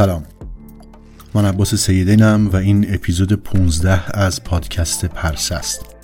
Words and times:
سلام. 0.00 0.24
من 1.34 1.44
عباس 1.44 1.74
سیدینم 1.74 2.48
و 2.48 2.56
این 2.56 2.94
اپیزود 2.94 3.32
15 3.32 4.18
از 4.18 4.44
پادکست 4.44 5.04
پرسه 5.04 5.54
است. 5.54 5.96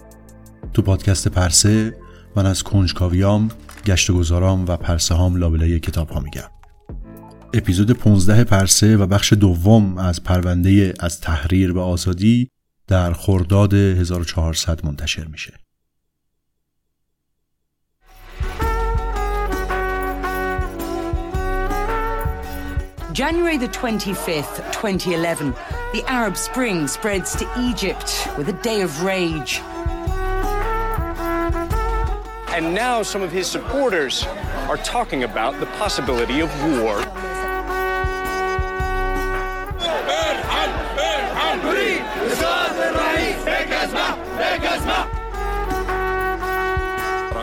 تو 0.72 0.82
پادکست 0.82 1.28
پرسه 1.28 1.96
من 2.36 2.46
از 2.46 2.62
کنجکاویام 2.62 3.48
گشت 3.86 4.10
گذارام 4.10 4.66
و 4.68 4.76
پرسه 4.76 5.14
هام 5.14 5.36
لابلای 5.36 5.80
کتاب 5.80 6.10
ها 6.10 6.20
میگم. 6.20 6.50
اپیزود 7.54 7.90
15 7.90 8.44
پرسه 8.44 8.96
و 8.96 9.06
بخش 9.06 9.32
دوم 9.32 9.98
از 9.98 10.22
پرونده 10.22 10.94
از 11.00 11.20
تحریر 11.20 11.72
به 11.72 11.80
آزادی 11.80 12.50
در 12.86 13.12
خرداد 13.12 13.74
1400 13.74 14.86
منتشر 14.86 15.24
میشه. 15.24 15.52
January 23.16 23.56
the 23.56 23.68
25th, 23.68 24.56
2011, 24.72 25.54
the 25.94 26.04
Arab 26.06 26.36
Spring 26.36 26.86
spreads 26.86 27.34
to 27.34 27.50
Egypt 27.58 28.28
with 28.36 28.50
a 28.50 28.52
day 28.52 28.82
of 28.82 29.02
rage. 29.02 29.60
And 32.50 32.74
now 32.74 33.02
some 33.02 33.22
of 33.22 33.32
his 33.32 33.46
supporters 33.46 34.26
are 34.68 34.76
talking 34.76 35.22
about 35.22 35.58
the 35.60 35.66
possibility 35.80 36.40
of 36.40 36.50
war. 36.78 37.02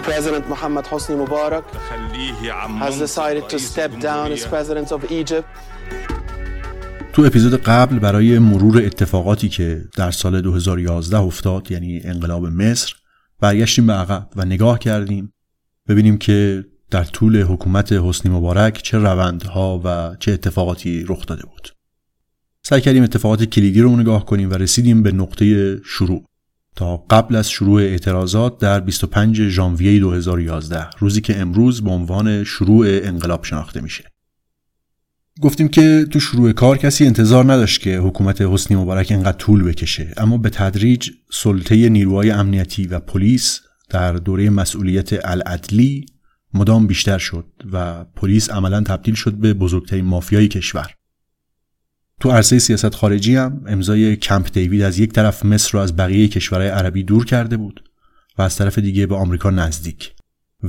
President 0.03 0.47
Mohammed 0.49 0.85
Hosni 0.85 1.15
Mubarak 1.15 1.63
has 2.77 2.97
decided 2.99 3.49
to 3.49 3.57
step 3.57 3.97
down 3.99 4.31
as 4.31 4.45
president 4.45 4.91
of 4.91 5.09
Egypt. 5.11 5.47
تو 7.13 7.21
اپیزود 7.21 7.55
قبل 7.55 7.99
برای 7.99 8.39
مرور 8.39 8.85
اتفاقاتی 8.85 9.49
که 9.49 9.85
در 9.97 10.11
سال 10.11 10.41
2011 10.41 11.17
افتاد 11.17 11.71
یعنی 11.71 12.01
انقلاب 12.03 12.45
مصر 12.45 12.93
برگشتیم 13.39 13.87
به 13.87 13.93
عقب 13.93 14.29
و 14.35 14.45
نگاه 14.45 14.79
کردیم. 14.79 15.33
ببینیم 15.87 16.17
که 16.17 16.65
در 16.91 17.03
طول 17.03 17.41
حکومت 17.41 17.93
حسنی 17.93 18.31
مبارک 18.31 18.81
چه 18.83 18.97
روندها 18.97 19.81
و 19.85 20.15
چه 20.19 20.31
اتفاقاتی 20.31 21.05
رخ 21.07 21.25
داده 21.25 21.43
بود. 21.43 21.69
سعی 22.63 22.81
کردیم 22.81 23.03
اتفاقات 23.03 23.43
کلیدی 23.43 23.81
رو 23.81 23.95
نگاه 23.95 24.25
کنیم 24.25 24.49
و 24.49 24.53
رسیدیم 24.53 25.03
به 25.03 25.11
نقطه 25.11 25.77
شروع. 25.85 26.25
تا 26.75 26.97
قبل 26.97 27.35
از 27.35 27.49
شروع 27.49 27.81
اعتراضات 27.81 28.57
در 28.57 28.79
25 28.79 29.41
ژانویه 29.47 29.99
2011 29.99 30.89
روزی 30.99 31.21
که 31.21 31.39
امروز 31.39 31.83
به 31.83 31.89
عنوان 31.89 32.43
شروع 32.43 32.85
انقلاب 32.89 33.43
شناخته 33.43 33.81
میشه. 33.81 34.12
گفتیم 35.41 35.67
که 35.67 36.05
تو 36.11 36.19
شروع 36.19 36.51
کار 36.51 36.77
کسی 36.77 37.05
انتظار 37.05 37.53
نداشت 37.53 37.81
که 37.81 37.97
حکومت 37.97 38.41
حسنی 38.41 38.77
مبارک 38.77 39.11
انقدر 39.11 39.37
طول 39.37 39.63
بکشه. 39.63 40.13
اما 40.17 40.37
به 40.37 40.49
تدریج 40.49 41.09
سلطه 41.31 41.89
نیروهای 41.89 42.31
امنیتی 42.31 42.87
و 42.87 42.99
پلیس 42.99 43.59
در 43.89 44.13
دوره 44.13 44.49
مسئولیت 44.49 45.25
العدلی 45.25 46.05
مدام 46.53 46.87
بیشتر 46.87 47.17
شد 47.17 47.45
و 47.71 48.03
پلیس 48.03 48.49
عملا 48.49 48.81
تبدیل 48.81 49.15
شد 49.15 49.33
به 49.33 49.53
بزرگترین 49.53 50.05
مافیای 50.05 50.47
کشور. 50.47 50.93
تو 52.19 52.31
عرصه 52.31 52.59
سیاست 52.59 52.95
خارجی 52.95 53.35
هم 53.35 53.61
امضای 53.67 54.15
کمپ 54.15 54.51
دیوید 54.53 54.81
از 54.81 54.99
یک 54.99 55.11
طرف 55.11 55.45
مصر 55.45 55.71
رو 55.71 55.79
از 55.79 55.95
بقیه 55.95 56.27
کشورهای 56.27 56.69
عربی 56.69 57.03
دور 57.03 57.25
کرده 57.25 57.57
بود 57.57 57.89
و 58.37 58.41
از 58.41 58.55
طرف 58.55 58.79
دیگه 58.79 59.07
به 59.07 59.15
آمریکا 59.15 59.49
نزدیک 59.49 60.13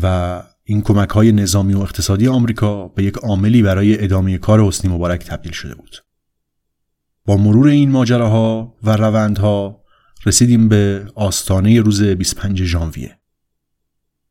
و 0.03 0.43
این 0.65 0.83
کمک 0.83 1.09
های 1.09 1.33
نظامی 1.33 1.75
و 1.75 1.79
اقتصادی 1.79 2.29
آمریکا 2.29 2.89
به 2.89 3.05
یک 3.05 3.15
عاملی 3.15 3.63
برای 3.63 4.05
ادامه 4.05 4.39
کار 4.39 4.65
حسنی 4.65 4.95
مبارک 4.95 5.25
تبدیل 5.25 5.53
شده 5.53 5.75
بود. 5.75 5.97
با 7.25 7.37
مرور 7.37 7.69
این 7.69 7.91
ماجراها 7.91 8.77
و 8.83 8.97
روندها 8.97 9.85
رسیدیم 10.27 10.69
به 10.69 11.07
آستانه 11.15 11.81
روز 11.81 12.03
25 12.03 12.65
ژانویه. 12.65 13.19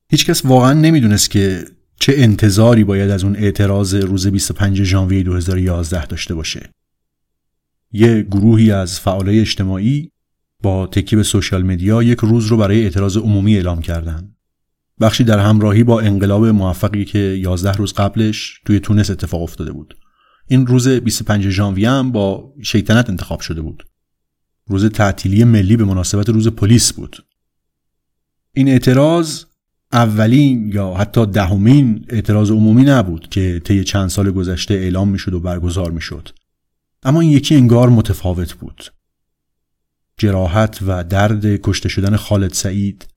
هیچکس 0.10 0.46
واقعا 0.46 0.74
نمی‌دونست 0.74 1.32
که 1.32 1.66
چه 2.00 2.14
انتظاری 2.18 2.84
باید 2.84 3.10
از 3.10 3.24
اون 3.24 3.36
اعتراض 3.36 3.96
روز 3.96 4.28
25 4.28 4.84
ژانویه 4.84 5.24
2011 5.24 6.06
داشته 6.06 6.36
باشه. 6.36 6.69
یه 7.92 8.22
گروهی 8.22 8.72
از 8.72 9.00
فعالای 9.00 9.40
اجتماعی 9.40 10.12
با 10.63 10.88
تکیه 10.88 11.18
به 11.18 11.24
سوشال 11.24 11.63
مدیا 11.63 12.04
یک 12.04 12.19
روز 12.19 12.46
رو 12.46 12.57
برای 12.57 12.84
اعتراض 12.84 13.18
عمومی 13.18 13.56
اعلام 13.56 13.81
کردند. 13.81 14.36
بخشی 15.04 15.24
در 15.24 15.40
همراهی 15.40 15.84
با 15.84 16.02
انقلاب 16.02 16.46
موفقی 16.46 17.06
که 17.06 17.20
11 17.20 17.72
روز 17.72 17.94
قبلش 17.94 18.62
توی 18.66 18.80
تونس 18.80 19.10
اتفاق 19.10 19.42
افتاده 19.42 19.72
بود. 19.72 19.98
این 20.48 20.68
روز 20.68 20.88
25 20.88 21.50
ژانویه 21.50 21.90
هم 21.90 22.12
با 22.12 22.54
شیطنت 22.64 23.10
انتخاب 23.10 23.40
شده 23.40 23.62
بود. 23.62 23.84
روز 24.68 24.86
تعطیلی 24.86 25.44
ملی 25.44 25.78
به 25.78 25.86
مناسبت 25.86 26.30
روز 26.30 26.48
پلیس 26.48 26.94
بود. 26.94 27.26
این 28.54 28.68
اعتراض 28.68 29.44
اولین 29.92 30.72
یا 30.74 30.94
حتی 30.94 31.26
دهمین 31.26 32.06
اعتراض 32.10 32.52
عمومی 32.52 32.84
نبود 32.84 33.30
که 33.30 33.62
طی 33.66 33.84
چند 33.84 34.10
سال 34.10 34.32
گذشته 34.32 34.74
اعلام 34.74 35.10
می‌شد 35.10 35.34
و 35.34 35.40
برگزار 35.40 35.92
می‌شد. 35.92 36.30
اما 37.04 37.22
این 37.22 37.32
یکی 37.32 37.56
انگار 37.56 37.90
متفاوت 37.90 38.54
بود 38.54 38.94
جراحت 40.18 40.80
و 40.88 41.04
درد 41.04 41.46
کشته 41.46 41.90
شدن 41.90 42.16
خالد 42.16 42.54
سعید 42.54 43.12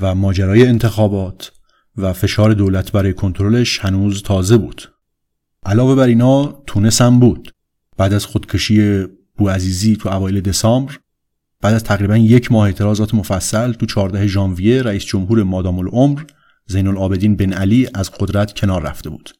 و 0.00 0.14
ماجرای 0.14 0.66
انتخابات 0.66 1.52
و 1.96 2.12
فشار 2.12 2.54
دولت 2.54 2.92
برای 2.92 3.12
کنترلش 3.12 3.78
هنوز 3.78 4.22
تازه 4.22 4.56
بود. 4.56 4.92
علاوه 5.66 5.94
بر 5.94 6.06
اینا 6.06 6.62
تونس 6.66 7.02
هم 7.02 7.20
بود. 7.20 7.54
بعد 7.96 8.12
از 8.12 8.26
خودکشی 8.26 9.06
بوعزیزی 9.36 9.96
تو 9.96 10.08
اوایل 10.08 10.40
دسامبر 10.40 10.98
بعد 11.60 11.74
از 11.74 11.84
تقریبا 11.84 12.16
یک 12.16 12.52
ماه 12.52 12.66
اعتراضات 12.66 13.14
مفصل 13.14 13.72
تو 13.72 13.86
14 13.86 14.26
ژانویه 14.26 14.82
رئیس 14.82 15.04
جمهور 15.04 15.42
مادام 15.42 15.78
العمر 15.78 16.22
زین 16.66 16.86
العابدین 16.86 17.36
بن 17.36 17.52
علی 17.52 17.88
از 17.94 18.10
قدرت 18.10 18.54
کنار 18.54 18.82
رفته 18.82 19.10
بود. 19.10 19.30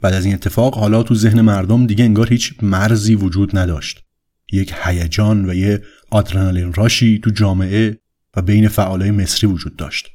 بعد 0.00 0.14
از 0.14 0.24
این 0.24 0.34
اتفاق 0.34 0.74
حالا 0.74 1.02
تو 1.02 1.14
ذهن 1.14 1.40
مردم 1.40 1.86
دیگه 1.86 2.04
انگار 2.04 2.28
هیچ 2.28 2.54
مرزی 2.62 3.14
وجود 3.14 3.58
نداشت. 3.58 4.04
یک 4.52 4.74
هیجان 4.84 5.50
و 5.50 5.54
یه 5.54 5.82
آدرنالین 6.10 6.72
راشی 6.72 7.18
تو 7.18 7.30
جامعه 7.30 7.99
و 8.36 8.42
بین 8.42 8.68
فعالای 8.68 9.10
مصری 9.10 9.50
وجود 9.50 9.76
داشت. 9.76 10.08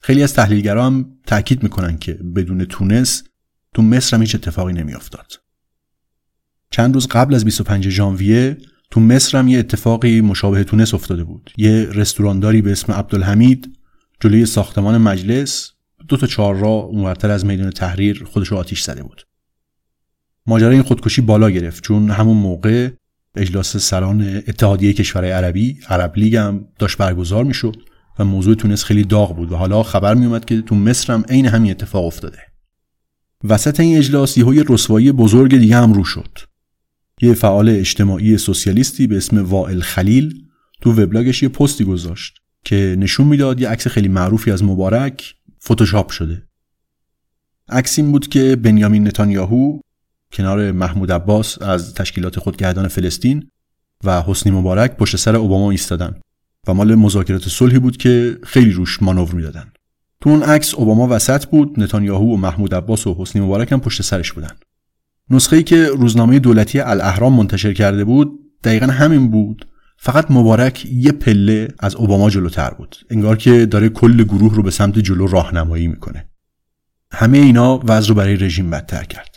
خیلی 0.00 0.22
از 0.22 0.34
تحلیلگرا 0.34 0.86
هم 0.86 1.18
تاکید 1.26 1.62
می‌کنن 1.62 1.98
که 1.98 2.12
بدون 2.12 2.64
تونس 2.64 3.22
تو 3.74 3.82
مصر 3.82 4.16
هم 4.16 4.22
هیچ 4.22 4.34
اتفاقی 4.34 4.72
نمیافتاد. 4.72 5.40
چند 6.70 6.94
روز 6.94 7.06
قبل 7.06 7.34
از 7.34 7.44
25 7.44 7.88
ژانویه 7.88 8.58
تو 8.90 9.00
مصر 9.00 9.38
هم 9.38 9.48
یه 9.48 9.58
اتفاقی 9.58 10.20
مشابه 10.20 10.64
تونس 10.64 10.94
افتاده 10.94 11.24
بود. 11.24 11.50
یه 11.56 11.88
رستورانداری 11.92 12.62
به 12.62 12.72
اسم 12.72 12.92
عبدالحمید 12.92 13.78
جلوی 14.20 14.46
ساختمان 14.46 14.98
مجلس 14.98 15.72
دو 16.08 16.16
تا 16.16 16.26
چهار 16.26 16.56
راه 16.56 16.84
اونورتر 16.84 17.30
از 17.30 17.44
میدان 17.44 17.70
تحریر 17.70 18.24
خودش 18.24 18.48
رو 18.48 18.56
آتیش 18.56 18.82
زده 18.82 19.02
بود. 19.02 19.26
ماجرای 20.46 20.74
این 20.74 20.82
خودکشی 20.82 21.20
بالا 21.20 21.50
گرفت. 21.50 21.82
چون 21.82 22.10
همون 22.10 22.36
موقع 22.36 22.90
اجلاس 23.36 23.76
سران 23.76 24.36
اتحادیه 24.36 24.92
کشورهای 24.92 25.32
عربی 25.32 25.78
عرب 25.88 26.12
لیگ 26.16 26.36
هم 26.36 26.68
داشت 26.78 26.98
برگزار 26.98 27.44
می‌شد 27.44 27.76
و 28.18 28.24
موضوع 28.24 28.54
تونس 28.54 28.84
خیلی 28.84 29.04
داغ 29.04 29.36
بود 29.36 29.52
و 29.52 29.56
حالا 29.56 29.82
خبر 29.82 30.14
میومد 30.14 30.44
که 30.44 30.60
تو 30.60 30.74
مصر 30.74 31.12
هم 31.12 31.24
عین 31.28 31.46
همین 31.46 31.70
اتفاق 31.70 32.04
افتاده. 32.04 32.38
وسط 33.44 33.80
این 33.80 33.98
اجلاس 33.98 34.38
یهو 34.38 34.54
یه 34.54 34.64
رسوایی 34.68 35.12
بزرگ 35.12 35.58
دیگه 35.58 35.76
هم 35.76 35.92
رو 35.92 36.04
شد. 36.04 36.38
یه 37.22 37.34
فعال 37.34 37.68
اجتماعی 37.68 38.38
سوسیالیستی 38.38 39.06
به 39.06 39.16
اسم 39.16 39.44
وائل 39.44 39.80
خلیل 39.80 40.34
تو 40.80 40.92
وبلاگش 40.92 41.42
یه 41.42 41.48
پستی 41.48 41.84
گذاشت 41.84 42.38
که 42.64 42.96
نشون 42.98 43.26
می‌داد 43.26 43.60
یه 43.60 43.68
عکس 43.68 43.88
خیلی 43.88 44.08
معروفی 44.08 44.50
از 44.50 44.64
مبارک 44.64 45.34
فتوشاپ 45.64 46.10
شده. 46.10 46.42
عکس 47.68 47.98
این 47.98 48.12
بود 48.12 48.28
که 48.28 48.56
بنیامین 48.56 49.06
نتانیاهو 49.06 49.80
کنار 50.32 50.72
محمود 50.72 51.12
عباس 51.12 51.62
از 51.62 51.94
تشکیلات 51.94 52.38
خودگردان 52.38 52.88
فلسطین 52.88 53.50
و 54.04 54.22
حسنی 54.22 54.52
مبارک 54.52 54.96
پشت 54.96 55.16
سر 55.16 55.36
اوباما 55.36 55.70
ایستادن 55.70 56.14
و 56.66 56.74
مال 56.74 56.94
مذاکرات 56.94 57.48
صلحی 57.48 57.78
بود 57.78 57.96
که 57.96 58.38
خیلی 58.42 58.70
روش 58.70 59.02
مانور 59.02 59.34
می‌دادن. 59.34 59.72
تو 60.20 60.30
اون 60.30 60.42
عکس 60.42 60.74
اوباما 60.74 61.08
وسط 61.10 61.46
بود 61.46 61.80
نتانیاهو 61.80 62.34
و 62.34 62.36
محمود 62.36 62.74
عباس 62.74 63.06
و 63.06 63.16
حسنی 63.18 63.42
مبارک 63.42 63.72
هم 63.72 63.80
پشت 63.80 64.02
سرش 64.02 64.32
بودن. 64.32 64.52
نسخه 65.30 65.56
ای 65.56 65.62
که 65.62 65.86
روزنامه 65.86 66.38
دولتی 66.38 66.80
الاهرام 66.80 67.32
منتشر 67.32 67.72
کرده 67.72 68.04
بود 68.04 68.38
دقیقا 68.64 68.86
همین 68.86 69.30
بود 69.30 69.68
فقط 69.96 70.30
مبارک 70.30 70.86
یه 70.92 71.12
پله 71.12 71.68
از 71.78 71.94
اوباما 71.94 72.30
جلوتر 72.30 72.70
بود. 72.70 72.96
انگار 73.10 73.36
که 73.36 73.66
داره 73.66 73.88
کل 73.88 74.24
گروه 74.24 74.54
رو 74.54 74.62
به 74.62 74.70
سمت 74.70 74.98
جلو 74.98 75.26
راهنمایی 75.26 75.86
می‌کنه. 75.86 76.28
همه 77.12 77.38
اینا 77.38 77.80
وضع 77.84 78.08
رو 78.08 78.14
برای 78.14 78.36
رژیم 78.36 78.70
بدتر 78.70 79.04
کرد. 79.04 79.35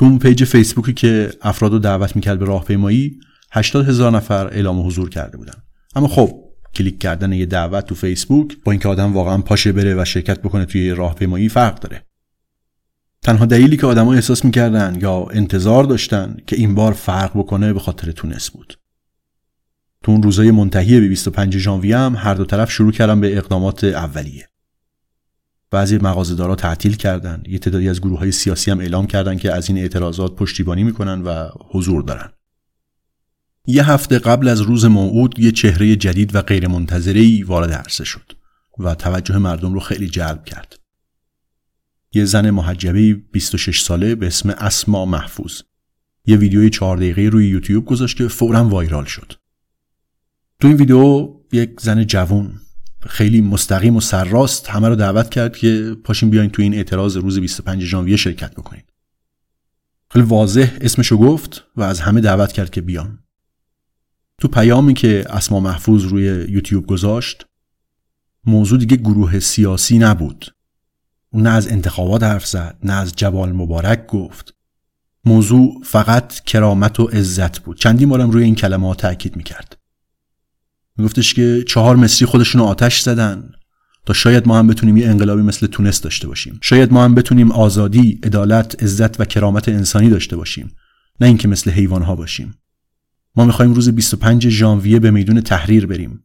تو 0.00 0.06
اون 0.06 0.18
page 0.18 0.44
فیسبوکی 0.44 0.92
که 0.92 1.30
افراد 1.42 1.72
رو 1.72 1.78
دعوت 1.78 2.16
می‌کرد 2.16 2.38
به 2.38 2.44
راهپیمایی 2.44 3.20
80 3.52 3.88
هزار 3.88 4.12
نفر 4.12 4.46
اعلام 4.46 4.86
حضور 4.86 5.08
کرده 5.08 5.36
بودن. 5.36 5.54
اما 5.94 6.08
خب 6.08 6.44
کلیک 6.74 6.98
کردن 6.98 7.32
یه 7.32 7.46
دعوت 7.46 7.86
تو 7.86 7.94
فیسبوک 7.94 8.56
با 8.64 8.72
اینکه 8.72 8.88
آدم 8.88 9.12
واقعا 9.12 9.38
پاشه 9.38 9.72
بره 9.72 10.02
و 10.02 10.04
شرکت 10.04 10.42
بکنه 10.42 10.64
توی 10.64 10.90
راهپیمایی 10.90 11.48
فرق 11.48 11.80
داره. 11.80 12.02
تنها 13.22 13.46
دلیلی 13.46 13.76
که 13.76 13.86
آدما 13.86 14.14
احساس 14.14 14.44
می‌کردن 14.44 14.98
یا 15.00 15.26
انتظار 15.30 15.84
داشتن 15.84 16.36
که 16.46 16.56
این 16.56 16.74
بار 16.74 16.92
فرق 16.92 17.30
بکنه 17.34 17.72
به 17.72 17.80
خاطر 17.80 18.12
تونس 18.12 18.50
بود. 18.50 18.78
تو 20.04 20.12
اون 20.12 20.22
روزای 20.22 20.50
منتهی 20.50 21.00
به 21.00 21.08
25 21.08 21.58
ژانویه 21.58 21.98
هم 21.98 22.16
هر 22.16 22.34
دو 22.34 22.44
طرف 22.44 22.70
شروع 22.70 22.92
کردن 22.92 23.20
به 23.20 23.36
اقدامات 23.36 23.84
اولیه. 23.84 24.49
بعضی 25.70 25.98
مغازه‌دارا 25.98 26.54
تعطیل 26.54 26.96
کردند 26.96 27.48
یه 27.48 27.58
تعدادی 27.58 27.88
از 27.88 28.00
گروه 28.00 28.18
های 28.18 28.32
سیاسی 28.32 28.70
هم 28.70 28.80
اعلام 28.80 29.06
کردند 29.06 29.40
که 29.40 29.52
از 29.52 29.68
این 29.68 29.78
اعتراضات 29.78 30.36
پشتیبانی 30.36 30.84
می‌کنن 30.84 31.22
و 31.22 31.48
حضور 31.70 32.02
دارن. 32.02 32.32
یه 33.66 33.90
هفته 33.90 34.18
قبل 34.18 34.48
از 34.48 34.60
روز 34.60 34.84
موعود 34.84 35.38
یه 35.38 35.52
چهره 35.52 35.96
جدید 35.96 36.34
و 36.34 36.42
غیرمنتظره‌ای 36.42 37.42
وارد 37.42 37.72
عرصه 37.72 38.04
شد 38.04 38.32
و 38.78 38.94
توجه 38.94 39.38
مردم 39.38 39.74
رو 39.74 39.80
خیلی 39.80 40.08
جلب 40.08 40.44
کرد. 40.44 40.78
یه 42.12 42.24
زن 42.24 42.50
محجبه 42.50 43.14
26 43.14 43.80
ساله 43.80 44.14
به 44.14 44.26
اسم 44.26 44.50
اسما 44.50 45.04
محفوظ. 45.04 45.60
یه 46.26 46.36
ویدیوی 46.36 46.70
4 46.70 46.96
دقیقه 46.96 47.22
روی 47.22 47.48
یوتیوب 47.48 47.84
گذاشت 47.84 48.16
که 48.16 48.28
فورا 48.28 48.68
وایرال 48.68 49.04
شد. 49.04 49.32
تو 50.60 50.68
این 50.68 50.76
ویدیو 50.76 51.34
یک 51.52 51.80
زن 51.80 52.04
جوون 52.04 52.60
خیلی 53.08 53.40
مستقیم 53.40 53.96
و 53.96 54.00
سرراست 54.00 54.68
همه 54.68 54.88
رو 54.88 54.96
دعوت 54.96 55.30
کرد 55.30 55.56
که 55.56 55.96
پاشین 56.04 56.30
بیاین 56.30 56.50
تو 56.50 56.62
این 56.62 56.74
اعتراض 56.74 57.16
روز 57.16 57.38
25 57.38 57.84
ژانویه 57.84 58.16
شرکت 58.16 58.54
بکنید. 58.54 58.84
خیلی 60.10 60.24
واضح 60.24 60.76
اسمشو 60.80 61.16
گفت 61.16 61.64
و 61.76 61.82
از 61.82 62.00
همه 62.00 62.20
دعوت 62.20 62.52
کرد 62.52 62.70
که 62.70 62.80
بیان. 62.80 63.18
تو 64.38 64.48
پیامی 64.48 64.94
که 64.94 65.24
اسما 65.28 65.60
محفوظ 65.60 66.04
روی 66.04 66.24
یوتیوب 66.48 66.86
گذاشت 66.86 67.46
موضوع 68.44 68.78
دیگه 68.78 68.96
گروه 68.96 69.38
سیاسی 69.38 69.98
نبود. 69.98 70.54
اون 71.32 71.42
نه 71.42 71.50
از 71.50 71.68
انتخابات 71.68 72.22
حرف 72.22 72.46
زد 72.46 72.78
نه 72.82 72.92
از 72.92 73.12
جوال 73.16 73.52
مبارک 73.52 74.06
گفت. 74.06 74.54
موضوع 75.24 75.82
فقط 75.84 76.40
کرامت 76.40 77.00
و 77.00 77.04
عزت 77.04 77.58
بود. 77.58 77.76
چندی 77.76 78.06
بارم 78.06 78.30
روی 78.30 78.44
این 78.44 78.54
کلمات 78.54 78.98
تاکید 78.98 79.36
می‌کرد. 79.36 79.79
میگفتش 81.00 81.34
که 81.34 81.64
چهار 81.68 81.96
مصری 81.96 82.26
خودشون 82.26 82.60
آتش 82.60 83.00
زدن. 83.00 83.50
تا 84.06 84.12
شاید 84.12 84.48
ما 84.48 84.58
هم 84.58 84.66
بتونیم 84.66 84.96
یه 84.96 85.08
انقلابی 85.08 85.42
مثل 85.42 85.66
تونس 85.66 86.00
داشته 86.00 86.28
باشیم. 86.28 86.58
شاید 86.62 86.92
ما 86.92 87.04
هم 87.04 87.14
بتونیم 87.14 87.52
آزادی 87.52 88.20
عدالت 88.22 88.82
عزت 88.82 89.20
و 89.20 89.24
کرامت 89.24 89.68
انسانی 89.68 90.10
داشته 90.10 90.36
باشیم. 90.36 90.70
نه 91.20 91.26
اینکه 91.26 91.48
مثل 91.48 91.70
حیوان 91.70 92.02
ها 92.02 92.16
باشیم. 92.16 92.54
ما 93.36 93.44
می‌خوایم 93.44 93.74
روز 93.74 93.88
25 93.88 94.48
ژانویه 94.48 94.98
به 94.98 95.10
میدون 95.10 95.40
تحریر 95.40 95.86
بریم. 95.86 96.24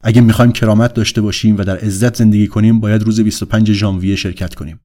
اگه 0.00 0.20
می‌خوایم 0.20 0.52
کرامت 0.52 0.94
داشته 0.94 1.20
باشیم 1.20 1.56
و 1.58 1.64
در 1.64 1.76
عزت 1.76 2.16
زندگی 2.16 2.46
کنیم 2.46 2.80
باید 2.80 3.02
روز 3.02 3.20
25 3.20 3.72
ژانویه 3.72 4.16
شرکت 4.16 4.54
کنیم. 4.54 4.80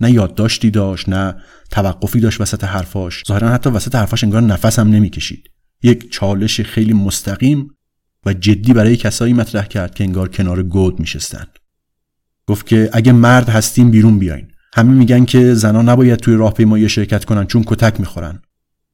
نه 0.00 0.10
یادداشتی 0.10 0.70
داشت 0.70 1.08
نه 1.08 1.34
توقفی 1.70 2.20
داشت 2.20 2.40
وسط 2.40 2.64
حرفاش. 2.64 3.22
ظاهرا 3.28 3.48
حتی 3.48 3.70
وسط 3.70 3.94
حرفاش 3.94 4.24
انگار 4.24 4.42
نفس 4.42 4.78
هم 4.78 4.88
نمی‌کشید. 4.88 5.50
یک 5.82 6.10
چالش 6.10 6.60
خیلی 6.60 6.92
مستقیم 6.92 7.70
و 8.26 8.32
جدی 8.32 8.72
برای 8.72 8.96
کسایی 8.96 9.32
مطرح 9.32 9.66
کرد 9.66 9.94
که 9.94 10.04
انگار 10.04 10.28
کنار 10.28 10.62
گود 10.62 11.00
میشستند. 11.00 11.58
گفت 12.46 12.66
که 12.66 12.90
اگه 12.92 13.12
مرد 13.12 13.48
هستیم 13.48 13.90
بیرون 13.90 14.18
بیاین. 14.18 14.46
همه 14.74 14.92
میگن 14.92 15.24
که 15.24 15.54
زنا 15.54 15.82
نباید 15.82 16.18
توی 16.18 16.34
راهپیمایی 16.34 16.88
شرکت 16.88 17.24
کنن 17.24 17.46
چون 17.46 17.64
کتک 17.66 18.00
می‌خورن. 18.00 18.42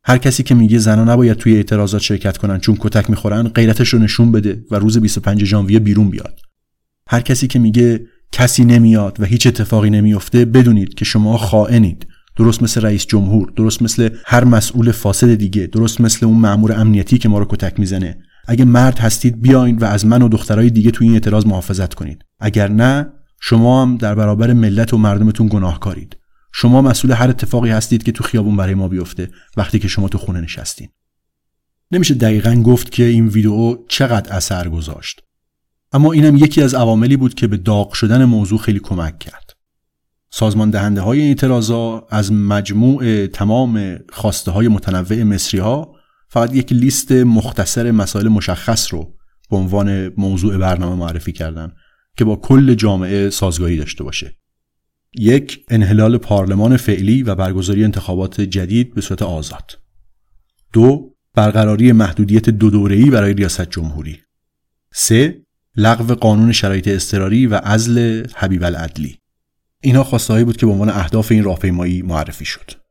هر 0.04 0.18
کسی 0.18 0.42
که 0.42 0.54
میگه 0.54 0.78
زنا 0.78 1.04
نباید 1.04 1.36
توی 1.36 1.56
اعتراضات 1.56 2.02
شرکت 2.02 2.36
کنن 2.36 2.58
چون 2.58 2.76
کتک 2.80 3.10
می‌خورن 3.10 3.48
غیرتش 3.48 3.88
رو 3.88 3.98
نشون 3.98 4.32
بده 4.32 4.64
و 4.70 4.76
روز 4.76 4.98
25 4.98 5.44
ژانویه 5.44 5.78
بیرون 5.78 6.10
بیاد. 6.10 6.40
هر 7.08 7.20
کسی 7.20 7.46
که 7.46 7.58
میگه 7.58 8.06
کسی 8.32 8.64
نمیاد 8.64 9.20
و 9.20 9.24
هیچ 9.24 9.46
اتفاقی 9.46 9.90
نمیافته 9.90 10.44
بدونید 10.44 10.94
که 10.94 11.04
شما 11.04 11.38
خائنید. 11.38 12.06
درست 12.36 12.62
مثل 12.62 12.80
رئیس 12.80 13.06
جمهور 13.06 13.52
درست 13.56 13.82
مثل 13.82 14.08
هر 14.26 14.44
مسئول 14.44 14.92
فاسد 14.92 15.34
دیگه 15.34 15.66
درست 15.66 16.00
مثل 16.00 16.26
اون 16.26 16.38
مأمور 16.38 16.72
امنیتی 16.72 17.18
که 17.18 17.28
ما 17.28 17.38
رو 17.38 17.44
کتک 17.44 17.80
می‌زنه. 17.80 18.18
اگه 18.46 18.64
مرد 18.64 18.98
هستید 18.98 19.42
بیاین 19.42 19.78
و 19.78 19.84
از 19.84 20.06
من 20.06 20.22
و 20.22 20.28
دخترای 20.28 20.70
دیگه 20.70 20.90
تو 20.90 21.04
این 21.04 21.12
اعتراض 21.12 21.46
محافظت 21.46 21.94
کنید. 21.94 22.24
اگر 22.40 22.68
نه 22.68 23.12
شما 23.40 23.82
هم 23.82 23.96
در 23.96 24.14
برابر 24.14 24.52
ملت 24.52 24.94
و 24.94 24.98
مردمتون 24.98 25.48
گناهکارید. 25.48 26.16
شما 26.52 26.82
مسئول 26.82 27.12
هر 27.12 27.30
اتفاقی 27.30 27.70
هستید 27.70 28.02
که 28.02 28.12
تو 28.12 28.24
خیابون 28.24 28.56
برای 28.56 28.74
ما 28.74 28.88
بیفته 28.88 29.30
وقتی 29.56 29.78
که 29.78 29.88
شما 29.88 30.08
تو 30.08 30.18
خونه 30.18 30.40
نشستین. 30.40 30.88
نمیشه 31.92 32.14
دقیقا 32.14 32.54
گفت 32.54 32.92
که 32.92 33.04
این 33.04 33.28
ویدیو 33.28 33.76
چقدر 33.88 34.32
اثر 34.32 34.68
گذاشت. 34.68 35.22
اما 35.92 36.12
اینم 36.12 36.36
یکی 36.36 36.62
از 36.62 36.74
عواملی 36.74 37.16
بود 37.16 37.34
که 37.34 37.46
به 37.46 37.56
داغ 37.56 37.92
شدن 37.92 38.24
موضوع 38.24 38.58
خیلی 38.58 38.78
کمک 38.78 39.18
کرد. 39.18 39.50
سازمان 40.30 40.70
دهنده 40.70 41.00
های 41.00 41.22
اعتراضا 41.22 42.06
از 42.10 42.32
مجموع 42.32 43.26
تمام 43.26 43.98
خواسته 44.12 44.50
های 44.50 44.68
متنوع 44.68 45.22
مصری 45.22 45.60
ها 45.60 45.94
فقط 46.32 46.54
یک 46.54 46.72
لیست 46.72 47.12
مختصر 47.12 47.90
مسائل 47.90 48.28
مشخص 48.28 48.92
رو 48.94 49.14
به 49.50 49.56
عنوان 49.56 50.08
موضوع 50.08 50.56
برنامه 50.56 50.96
معرفی 50.96 51.32
کردن 51.32 51.72
که 52.16 52.24
با 52.24 52.36
کل 52.36 52.74
جامعه 52.74 53.30
سازگاری 53.30 53.76
داشته 53.76 54.04
باشه. 54.04 54.36
یک 55.18 55.64
انحلال 55.68 56.18
پارلمان 56.18 56.76
فعلی 56.76 57.22
و 57.22 57.34
برگزاری 57.34 57.84
انتخابات 57.84 58.40
جدید 58.40 58.94
به 58.94 59.00
صورت 59.00 59.22
آزاد. 59.22 59.78
دو 60.72 61.14
برقراری 61.34 61.92
محدودیت 61.92 62.50
دو 62.50 62.70
دوره‌ای 62.70 63.10
برای 63.10 63.34
ریاست 63.34 63.70
جمهوری. 63.70 64.20
سه 64.92 65.42
لغو 65.76 66.14
قانون 66.14 66.52
شرایط 66.52 66.88
اضطراری 66.88 67.46
و 67.46 67.54
عزل 67.54 68.26
حبیب 68.34 68.64
العدلی. 68.64 69.18
اینها 69.80 70.04
خواستهایی 70.04 70.44
بود 70.44 70.56
که 70.56 70.66
به 70.66 70.72
عنوان 70.72 70.88
اهداف 70.88 71.32
این 71.32 71.44
راهپیمایی 71.44 72.02
معرفی 72.02 72.44
شد. 72.44 72.81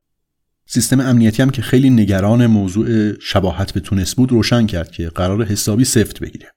سیستم 0.73 0.99
امنیتی 0.99 1.41
هم 1.41 1.49
که 1.49 1.61
خیلی 1.61 1.89
نگران 1.89 2.47
موضوع 2.47 3.19
شباهت 3.19 3.73
به 3.73 3.79
تونس 3.79 4.15
بود 4.15 4.31
روشن 4.31 4.65
کرد 4.65 4.91
که 4.91 5.09
قرار 5.09 5.45
حسابی 5.45 5.85
سفت 5.85 6.19
بگیره 6.19 6.51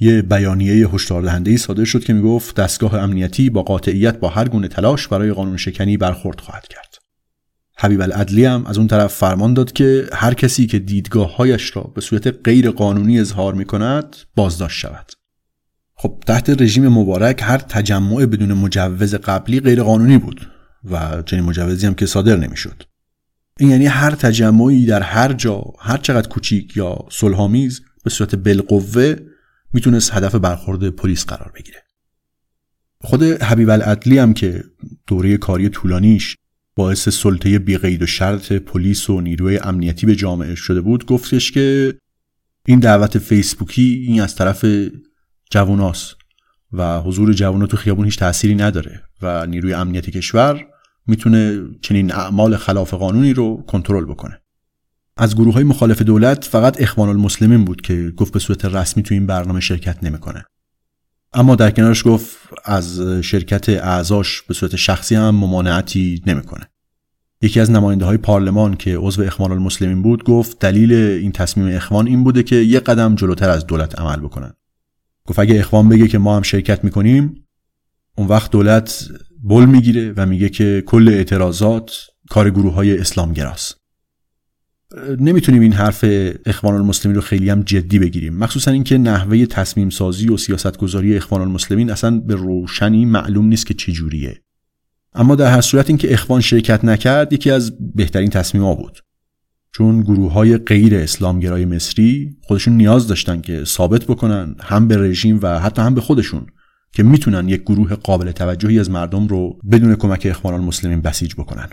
یه 0.00 0.22
بیانیه 0.22 0.88
هشدار 0.88 1.22
دهنده 1.22 1.56
صادر 1.56 1.84
شد 1.84 2.04
که 2.04 2.12
می‌گفت 2.12 2.56
دستگاه 2.56 2.94
امنیتی 2.94 3.50
با 3.50 3.62
قاطعیت 3.62 4.18
با 4.18 4.28
هر 4.28 4.48
گونه 4.48 4.68
تلاش 4.68 5.08
برای 5.08 5.32
قانون 5.32 5.56
شکنی 5.56 5.96
برخورد 5.96 6.40
خواهد 6.40 6.68
کرد. 6.68 6.94
حبیب 7.78 8.00
العدلی 8.00 8.44
هم 8.44 8.66
از 8.66 8.78
اون 8.78 8.86
طرف 8.86 9.14
فرمان 9.14 9.54
داد 9.54 9.72
که 9.72 10.06
هر 10.12 10.34
کسی 10.34 10.66
که 10.66 10.78
دیدگاههایش 10.78 11.76
را 11.76 11.82
به 11.82 12.00
صورت 12.00 12.26
غیر 12.44 12.70
قانونی 12.70 13.20
اظهار 13.20 13.54
می 13.54 13.64
کند 13.64 14.16
بازداشت 14.36 14.78
شود. 14.78 15.12
خب 15.94 16.22
تحت 16.26 16.62
رژیم 16.62 16.88
مبارک 16.88 17.40
هر 17.42 17.58
تجمع 17.58 18.26
بدون 18.26 18.52
مجوز 18.52 19.14
قبلی 19.14 19.60
غیر 19.60 19.82
قانونی 19.82 20.18
بود 20.18 20.50
و 20.90 21.22
چنین 21.22 21.44
مجوزی 21.44 21.86
هم 21.86 21.94
که 21.94 22.06
صادر 22.06 22.36
نمی‌شد. 22.36 22.91
این 23.62 23.70
یعنی 23.70 23.86
هر 23.86 24.10
تجمعی 24.10 24.86
در 24.86 25.02
هر 25.02 25.32
جا 25.32 25.64
هر 25.78 25.96
چقدر 25.96 26.28
کوچیک 26.28 26.76
یا 26.76 26.98
صلحآمیز 27.10 27.80
به 28.04 28.10
صورت 28.10 28.34
بالقوه 28.34 29.14
می‌تونست 29.72 30.12
هدف 30.14 30.34
برخورد 30.34 30.88
پلیس 30.88 31.24
قرار 31.26 31.52
بگیره. 31.54 31.82
خود 33.00 33.22
حبیب 33.22 33.70
العدلی 33.70 34.18
هم 34.18 34.34
که 34.34 34.64
دوره 35.06 35.36
کاری 35.36 35.68
طولانیش 35.68 36.36
باعث 36.74 37.08
سلطه 37.08 37.58
بیقید 37.58 38.02
و 38.02 38.06
شرط 38.06 38.52
پلیس 38.52 39.10
و 39.10 39.20
نیروی 39.20 39.58
امنیتی 39.58 40.06
به 40.06 40.16
جامعه 40.16 40.54
شده 40.54 40.80
بود 40.80 41.06
گفتش 41.06 41.52
که 41.52 41.94
این 42.66 42.80
دعوت 42.80 43.18
فیسبوکی 43.18 44.04
این 44.06 44.20
از 44.20 44.34
طرف 44.34 44.64
جواناست 45.50 46.14
و 46.72 47.00
حضور 47.00 47.32
جوانا 47.32 47.66
تو 47.66 47.76
خیابون 47.76 48.04
هیچ 48.04 48.18
تأثیری 48.18 48.54
نداره 48.54 49.02
و 49.22 49.46
نیروی 49.46 49.74
امنیتی 49.74 50.10
کشور 50.10 50.71
می‌تونه 51.06 51.62
چنین 51.80 52.12
اعمال 52.12 52.56
خلاف 52.56 52.94
قانونی 52.94 53.34
رو 53.34 53.64
کنترل 53.66 54.04
بکنه 54.04 54.38
از 55.16 55.36
گروه 55.36 55.54
های 55.54 55.64
مخالف 55.64 56.02
دولت 56.02 56.44
فقط 56.44 56.82
اخوان 56.82 57.08
المسلمین 57.08 57.64
بود 57.64 57.80
که 57.80 58.12
گفت 58.16 58.32
به 58.32 58.38
صورت 58.38 58.64
رسمی 58.64 59.02
تو 59.02 59.14
این 59.14 59.26
برنامه 59.26 59.60
شرکت 59.60 60.04
نمی‌کنه. 60.04 60.44
اما 61.32 61.54
در 61.54 61.70
کنارش 61.70 62.06
گفت 62.06 62.36
از 62.64 63.00
شرکت 63.00 63.68
اعضاش 63.68 64.42
به 64.42 64.54
صورت 64.54 64.76
شخصی 64.76 65.14
هم 65.14 65.34
ممانعتی 65.34 66.22
نمی‌کنه. 66.26 66.68
یکی 67.42 67.60
از 67.60 67.70
نماینده 67.70 68.04
های 68.04 68.16
پارلمان 68.16 68.76
که 68.76 68.96
عضو 68.98 69.22
اخوان 69.22 69.52
المسلمین 69.52 70.02
بود 70.02 70.24
گفت 70.24 70.58
دلیل 70.58 70.92
این 70.92 71.32
تصمیم 71.32 71.76
اخوان 71.76 72.06
این 72.06 72.24
بوده 72.24 72.42
که 72.42 72.56
یک 72.56 72.84
قدم 72.84 73.14
جلوتر 73.14 73.50
از 73.50 73.66
دولت 73.66 74.00
عمل 74.00 74.16
بکنن. 74.16 74.52
گفت 75.26 75.38
اگه 75.38 75.58
اخوان 75.60 75.88
بگه 75.88 76.08
که 76.08 76.18
ما 76.18 76.36
هم 76.36 76.42
شرکت 76.42 76.84
می‌کنیم 76.84 77.46
اون 78.16 78.28
وقت 78.28 78.50
دولت 78.50 79.08
بل 79.42 79.66
می‌گیره 79.66 80.12
و 80.16 80.26
میگه 80.26 80.48
که 80.48 80.82
کل 80.86 81.08
اعتراضات 81.08 81.92
کار 82.30 82.50
گروه 82.50 82.72
های 82.74 82.98
اسلامگراست. 82.98 83.76
نمی‌تونیم 85.20 85.62
این 85.62 85.72
حرف 85.72 86.04
اخوان 86.46 86.74
المسلمین 86.74 87.14
رو 87.14 87.20
خیلی 87.20 87.50
هم 87.50 87.62
جدی 87.62 87.98
بگیریم. 87.98 88.36
مخصوصا 88.36 88.70
اینکه 88.70 88.98
نحوه 88.98 89.46
تصمیم 89.46 89.90
سازی 89.90 90.28
و 90.28 90.36
سیاست 90.36 90.76
گذاری 90.76 91.16
اخوان 91.16 91.40
المسلمین 91.40 91.90
اصلا 91.90 92.18
به 92.18 92.34
روشنی 92.34 93.04
معلوم 93.04 93.46
نیست 93.46 93.66
که 93.66 93.74
چجوریه. 93.74 94.42
اما 95.14 95.34
در 95.34 95.50
هر 95.50 95.60
صورت 95.60 95.88
اینکه 95.88 96.12
اخوان 96.12 96.40
شرکت 96.40 96.84
نکرد 96.84 97.32
یکی 97.32 97.50
از 97.50 97.72
بهترین 97.94 98.30
تصمیم 98.30 98.74
بود. 98.74 99.04
چون 99.74 100.00
گروه 100.00 100.32
های 100.32 100.56
غیر 100.58 100.94
اسلامگرای 100.94 101.64
مصری 101.64 102.36
خودشون 102.42 102.76
نیاز 102.76 103.08
داشتن 103.08 103.40
که 103.40 103.64
ثابت 103.64 104.04
بکنن 104.04 104.54
هم 104.60 104.88
به 104.88 104.96
رژیم 104.96 105.38
و 105.42 105.60
حتی 105.60 105.82
هم 105.82 105.94
به 105.94 106.00
خودشون. 106.00 106.46
که 106.92 107.02
می‌تونن 107.02 107.48
یک 107.48 107.62
گروه 107.62 107.94
قابل 107.94 108.32
توجهی 108.32 108.80
از 108.80 108.90
مردم 108.90 109.26
رو 109.26 109.58
بدون 109.70 109.94
کمک 109.94 110.26
اخوان 110.30 110.54
المسلمین 110.54 111.00
بسیج 111.00 111.34
بکنن. 111.34 111.68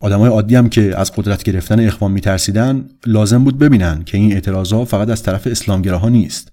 آدمای 0.00 0.30
عادی 0.30 0.56
هم 0.56 0.68
که 0.68 0.98
از 0.98 1.12
قدرت 1.12 1.42
گرفتن 1.42 1.86
اخوان 1.86 2.10
میترسیدن 2.10 2.88
لازم 3.06 3.44
بود 3.44 3.58
ببینن 3.58 4.04
که 4.04 4.18
این 4.18 4.32
اعتراضها 4.32 4.84
فقط 4.84 5.08
از 5.08 5.22
طرف 5.22 5.46
اسلامگراها 5.46 6.08
نیست. 6.08 6.52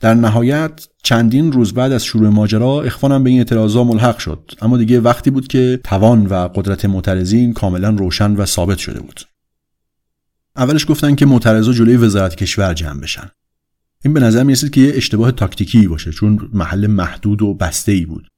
در 0.00 0.14
نهایت 0.14 0.88
چندین 1.02 1.52
روز 1.52 1.74
بعد 1.74 1.92
از 1.92 2.04
شروع 2.04 2.28
ماجرا 2.28 2.82
اخوان 2.82 3.24
به 3.24 3.30
این 3.30 3.38
اعتراضا 3.38 3.84
ملحق 3.84 4.18
شد. 4.18 4.50
اما 4.62 4.76
دیگه 4.76 5.00
وقتی 5.00 5.30
بود 5.30 5.48
که 5.48 5.80
توان 5.84 6.26
و 6.26 6.34
قدرت 6.34 6.84
معترضین 6.84 7.52
کاملا 7.52 7.90
روشن 7.90 8.36
و 8.36 8.44
ثابت 8.44 8.78
شده 8.78 9.00
بود. 9.00 9.20
اولش 10.56 10.86
گفتن 10.90 11.14
که 11.14 11.26
معترضا 11.26 11.72
جلوی 11.72 11.96
وزارت 11.96 12.34
کشور 12.34 12.74
جمع 12.74 13.00
بشن. 13.00 13.30
این 14.04 14.14
به 14.14 14.20
نظر 14.20 14.42
می 14.42 14.54
که 14.54 14.80
یه 14.80 14.92
اشتباه 14.94 15.32
تاکتیکی 15.32 15.88
باشه 15.88 16.12
چون 16.12 16.50
محل 16.52 16.86
محدود 16.86 17.42
و 17.42 17.54
بسته 17.54 17.92
ای 17.92 18.06
بود. 18.06 18.28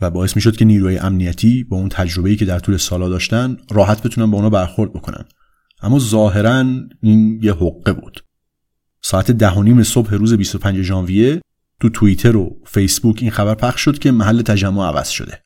و 0.00 0.10
باعث 0.10 0.36
می‌شد 0.36 0.56
که 0.56 0.64
نیروی 0.64 0.98
امنیتی 0.98 1.64
با 1.64 1.76
اون 1.76 1.88
تجربه‌ای 1.88 2.36
که 2.36 2.44
در 2.44 2.58
طول 2.58 2.76
سالا 2.76 3.08
داشتن 3.08 3.56
راحت 3.70 4.02
بتونن 4.02 4.30
با 4.30 4.36
اونا 4.36 4.50
برخورد 4.50 4.92
بکنن. 4.92 5.24
اما 5.82 5.98
ظاهرا 5.98 6.64
این 7.02 7.40
یه 7.42 7.52
حقه 7.52 7.92
بود. 7.92 8.24
ساعت 9.02 9.30
ده 9.30 9.60
نیم 9.60 9.82
صبح 9.82 10.14
روز 10.14 10.34
25 10.34 10.82
ژانویه 10.82 11.40
تو 11.80 11.88
توییتر 11.88 12.36
و 12.36 12.60
فیسبوک 12.66 13.18
این 13.20 13.30
خبر 13.30 13.54
پخش 13.54 13.80
شد 13.80 13.98
که 13.98 14.10
محل 14.10 14.42
تجمع 14.42 14.86
عوض 14.86 15.08
شده. 15.08 15.42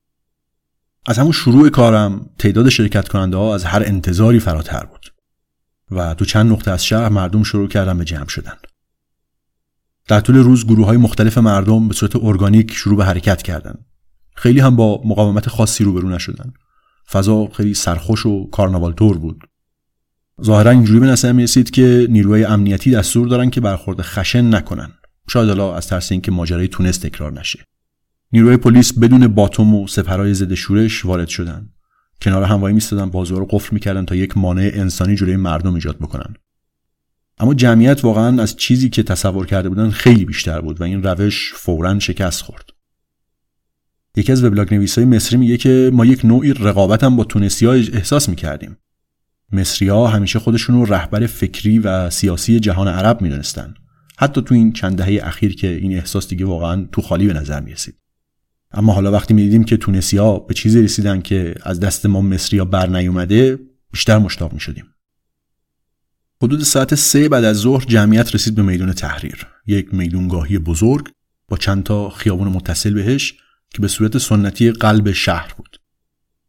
از 1.06 1.18
همون 1.18 1.32
شروع 1.32 1.68
کارم 1.68 2.30
تعداد 2.38 2.68
شرکت 2.68 3.08
کننده 3.08 3.36
ها 3.36 3.54
از 3.54 3.64
هر 3.64 3.82
انتظاری 3.86 4.40
فراتر 4.40 4.84
بود. 4.84 5.12
و 5.90 6.14
تو 6.14 6.24
چند 6.24 6.52
نقطه 6.52 6.70
از 6.70 6.84
شهر 6.84 7.08
مردم 7.08 7.42
شروع 7.42 7.68
کردن 7.68 7.98
به 7.98 8.04
جمع 8.04 8.28
شدن. 8.28 8.54
در 10.08 10.20
طول 10.20 10.36
روز 10.36 10.66
گروه 10.66 10.86
های 10.86 10.96
مختلف 10.96 11.38
مردم 11.38 11.88
به 11.88 11.94
صورت 11.94 12.16
ارگانیک 12.16 12.72
شروع 12.72 12.96
به 12.96 13.04
حرکت 13.04 13.42
کردند. 13.42 13.84
خیلی 14.34 14.60
هم 14.60 14.76
با 14.76 15.02
مقاومت 15.04 15.48
خاصی 15.48 15.84
روبرو 15.84 16.08
نشدن 16.08 16.52
فضا 17.10 17.46
خیلی 17.46 17.74
سرخوش 17.74 18.26
و 18.26 18.50
کارناوال 18.50 18.92
طور 18.92 19.18
بود. 19.18 19.44
ظاهرا 20.42 20.70
اینجوری 20.70 21.00
به 21.00 21.06
نظر 21.06 21.32
می‌رسید 21.32 21.70
که 21.70 22.06
نیروهای 22.10 22.44
امنیتی 22.44 22.90
دستور 22.90 23.28
دارن 23.28 23.50
که 23.50 23.60
برخورد 23.60 24.02
خشن 24.02 24.54
نکنن. 24.54 24.90
شاید 25.30 25.48
حالا 25.48 25.76
از 25.76 25.86
ترس 25.86 26.12
اینکه 26.12 26.30
ماجرای 26.30 26.68
تونست 26.68 27.06
تکرار 27.06 27.32
نشه. 27.32 27.64
نیروهای 28.32 28.56
پلیس 28.56 28.98
بدون 28.98 29.28
باتوم 29.28 29.74
و 29.74 29.86
سپرهای 29.86 30.34
ضد 30.34 30.54
شورش 30.54 31.04
وارد 31.04 31.28
شدن. 31.28 31.68
کنار 32.22 32.42
هموایی 32.42 32.74
میستادن 32.74 33.10
بازوها 33.10 33.40
رو 33.40 33.46
قفل 33.50 33.74
می‌کردن 33.74 34.04
تا 34.04 34.14
یک 34.14 34.36
مانع 34.36 34.70
انسانی 34.74 35.16
جلوی 35.16 35.36
مردم 35.36 35.74
ایجاد 35.74 35.98
بکنن. 35.98 36.34
اما 37.38 37.54
جمعیت 37.54 38.04
واقعا 38.04 38.42
از 38.42 38.56
چیزی 38.56 38.88
که 38.88 39.02
تصور 39.02 39.46
کرده 39.46 39.68
بودن 39.68 39.90
خیلی 39.90 40.24
بیشتر 40.24 40.60
بود 40.60 40.80
و 40.80 40.84
این 40.84 41.02
روش 41.02 41.52
فورا 41.54 41.98
شکست 41.98 42.42
خورد. 42.42 42.70
یکی 44.16 44.32
از 44.32 44.44
وبلاگ 44.44 44.74
نویسای 44.74 45.04
مصری 45.04 45.38
میگه 45.38 45.56
که 45.56 45.90
ما 45.92 46.04
یک 46.04 46.24
نوعی 46.24 46.52
رقابت 46.52 47.04
هم 47.04 47.16
با 47.16 47.24
تونسی 47.24 47.66
احساس 47.66 48.28
می‌کردیم. 48.28 48.76
مصری 49.52 49.88
ها 49.88 50.06
همیشه 50.06 50.38
خودشون 50.38 50.76
رو 50.76 50.84
رهبر 50.84 51.26
فکری 51.26 51.78
و 51.78 52.10
سیاسی 52.10 52.60
جهان 52.60 52.88
عرب 52.88 53.22
می‌دونستن. 53.22 53.74
حتی 54.18 54.42
تو 54.42 54.54
این 54.54 54.72
چند 54.72 54.96
دهه 54.98 55.26
اخیر 55.26 55.54
که 55.54 55.68
این 55.68 55.96
احساس 55.96 56.28
دیگه 56.28 56.44
واقعا 56.44 56.88
تو 56.92 57.02
خالی 57.02 57.26
به 57.26 57.32
نظر 57.32 57.60
می‌رسید. 57.60 57.94
اما 58.72 58.92
حالا 58.92 59.12
وقتی 59.12 59.34
می‌دیدیم 59.34 59.64
که 59.64 59.76
تونسی 59.76 60.18
به 60.48 60.54
چیزی 60.54 60.82
رسیدن 60.82 61.20
که 61.20 61.54
از 61.62 61.80
دست 61.80 62.06
ما 62.06 62.20
مصری 62.20 62.58
ها 62.58 62.64
بر 62.64 62.88
نیومده 62.88 63.58
بیشتر 63.92 64.18
مشتاق 64.18 64.52
می‌شدیم. 64.52 64.84
حدود 66.42 66.62
ساعت 66.62 66.94
سه 66.94 67.28
بعد 67.28 67.44
از 67.44 67.56
ظهر 67.56 67.84
جمعیت 67.84 68.34
رسید 68.34 68.54
به 68.54 68.62
میدون 68.62 68.92
تحریر. 68.92 69.46
یک 69.66 69.94
میدونگاهی 69.94 70.58
بزرگ 70.58 71.08
با 71.48 71.56
چند 71.56 71.82
تا 71.82 72.10
خیابون 72.10 72.48
متصل 72.48 72.94
بهش 72.94 73.34
که 73.70 73.82
به 73.82 73.88
صورت 73.88 74.18
سنتی 74.18 74.70
قلب 74.70 75.12
شهر 75.12 75.54
بود. 75.56 75.80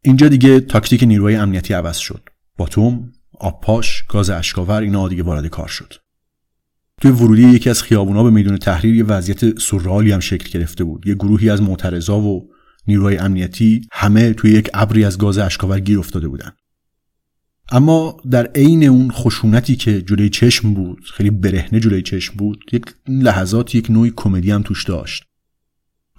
اینجا 0.02 0.28
دیگه 0.28 0.60
تاکتیک 0.60 1.02
نیروهای 1.02 1.36
امنیتی 1.36 1.74
عوض 1.74 1.96
شد. 1.96 2.28
باتوم 2.56 3.12
آبپاش 3.40 4.04
گاز 4.08 4.30
اشکاور 4.30 4.80
اینا 4.80 5.08
دیگه 5.08 5.22
وارد 5.22 5.46
کار 5.46 5.68
شد. 5.68 5.94
توی 7.00 7.10
ورودی 7.10 7.42
یکی 7.42 7.70
از 7.70 7.82
خیابونا 7.82 8.24
به 8.24 8.30
میدون 8.30 8.56
تحریر 8.56 8.94
یه 8.94 9.04
وضعیت 9.04 9.58
سورئالی 9.58 10.12
هم 10.12 10.20
شکل 10.20 10.58
گرفته 10.58 10.84
بود. 10.84 11.06
یه 11.06 11.14
گروهی 11.14 11.50
از 11.50 11.62
معترضا 11.62 12.20
و 12.20 12.50
نیروهای 12.86 13.16
امنیتی 13.16 13.80
همه 13.92 14.32
توی 14.32 14.50
یک 14.50 14.70
ابری 14.74 15.04
از 15.04 15.18
گاز 15.18 15.38
اشکاور 15.38 15.80
گیر 15.80 15.98
افتاده 15.98 16.28
بودن. 16.28 16.52
اما 17.70 18.16
در 18.30 18.46
عین 18.46 18.84
اون 18.84 19.10
خشونتی 19.10 19.76
که 19.76 20.02
جلوی 20.02 20.28
چشم 20.28 20.74
بود 20.74 21.04
خیلی 21.14 21.30
برهنه 21.30 21.80
جلوی 21.80 22.02
چشم 22.02 22.34
بود 22.36 22.64
یک 22.72 22.84
لحظات 23.08 23.74
یک 23.74 23.90
نوعی 23.90 24.12
کمدی 24.16 24.50
هم 24.50 24.62
توش 24.62 24.84
داشت. 24.84 25.24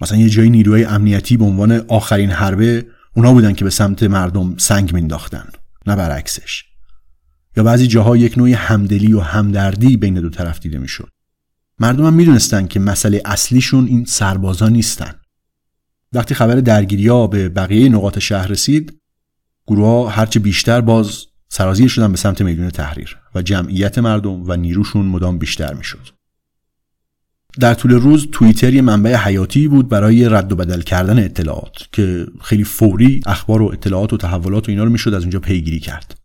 مثلا 0.00 0.18
یه 0.18 0.28
جایی 0.28 0.50
نیروهای 0.50 0.84
امنیتی 0.84 1.36
به 1.36 1.44
عنوان 1.44 1.72
آخرین 1.72 2.30
حربه 2.30 2.86
اونا 3.16 3.32
بودن 3.32 3.52
که 3.52 3.64
به 3.64 3.70
سمت 3.70 4.02
مردم 4.02 4.56
سنگ 4.56 4.94
مینداختن 4.94 5.48
نه 5.86 5.96
برعکسش. 5.96 6.64
یا 7.56 7.62
بعضی 7.62 7.86
جاها 7.86 8.16
یک 8.16 8.38
نوع 8.38 8.48
همدلی 8.48 9.12
و 9.12 9.20
همدردی 9.20 9.96
بین 9.96 10.14
دو 10.14 10.30
طرف 10.30 10.60
دیده 10.60 10.78
می‌شد. 10.78 11.08
مردم 11.78 12.06
هم 12.06 12.14
می‌دونستن 12.14 12.66
که 12.66 12.80
مسئله 12.80 13.22
اصلیشون 13.24 13.86
این 13.86 14.04
سربازا 14.04 14.68
نیستن. 14.68 15.14
وقتی 16.12 16.34
خبر 16.34 16.54
درگیری 16.54 17.08
ها 17.08 17.26
به 17.26 17.48
بقیه 17.48 17.88
نقاط 17.88 18.18
شهر 18.18 18.46
رسید 18.46 19.00
گروه 19.66 19.86
ها 19.86 20.08
هرچه 20.08 20.40
بیشتر 20.40 20.80
باز 20.80 21.26
سرازیر 21.52 21.88
شدن 21.88 22.12
به 22.12 22.18
سمت 22.18 22.42
میدون 22.42 22.70
تحریر 22.70 23.16
و 23.34 23.42
جمعیت 23.42 23.98
مردم 23.98 24.50
و 24.50 24.56
نیروشون 24.56 25.06
مدام 25.06 25.38
بیشتر 25.38 25.74
می‌شد. 25.74 26.08
در 27.60 27.74
طول 27.74 27.92
روز 27.92 28.28
توییتر 28.32 28.74
یه 28.74 28.82
منبع 28.82 29.14
حیاتی 29.14 29.68
بود 29.68 29.88
برای 29.88 30.28
رد 30.28 30.52
و 30.52 30.56
بدل 30.56 30.80
کردن 30.80 31.24
اطلاعات 31.24 31.72
که 31.92 32.26
خیلی 32.42 32.64
فوری 32.64 33.20
اخبار 33.26 33.62
و 33.62 33.70
اطلاعات 33.72 34.12
و 34.12 34.16
تحولات 34.16 34.68
و 34.68 34.70
اینا 34.70 34.84
رو 34.84 34.90
می‌شد 34.90 35.14
از 35.14 35.22
اونجا 35.22 35.40
پیگیری 35.40 35.80
کرد. 35.80 36.20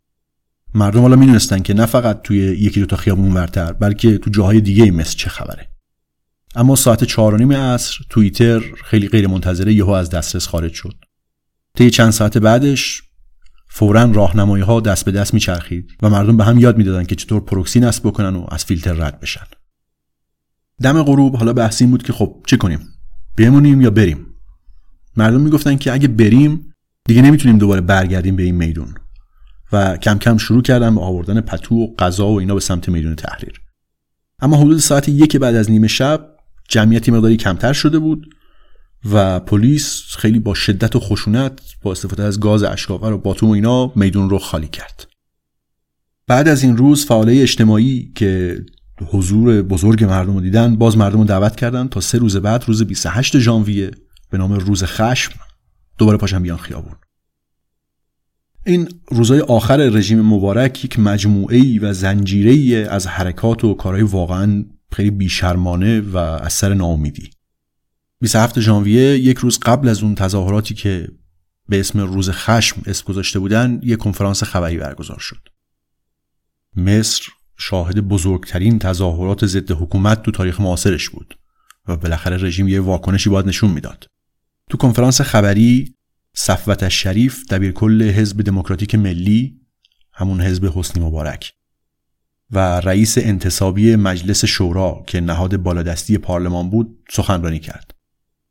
مردم 0.73 1.01
حالا 1.01 1.15
می‌دونستن 1.15 1.59
که 1.59 1.73
نه 1.73 1.85
فقط 1.85 2.21
توی 2.21 2.37
یکی 2.37 2.79
دو 2.79 2.85
تا 2.85 2.95
خیابون 2.95 3.33
ورتر 3.33 3.73
بلکه 3.73 4.17
تو 4.17 4.29
جاهای 4.29 4.61
دیگه 4.61 4.91
مثل 4.91 5.17
چه 5.17 5.29
خبره. 5.29 5.67
اما 6.55 6.75
ساعت 6.75 7.03
چهار 7.03 7.33
و 7.33 7.37
نیم 7.37 7.51
عصر 7.51 7.97
توییتر 8.09 8.59
خیلی 8.85 9.07
غیر 9.07 9.27
منتظره 9.27 9.73
یهو 9.73 9.89
از 9.89 10.09
دسترس 10.09 10.47
خارج 10.47 10.73
شد. 10.73 10.95
طی 11.77 11.89
چند 11.89 12.11
ساعت 12.11 12.37
بعدش 12.37 13.03
فورا 13.77 14.03
راهنمایی 14.03 14.63
ها 14.63 14.79
دست 14.79 15.05
به 15.05 15.11
دست 15.11 15.33
میچرخید 15.33 15.91
و 16.01 16.09
مردم 16.09 16.37
به 16.37 16.43
هم 16.43 16.59
یاد 16.59 16.77
می‌دادن 16.77 17.03
که 17.03 17.15
چطور 17.15 17.41
پروکسی 17.41 17.79
نصب 17.79 18.07
بکنن 18.07 18.35
و 18.35 18.45
از 18.51 18.65
فیلتر 18.65 18.93
رد 18.93 19.19
بشن. 19.19 19.45
دم 20.81 21.03
غروب 21.03 21.35
حالا 21.35 21.53
بحث 21.53 21.81
این 21.81 21.91
بود 21.91 22.03
که 22.03 22.13
خب 22.13 22.41
چه 22.47 22.57
کنیم؟ 22.57 22.79
بمونیم 23.37 23.81
یا 23.81 23.89
بریم؟ 23.89 24.25
مردم 25.17 25.41
می‌گفتن 25.41 25.75
که 25.75 25.93
اگه 25.93 26.07
بریم 26.07 26.73
دیگه 27.05 27.21
نمی‌تونیم 27.21 27.57
دوباره 27.57 27.81
برگردیم 27.81 28.35
به 28.35 28.43
این 28.43 28.55
میدون. 28.55 28.95
و 29.71 29.97
کم 29.97 30.17
کم 30.17 30.37
شروع 30.37 30.61
کردن 30.61 30.95
به 30.95 31.01
آوردن 31.01 31.41
پتو 31.41 31.75
و 31.75 31.95
غذا 31.99 32.27
و 32.27 32.39
اینا 32.39 32.53
به 32.53 32.59
سمت 32.59 32.89
میدون 32.89 33.15
تحریر. 33.15 33.61
اما 34.39 34.57
حدود 34.57 34.79
ساعت 34.79 35.09
یک 35.09 35.37
بعد 35.37 35.55
از 35.55 35.71
نیمه 35.71 35.87
شب 35.87 36.29
جمعیتی 36.69 37.11
مقداری 37.11 37.37
کمتر 37.37 37.73
شده 37.73 37.99
بود 37.99 38.35
و 39.11 39.39
پلیس 39.39 40.03
خیلی 40.17 40.39
با 40.39 40.53
شدت 40.53 40.95
و 40.95 40.99
خشونت 40.99 41.61
با 41.81 41.91
استفاده 41.91 42.23
از 42.23 42.39
گاز 42.39 42.63
اشکاور 42.63 43.13
و 43.13 43.17
باتوم 43.17 43.49
و 43.49 43.51
اینا 43.51 43.91
میدون 43.95 44.29
رو 44.29 44.39
خالی 44.39 44.67
کرد. 44.67 45.07
بعد 46.27 46.47
از 46.47 46.63
این 46.63 46.77
روز 46.77 47.05
فعاله 47.05 47.41
اجتماعی 47.41 48.11
که 48.15 48.59
حضور 49.01 49.61
بزرگ 49.61 50.03
مردم 50.03 50.33
رو 50.33 50.41
دیدن 50.41 50.75
باز 50.75 50.97
مردم 50.97 51.19
رو 51.19 51.25
دعوت 51.25 51.55
کردن 51.55 51.87
تا 51.87 52.01
سه 52.01 52.17
روز 52.17 52.37
بعد 52.37 52.63
روز 52.67 52.83
28 52.83 53.39
ژانویه 53.39 53.91
به 54.29 54.37
نام 54.37 54.53
روز 54.53 54.83
خشم 54.83 55.33
دوباره 55.97 56.17
پاشن 56.17 56.43
بیان 56.43 56.57
خیابون. 56.57 56.95
این 58.65 58.89
روزهای 59.11 59.39
آخر 59.39 59.77
رژیم 59.77 60.21
مبارک 60.21 60.85
یک 60.85 60.99
مجموعه 60.99 61.79
و 61.79 61.93
زنجیره 61.93 62.87
از 62.89 63.07
حرکات 63.07 63.63
و 63.63 63.73
کارهای 63.73 64.03
واقعا 64.03 64.65
خیلی 64.91 65.11
بیشرمانه 65.11 66.01
و 66.01 66.17
از 66.17 66.63
ناامیدی. 66.63 67.29
27 68.25 68.59
ژانویه 68.59 69.19
یک 69.19 69.37
روز 69.37 69.59
قبل 69.59 69.89
از 69.89 70.03
اون 70.03 70.15
تظاهراتی 70.15 70.73
که 70.73 71.07
به 71.69 71.79
اسم 71.79 71.99
روز 71.99 72.29
خشم 72.29 72.81
اسم 72.85 73.03
گذاشته 73.07 73.39
بودن 73.39 73.79
یک 73.83 73.99
کنفرانس 73.99 74.43
خبری 74.43 74.77
برگزار 74.77 75.19
شد. 75.19 75.49
مصر 76.75 77.23
شاهد 77.57 77.99
بزرگترین 77.99 78.79
تظاهرات 78.79 79.45
ضد 79.45 79.71
حکومت 79.71 80.23
تو 80.23 80.31
تاریخ 80.31 80.61
معاصرش 80.61 81.09
بود 81.09 81.39
و 81.87 81.97
بالاخره 81.97 82.37
رژیم 82.37 82.67
یه 82.67 82.79
واکنشی 82.79 83.29
باید 83.29 83.47
نشون 83.47 83.71
می‌داد. 83.71 84.07
تو 84.69 84.77
کنفرانس 84.77 85.21
خبری 85.21 85.95
صفوت 86.33 86.89
شریف 86.89 87.45
دبیرکل 87.49 88.03
حزب 88.03 88.41
دموکراتیک 88.41 88.95
ملی 88.95 89.59
همون 90.13 90.41
حزب 90.41 90.65
حسنی 90.65 91.05
مبارک 91.05 91.53
و 92.51 92.59
رئیس 92.79 93.17
انتصابی 93.17 93.95
مجلس 93.95 94.45
شورا 94.45 95.03
که 95.07 95.21
نهاد 95.21 95.57
بالادستی 95.57 96.17
پارلمان 96.17 96.69
بود 96.69 96.99
سخنرانی 97.09 97.59
کرد. 97.59 97.94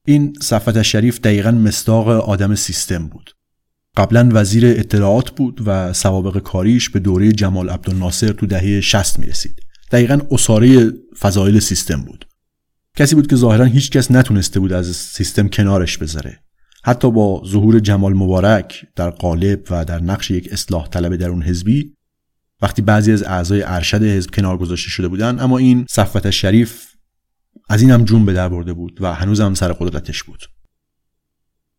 این 0.06 0.32
صفت 0.42 0.82
شریف 0.82 1.20
دقیقا 1.20 1.50
مستاق 1.50 2.08
آدم 2.08 2.54
سیستم 2.54 3.08
بود. 3.08 3.30
قبلا 3.96 4.28
وزیر 4.32 4.66
اطلاعات 4.66 5.30
بود 5.30 5.62
و 5.66 5.92
سوابق 5.92 6.38
کاریش 6.38 6.90
به 6.90 6.98
دوره 6.98 7.32
جمال 7.32 7.70
عبدالناصر 7.70 8.32
تو 8.32 8.46
دهه 8.46 8.80
60 8.80 9.18
می 9.18 9.26
رسید 9.26 9.60
دقیقا 9.90 10.20
اصاره 10.30 10.92
فضایل 11.18 11.60
سیستم 11.60 12.02
بود. 12.02 12.26
کسی 12.96 13.14
بود 13.14 13.26
که 13.26 13.36
ظاهرا 13.36 13.64
هیچ 13.64 13.90
کس 13.90 14.10
نتونسته 14.10 14.60
بود 14.60 14.72
از 14.72 14.96
سیستم 14.96 15.48
کنارش 15.48 15.98
بذاره. 15.98 16.40
حتی 16.84 17.10
با 17.10 17.42
ظهور 17.46 17.78
جمال 17.78 18.14
مبارک 18.14 18.86
در 18.96 19.10
قالب 19.10 19.62
و 19.70 19.84
در 19.84 20.00
نقش 20.00 20.30
یک 20.30 20.52
اصلاح 20.52 20.88
طلب 20.88 21.16
در 21.16 21.28
اون 21.28 21.42
حزبی 21.42 21.94
وقتی 22.62 22.82
بعضی 22.82 23.12
از 23.12 23.22
اعضای 23.22 23.62
ارشد 23.62 24.02
حزب 24.02 24.30
کنار 24.30 24.58
گذاشته 24.58 24.90
شده 24.90 25.08
بودن 25.08 25.40
اما 25.40 25.58
این 25.58 25.86
صفوت 25.90 26.30
شریف 26.30 26.93
از 27.68 27.82
این 27.82 27.90
هم 27.90 28.04
جون 28.04 28.26
به 28.26 28.32
در 28.32 28.48
برده 28.48 28.72
بود 28.72 28.98
و 29.00 29.14
هنوز 29.14 29.40
هم 29.40 29.54
سر 29.54 29.72
قدرتش 29.72 30.22
بود. 30.22 30.44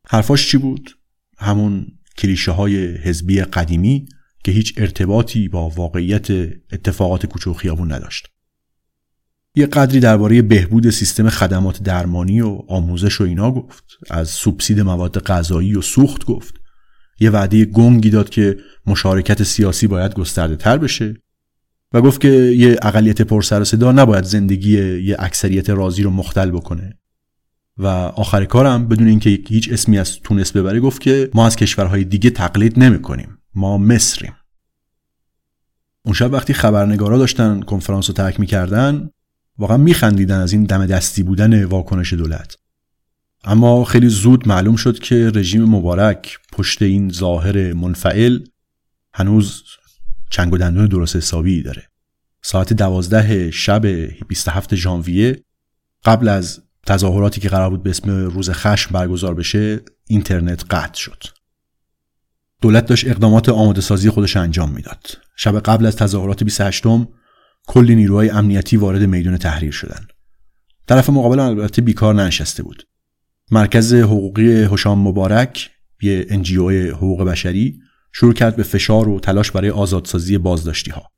حرفاش 0.07 0.51
چی 0.51 0.57
بود؟ 0.57 0.97
همون 1.37 1.87
کلیشه 2.17 2.51
های 2.51 2.97
حزبی 2.97 3.41
قدیمی 3.41 4.05
که 4.43 4.51
هیچ 4.51 4.73
ارتباطی 4.77 5.47
با 5.47 5.69
واقعیت 5.69 6.31
اتفاقات 6.71 7.25
کوچه 7.25 7.49
و 7.49 7.53
خیابون 7.53 7.91
نداشت. 7.91 8.27
یه 9.55 9.65
قدری 9.65 9.99
درباره 9.99 10.41
بهبود 10.41 10.89
سیستم 10.89 11.29
خدمات 11.29 11.83
درمانی 11.83 12.41
و 12.41 12.61
آموزش 12.67 13.21
و 13.21 13.23
اینا 13.23 13.51
گفت 13.51 13.83
از 14.09 14.29
سوبسید 14.29 14.79
مواد 14.79 15.19
غذایی 15.23 15.75
و 15.75 15.81
سوخت 15.81 16.25
گفت. 16.25 16.55
یه 17.19 17.29
وعده 17.29 17.65
گنگی 17.65 18.09
داد 18.09 18.29
که 18.29 18.57
مشارکت 18.85 19.43
سیاسی 19.43 19.87
باید 19.87 20.13
گسترده 20.13 20.55
تر 20.55 20.77
بشه. 20.77 21.13
و 21.95 22.01
گفت 22.01 22.21
که 22.21 22.29
یه 22.29 22.77
اقلیت 22.81 23.21
پر 23.21 23.41
سر 23.41 23.63
صدا 23.63 23.91
نباید 23.91 24.23
زندگی 24.23 24.99
یه 24.99 25.15
اکثریت 25.19 25.69
راضی 25.69 26.03
رو 26.03 26.10
مختل 26.10 26.51
بکنه. 26.51 26.97
و 27.77 27.88
آخر 27.88 28.45
کارم 28.45 28.88
بدون 28.88 29.08
اینکه 29.08 29.39
هیچ 29.47 29.69
اسمی 29.71 29.99
از 29.99 30.19
تونس 30.19 30.51
ببره 30.51 30.79
گفت 30.79 31.01
که 31.01 31.29
ما 31.34 31.45
از 31.45 31.55
کشورهای 31.55 32.03
دیگه 32.03 32.29
تقلید 32.29 32.79
نمی 32.79 33.01
کنیم. 33.01 33.38
ما 33.53 33.77
مصریم. 33.77 34.34
اون 36.05 36.13
شب 36.13 36.34
وقتی 36.34 36.53
خبرنگارا 36.53 37.17
داشتن 37.17 37.62
کنفرانس 37.62 38.10
رو 38.10 38.13
ترک 38.13 38.39
می‌کردن 38.39 39.10
واقعا 39.58 39.77
میخندیدن 39.77 40.39
از 40.39 40.53
این 40.53 40.63
دم 40.63 40.86
دستی 40.86 41.23
بودن 41.23 41.63
واکنش 41.63 42.13
دولت. 42.13 42.55
اما 43.43 43.84
خیلی 43.84 44.10
زود 44.10 44.47
معلوم 44.47 44.75
شد 44.75 44.99
که 44.99 45.31
رژیم 45.36 45.65
مبارک 45.65 46.38
پشت 46.51 46.81
این 46.81 47.10
ظاهر 47.10 47.73
منفعل 47.73 48.39
هنوز 49.13 49.63
چنگ 50.29 50.53
و 50.53 50.57
دندون 50.57 50.85
درست 50.85 51.15
حسابی 51.15 51.61
داره. 51.61 51.83
ساعت 52.41 52.73
دوازده 52.73 53.51
شب 53.51 53.85
27 54.27 54.75
ژانویه 54.75 55.43
قبل 56.05 56.27
از 56.27 56.61
تظاهراتی 56.85 57.41
که 57.41 57.49
قرار 57.49 57.69
بود 57.69 57.83
به 57.83 57.89
اسم 57.89 58.09
روز 58.09 58.49
خشم 58.49 58.91
برگزار 58.91 59.33
بشه 59.35 59.81
اینترنت 60.07 60.63
قطع 60.69 60.99
شد. 60.99 61.23
دولت 62.61 62.85
داشت 62.85 63.07
اقدامات 63.07 63.49
آماده 63.49 63.81
سازی 63.81 64.09
خودش 64.09 64.38
انجام 64.38 64.71
می‌داد. 64.71 65.07
شب 65.35 65.59
قبل 65.59 65.85
از 65.85 65.95
تظاهرات 65.95 66.43
28 66.43 66.85
ام 66.85 67.07
کلی 67.67 67.95
نیروهای 67.95 68.29
امنیتی 68.29 68.77
وارد 68.77 69.01
میدون 69.01 69.38
تحریر 69.38 69.71
شدن. 69.71 70.07
طرف 70.88 71.09
مقابل 71.09 71.39
البته 71.39 71.81
بیکار 71.81 72.15
ننشسته 72.15 72.63
بود. 72.63 72.83
مرکز 73.51 73.93
حقوقی 73.93 74.63
هشام 74.63 74.99
مبارک 74.99 75.69
یه 76.01 76.25
انجیو 76.29 76.95
حقوق 76.95 77.23
بشری 77.23 77.79
شروع 78.17 78.34
کرد 78.34 78.56
به 78.56 78.63
فشار 78.63 79.10
و 79.10 79.19
تلاش 79.19 79.51
برای 79.51 79.69
آزادسازی 79.69 80.38
بازداشتی 80.38 80.91
ها. 80.91 81.12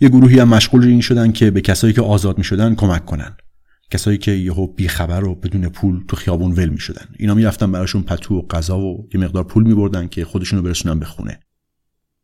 یه 0.00 0.08
گروهی 0.08 0.38
هم 0.38 0.48
مشغول 0.48 0.84
این 0.84 1.00
شدن 1.00 1.32
که 1.32 1.50
به 1.50 1.60
کسایی 1.60 1.92
که 1.92 2.02
آزاد 2.02 2.38
می 2.38 2.44
شدن 2.44 2.74
کمک 2.74 3.04
کنن. 3.04 3.36
کسایی 3.90 4.18
که 4.18 4.30
یهو 4.30 4.66
بیخبر 4.66 5.24
و 5.24 5.34
بدون 5.34 5.68
پول 5.68 6.04
تو 6.08 6.16
خیابون 6.16 6.52
ول 6.52 6.68
می 6.68 6.78
شدن. 6.78 7.06
اینا 7.18 7.34
می 7.34 7.44
رفتن 7.44 7.72
براشون 7.72 8.02
پتو 8.02 8.38
و 8.38 8.46
غذا 8.46 8.78
و 8.78 9.08
یه 9.14 9.20
مقدار 9.20 9.44
پول 9.44 9.64
می 9.64 9.74
بردن 9.74 10.08
که 10.08 10.24
خودشونو 10.24 10.62
برسونن 10.62 10.98
به 10.98 11.04
خونه. 11.04 11.40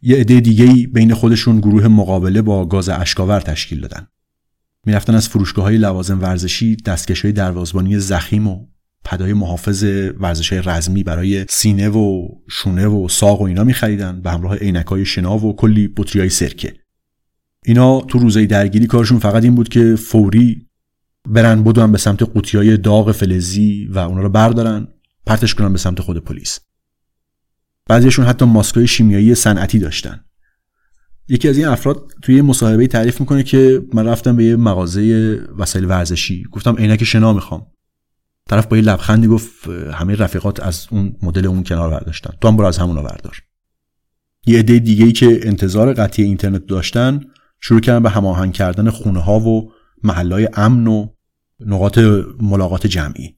یه 0.03 0.17
عده 0.17 0.41
دیگه 0.41 0.87
بین 0.87 1.15
خودشون 1.15 1.61
گروه 1.61 1.89
مقابله 1.89 2.43
با 2.43 2.67
گاز 2.67 2.89
اشکاور 2.89 3.41
تشکیل 3.41 3.81
دادن. 3.81 4.07
می‌رفتن 4.87 5.15
از 5.15 5.29
فروشگاه 5.29 5.65
های 5.65 5.79
لوازم 5.79 6.21
ورزشی 6.21 6.77
دستکش 6.77 7.23
های 7.23 7.33
دروازبانی 7.33 7.99
زخیم 7.99 8.47
و 8.47 8.67
پدای 9.05 9.33
محافظ 9.33 9.85
ورزش 10.21 10.53
های 10.53 10.63
رزمی 10.65 11.03
برای 11.03 11.47
سینه 11.49 11.89
و 11.89 12.29
شونه 12.51 12.87
و 12.87 13.09
ساق 13.09 13.41
و 13.41 13.45
اینا 13.45 13.65
میخریدن 13.65 14.21
به 14.21 14.31
همراه 14.31 14.57
عینک 14.57 14.87
های 14.87 15.05
شنا 15.05 15.39
و 15.39 15.57
کلی 15.57 15.89
بطری 15.89 16.21
های 16.21 16.29
سرکه. 16.29 16.75
اینا 17.65 18.01
تو 18.01 18.19
روزای 18.19 18.47
درگیری 18.47 18.87
کارشون 18.87 19.19
فقط 19.19 19.45
این 19.45 19.55
بود 19.55 19.69
که 19.69 19.97
فوری 19.97 20.69
برن 21.29 21.65
بدون 21.65 21.93
به 21.93 21.99
سمت 21.99 22.23
قوطی 22.23 22.57
های 22.57 22.77
داغ 22.77 23.13
فلزی 23.13 23.87
و 23.87 23.99
اونا 23.99 24.23
رو 24.23 24.29
بردارن 24.29 24.89
پرتش 25.27 25.55
کنن 25.55 25.73
به 25.73 25.79
سمت 25.79 26.01
خود 26.01 26.25
پلیس. 26.25 26.61
بعضیشون 27.87 28.25
حتی 28.25 28.45
ماسکای 28.45 28.87
شیمیایی 28.87 29.35
صنعتی 29.35 29.79
داشتن. 29.79 30.25
یکی 31.29 31.49
از 31.49 31.59
این 31.59 31.67
افراد 31.67 32.13
توی 32.23 32.43
مصاحبه 32.43 32.87
تعریف 32.87 33.21
می‌کنه 33.21 33.43
که 33.43 33.83
من 33.93 34.07
رفتم 34.07 34.37
به 34.37 34.45
یه 34.45 34.57
مغازه 34.57 35.35
وسایل 35.59 35.85
ورزشی. 35.85 36.45
گفتم 36.53 36.77
عینک 36.77 37.05
شنا 37.05 37.33
می‌خوام. 37.33 37.67
طرف 38.49 38.67
با 38.67 38.77
یه 38.77 38.83
لبخندی 38.83 39.27
گفت 39.27 39.69
همه 39.69 40.15
رفیقات 40.15 40.61
از 40.61 40.87
اون 40.91 41.17
مدل 41.23 41.47
اون 41.47 41.65
کنار 41.65 41.91
برداشتن. 41.91 42.31
تو 42.41 42.49
هم 42.49 42.57
برو 42.57 42.67
از 42.67 42.79
همون 42.79 42.97
بردار. 42.97 43.43
یه 44.47 44.59
عده 44.59 44.79
دیگه 44.79 45.05
ای 45.05 45.13
که 45.13 45.41
انتظار 45.43 45.93
قطعی 45.93 46.25
اینترنت 46.25 46.67
داشتن 46.67 47.21
شروع 47.61 47.81
کردن 47.81 48.03
به 48.03 48.11
هماهنگ 48.11 48.53
کردن 48.53 48.91
خونه 48.91 49.21
ها 49.21 49.41
و 49.41 49.73
محلهای 50.03 50.49
امن 50.55 50.87
و 50.87 51.09
نقاط 51.61 51.99
ملاقات 52.41 52.87
جمعی. 52.87 53.37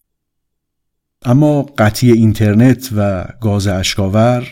اما 1.22 1.62
قطعی 1.62 2.12
اینترنت 2.12 2.88
و 2.96 3.28
گاز 3.40 3.66
اشکاور 3.66 4.48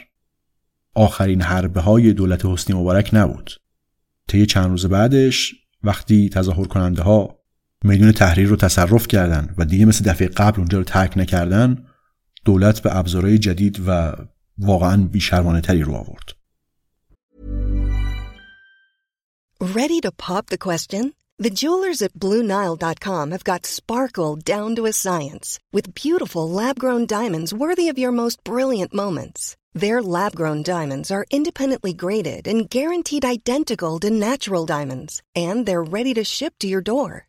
آخرین 0.94 1.42
حربه 1.42 1.80
های 1.80 2.12
دولت 2.12 2.46
حسنی 2.46 2.76
مبارک 2.76 3.10
نبود. 3.12 3.50
طی 4.28 4.46
چند 4.46 4.70
روز 4.70 4.86
بعدش 4.86 5.54
وقتی 5.82 6.28
تظاهر 6.28 6.64
کننده 6.64 7.02
ها 7.02 7.41
میدون 7.84 8.12
تحریر 8.12 8.48
رو 8.48 8.56
تصرف 8.56 9.06
کردن 9.06 9.54
و 9.58 9.64
دیگه 9.64 9.84
مثل 9.84 10.04
دفعه 10.04 10.28
قبل 10.28 10.58
اونجا 10.58 10.78
رو 10.78 10.84
ترک 10.84 11.18
نکردن 11.18 11.84
دولت 12.44 12.80
به 12.80 12.96
ابزارهای 12.96 13.38
جدید 13.38 13.82
و 13.86 14.12
واقعا 14.58 14.96
بیشرمانه 14.96 15.60
تری 15.60 15.82
رو 15.82 15.94
آورد 15.94 16.32
Ready 19.80 20.00
to 20.00 20.10
pop 20.10 20.46
the 20.48 20.58
question? 20.58 21.14
The 21.38 21.56
jewelers 21.60 22.02
at 22.02 22.12
BlueNile.com 22.14 23.30
have 23.30 23.44
got 23.44 23.64
sparkle 23.64 24.34
down 24.36 24.74
to 24.76 24.86
a 24.86 24.92
science 24.92 25.58
with 25.72 25.94
beautiful 25.94 26.50
lab-grown 26.50 27.06
diamonds 27.06 27.54
worthy 27.54 27.88
of 27.88 27.98
your 27.98 28.12
most 28.12 28.42
brilliant 28.42 28.92
moments. 28.92 29.56
Their 29.72 30.02
lab-grown 30.02 30.62
diamonds 30.64 31.10
are 31.10 31.30
independently 31.30 31.94
graded 31.94 32.46
and 32.46 32.68
guaranteed 32.68 33.24
identical 33.24 33.98
to 34.00 34.10
natural 34.10 34.66
diamonds, 34.66 35.22
and 35.34 35.64
they're 35.64 35.90
ready 35.98 36.12
to 36.14 36.24
ship 36.24 36.54
to 36.58 36.68
your 36.68 36.82
door. 36.82 37.28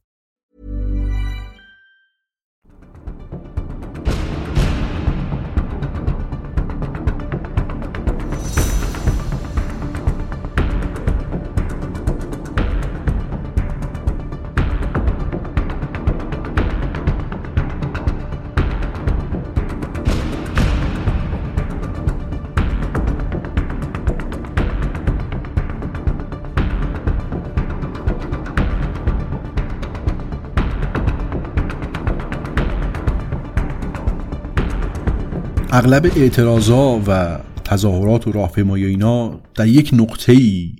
اغلب 35.73 36.05
اعتراضا 36.05 37.01
و 37.07 37.39
تظاهرات 37.63 38.27
و 38.27 38.31
راهپیمایی 38.31 38.85
اینا 38.85 39.41
در 39.55 39.67
یک 39.67 39.89
نقطه 39.93 40.31
ای 40.31 40.75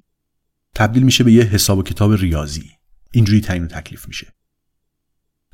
تبدیل 0.76 1.04
میشه 1.04 1.24
به 1.24 1.32
یه 1.32 1.44
حساب 1.44 1.78
و 1.78 1.84
کتاب 1.84 2.14
ریاضی. 2.14 2.72
اینجوری 3.12 3.42
تعیین 3.42 3.68
تکلیف 3.68 4.08
میشه. 4.08 4.28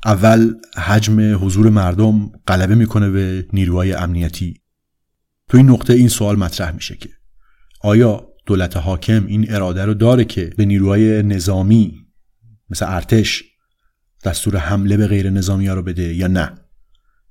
اول 0.04 0.54
حجم 0.76 1.46
حضور 1.46 1.70
مردم 1.70 2.30
غلبه 2.46 2.74
می‌کنه 2.74 3.10
به 3.10 3.46
نیروهای 3.52 3.92
امنیتی. 3.92 4.60
تو 5.48 5.56
این 5.56 5.70
نقطه 5.70 5.92
این 5.92 6.08
سوال 6.08 6.36
مطرح 6.36 6.70
میشه 6.70 6.96
که 6.96 7.08
آیا 7.80 8.28
دولت 8.46 8.76
حاکم 8.76 9.26
این 9.26 9.54
اراده 9.54 9.84
رو 9.84 9.94
داره 9.94 10.24
که 10.24 10.52
به 10.56 10.64
نیروهای 10.64 11.22
نظامی 11.22 12.06
مثل 12.70 12.86
ارتش 12.88 13.44
دستور 14.24 14.56
حمله 14.56 14.96
به 14.96 15.06
غیر 15.06 15.30
نظامی 15.30 15.66
ها 15.66 15.74
رو 15.74 15.82
بده 15.82 16.14
یا 16.14 16.26
نه؟ 16.26 16.54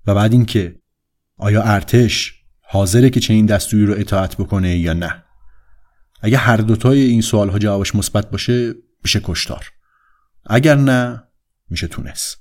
و 0.08 0.16
بعد 0.16 0.34
اینکه 0.34 0.76
آیا 1.38 1.64
ارتش 1.64 2.34
حاضره 2.62 3.10
که 3.10 3.20
چنین 3.20 3.46
دستوری 3.46 3.86
رو 3.86 3.94
اطاعت 3.98 4.38
بکنه 4.38 4.78
یا 4.78 4.94
نه؟ 4.94 5.24
اگه 6.22 6.38
هر 6.38 6.58
دوتای 6.58 7.02
این 7.02 7.22
سوال 7.22 7.50
ها 7.50 7.60
جوابش 7.60 7.96
مثبت 7.96 8.32
باشه 8.32 8.74
میشه 9.04 9.22
کشتار. 9.24 9.66
اگر 10.46 10.76
نه 10.76 11.24
میشه 11.70 11.88
تونس 11.88 12.36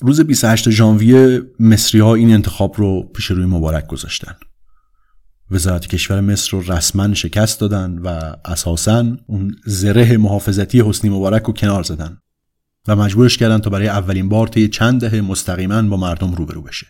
روز 0.00 0.20
28 0.20 0.70
ژانویه 0.70 1.42
مصری 1.60 2.00
ها 2.00 2.14
این 2.14 2.32
انتخاب 2.32 2.74
رو 2.76 3.02
پیش 3.02 3.26
روی 3.26 3.46
مبارک 3.46 3.86
گذاشتن. 3.86 4.36
وزارت 5.50 5.86
کشور 5.86 6.20
مصر 6.20 6.50
رو 6.50 6.72
رسما 6.72 7.14
شکست 7.14 7.60
دادن 7.60 7.98
و 7.98 8.36
اساسا 8.44 9.16
اون 9.26 9.56
زره 9.64 10.16
محافظتی 10.16 10.80
حسنی 10.80 11.10
مبارک 11.10 11.42
رو 11.42 11.52
کنار 11.52 11.82
زدن 11.82 12.18
و 12.88 12.96
مجبورش 12.96 13.38
کردن 13.38 13.58
تا 13.58 13.70
برای 13.70 13.88
اولین 13.88 14.28
بار 14.28 14.46
طی 14.46 14.68
چند 14.68 15.00
دهه 15.00 15.20
مستقیما 15.20 15.82
با 15.82 15.96
مردم 15.96 16.34
روبرو 16.34 16.62
بشه. 16.62 16.86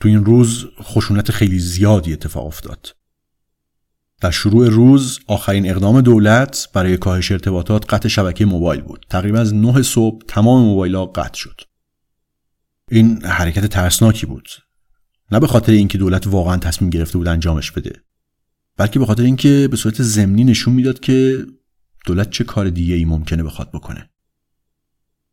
تو 0.00 0.08
این 0.08 0.24
روز 0.24 0.66
خشونت 0.82 1.30
خیلی 1.30 1.58
زیادی 1.58 2.12
اتفاق 2.12 2.46
افتاد. 2.46 2.96
در 4.20 4.30
شروع 4.30 4.68
روز 4.68 5.20
آخرین 5.26 5.70
اقدام 5.70 6.00
دولت 6.00 6.68
برای 6.74 6.96
کاهش 6.96 7.32
ارتباطات 7.32 7.94
قطع 7.94 8.08
شبکه 8.08 8.44
موبایل 8.44 8.80
بود. 8.80 9.06
تقریبا 9.10 9.38
از 9.38 9.54
9 9.54 9.82
صبح 9.82 10.24
تمام 10.28 10.64
موبایل 10.64 10.94
ها 10.94 11.06
قطع 11.06 11.34
شد. 11.34 11.60
این 12.90 13.24
حرکت 13.24 13.66
ترسناکی 13.66 14.26
بود. 14.26 14.48
نه 15.32 15.40
به 15.40 15.46
خاطر 15.46 15.72
اینکه 15.72 15.98
دولت 15.98 16.26
واقعا 16.26 16.56
تصمیم 16.56 16.90
گرفته 16.90 17.18
بود 17.18 17.28
انجامش 17.28 17.72
بده. 17.72 17.92
بلکه 18.76 18.98
به 18.98 19.06
خاطر 19.06 19.22
اینکه 19.22 19.68
به 19.70 19.76
صورت 19.76 20.02
ضمنی 20.02 20.44
نشون 20.44 20.74
می‌داد 20.74 21.00
که 21.00 21.46
دولت 22.06 22.30
چه 22.30 22.44
کار 22.44 22.68
دیگه 22.68 22.94
ای 22.94 23.04
ممکنه 23.04 23.42
بخواد 23.42 23.70
بکنه. 23.72 24.10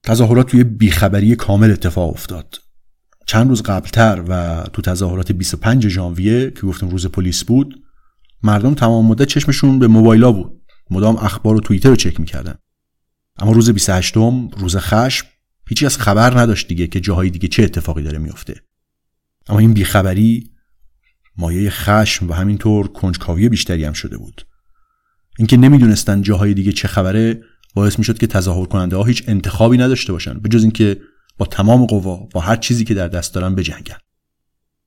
تظاهرات 0.04 0.48
توی 0.48 0.64
بیخبری 0.64 1.36
کامل 1.36 1.72
اتفاق 1.72 2.14
افتاد. 2.14 2.65
چند 3.26 3.50
روز 3.50 3.64
قبلتر 3.64 4.24
و 4.28 4.64
تو 4.74 4.82
تظاهرات 4.82 5.32
25 5.32 5.88
ژانویه 5.88 6.52
که 6.52 6.62
گفتم 6.62 6.90
روز 6.90 7.06
پلیس 7.06 7.44
بود 7.44 7.84
مردم 8.44 8.74
تمام 8.74 9.06
مدت 9.06 9.28
چشمشون 9.28 9.80
به 9.80 9.88
موبایلا 9.88 10.32
بود. 10.32 10.62
مدام 10.92 11.16
اخبار 11.16 11.56
و 11.56 11.60
توییتر 11.60 11.90
رو 11.90 11.96
چک 11.96 12.20
می‌کردن. 12.20 12.56
اما 13.40 13.52
روز 13.52 13.70
28 13.70 14.18
روز 14.58 14.78
خشم 14.78 15.28
هیچی 15.70 15.86
از 15.86 15.98
خبر 15.98 16.40
نداشت 16.40 16.68
دیگه 16.68 16.88
که 16.88 17.00
جاهای 17.00 17.30
دیگه 17.30 17.48
چه 17.48 17.64
اتفاقی 17.64 18.04
داره 18.04 18.18
میفته 18.18 18.62
اما 19.48 19.60
این 19.60 19.74
بیخبری 19.74 20.52
مایه 21.38 21.70
خشم 21.70 22.30
و 22.30 22.34
همینطور 22.34 22.88
کنجکاوی 22.88 23.50
بیشتری 23.50 23.84
هم 23.84 23.94
شده 23.94 24.18
بود. 24.18 24.46
اینکه 25.38 25.58
نمی‌دونستن 25.58 26.22
جاهای 26.22 26.54
دیگه 26.54 26.72
چه 26.72 26.88
خبره 26.88 27.42
باعث 27.76 28.00
می‌شد 28.00 28.18
که 28.18 28.28
تظاهر 28.28 28.66
کننده 28.66 28.96
ها 28.96 29.04
هیچ 29.04 29.24
انتخابی 29.28 29.78
نداشته 29.78 30.14
باشن. 30.14 30.40
به 30.40 30.50
جز 30.50 30.64
اینکه 30.64 31.02
با 31.38 31.46
تمام 31.46 31.86
قوا 31.86 32.16
با 32.16 32.42
هر 32.42 32.56
چیزی 32.56 32.84
که 32.84 32.94
در 32.94 33.08
دست 33.08 33.34
دارن 33.34 33.56
بجنگن. 33.56 33.98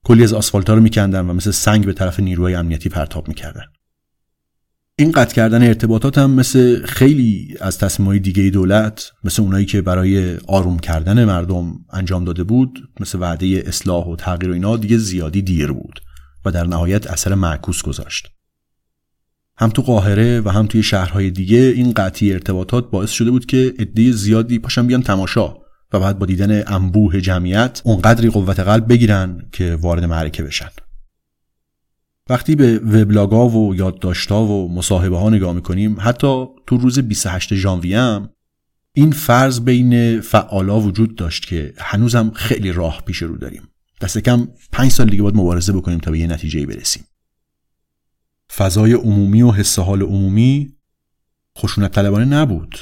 کلی 0.04 0.24
از 0.24 0.32
آسفالتا 0.32 0.74
رو 0.74 0.80
میکندن 0.80 1.20
و 1.20 1.32
مثل 1.32 1.50
سنگ 1.50 1.86
به 1.86 1.92
طرف 1.92 2.20
نیروهای 2.20 2.54
امنیتی 2.54 2.88
پرتاب 2.88 3.28
می‌کردن. 3.28 3.64
این 5.00 5.12
قطع 5.12 5.34
کردن 5.34 5.62
ارتباطات 5.62 6.18
هم 6.18 6.30
مثل 6.30 6.86
خیلی 6.86 7.56
از 7.60 7.78
تصمیمهای 7.78 8.18
دیگه 8.18 8.50
دولت 8.50 9.12
مثل 9.24 9.42
اونایی 9.42 9.66
که 9.66 9.82
برای 9.82 10.36
آروم 10.36 10.78
کردن 10.78 11.24
مردم 11.24 11.72
انجام 11.90 12.24
داده 12.24 12.44
بود 12.44 12.88
مثل 13.00 13.18
وعده 13.18 13.62
اصلاح 13.66 14.06
و 14.06 14.16
تغییر 14.16 14.50
و 14.50 14.54
اینا 14.54 14.76
دیگه 14.76 14.98
زیادی 14.98 15.42
دیر 15.42 15.72
بود 15.72 16.00
و 16.44 16.50
در 16.50 16.66
نهایت 16.66 17.06
اثر 17.06 17.34
معکوس 17.34 17.82
گذاشت. 17.82 18.28
هم 19.56 19.70
تو 19.70 19.82
قاهره 19.82 20.40
و 20.40 20.48
هم 20.48 20.66
توی 20.66 20.82
شهرهای 20.82 21.30
دیگه 21.30 21.58
این 21.58 21.92
قطعی 21.92 22.32
ارتباطات 22.32 22.90
باعث 22.90 23.10
شده 23.10 23.30
بود 23.30 23.46
که 23.46 23.74
عده 23.78 24.12
زیادی 24.12 24.58
پاشن 24.58 24.86
بیان 24.86 25.02
تماشا. 25.02 25.54
و 25.92 26.00
بعد 26.00 26.18
با 26.18 26.26
دیدن 26.26 26.74
انبوه 26.74 27.20
جمعیت 27.20 27.80
اونقدری 27.84 28.30
قوت 28.30 28.60
قلب 28.60 28.88
بگیرن 28.88 29.48
که 29.52 29.74
وارد 29.74 30.04
معرکه 30.04 30.42
بشن. 30.42 30.68
وقتی 32.28 32.54
به 32.54 32.78
وبلاگا 32.78 33.48
و 33.48 33.74
یادداشت‌ها 33.74 34.46
و 34.46 34.74
مصاحبه 34.74 35.18
ها 35.18 35.30
نگاه 35.30 35.52
می‌کنیم 35.52 35.96
حتی 36.00 36.46
تو 36.66 36.76
روز 36.76 36.98
28 36.98 37.54
ژانویه 37.54 38.00
هم 38.00 38.30
این 38.92 39.12
فرض 39.12 39.60
بین 39.60 40.20
فعالا 40.20 40.80
وجود 40.80 41.14
داشت 41.14 41.46
که 41.46 41.74
هنوزم 41.78 42.30
خیلی 42.34 42.72
راه 42.72 43.02
پیش 43.06 43.22
رو 43.22 43.36
داریم. 43.36 43.68
دست 44.00 44.18
کم 44.18 44.48
پنج 44.72 44.90
سال 44.90 45.10
دیگه 45.10 45.22
باید 45.22 45.36
مبارزه 45.36 45.72
بکنیم 45.72 45.98
تا 45.98 46.10
به 46.10 46.18
یه 46.18 46.26
نتیجه 46.26 46.66
برسیم. 46.66 47.04
فضای 48.56 48.92
عمومی 48.92 49.42
و 49.42 49.50
حس 49.50 49.78
حال 49.78 50.02
عمومی 50.02 50.72
خشونت 51.58 51.92
طلبانه 51.92 52.24
نبود 52.24 52.78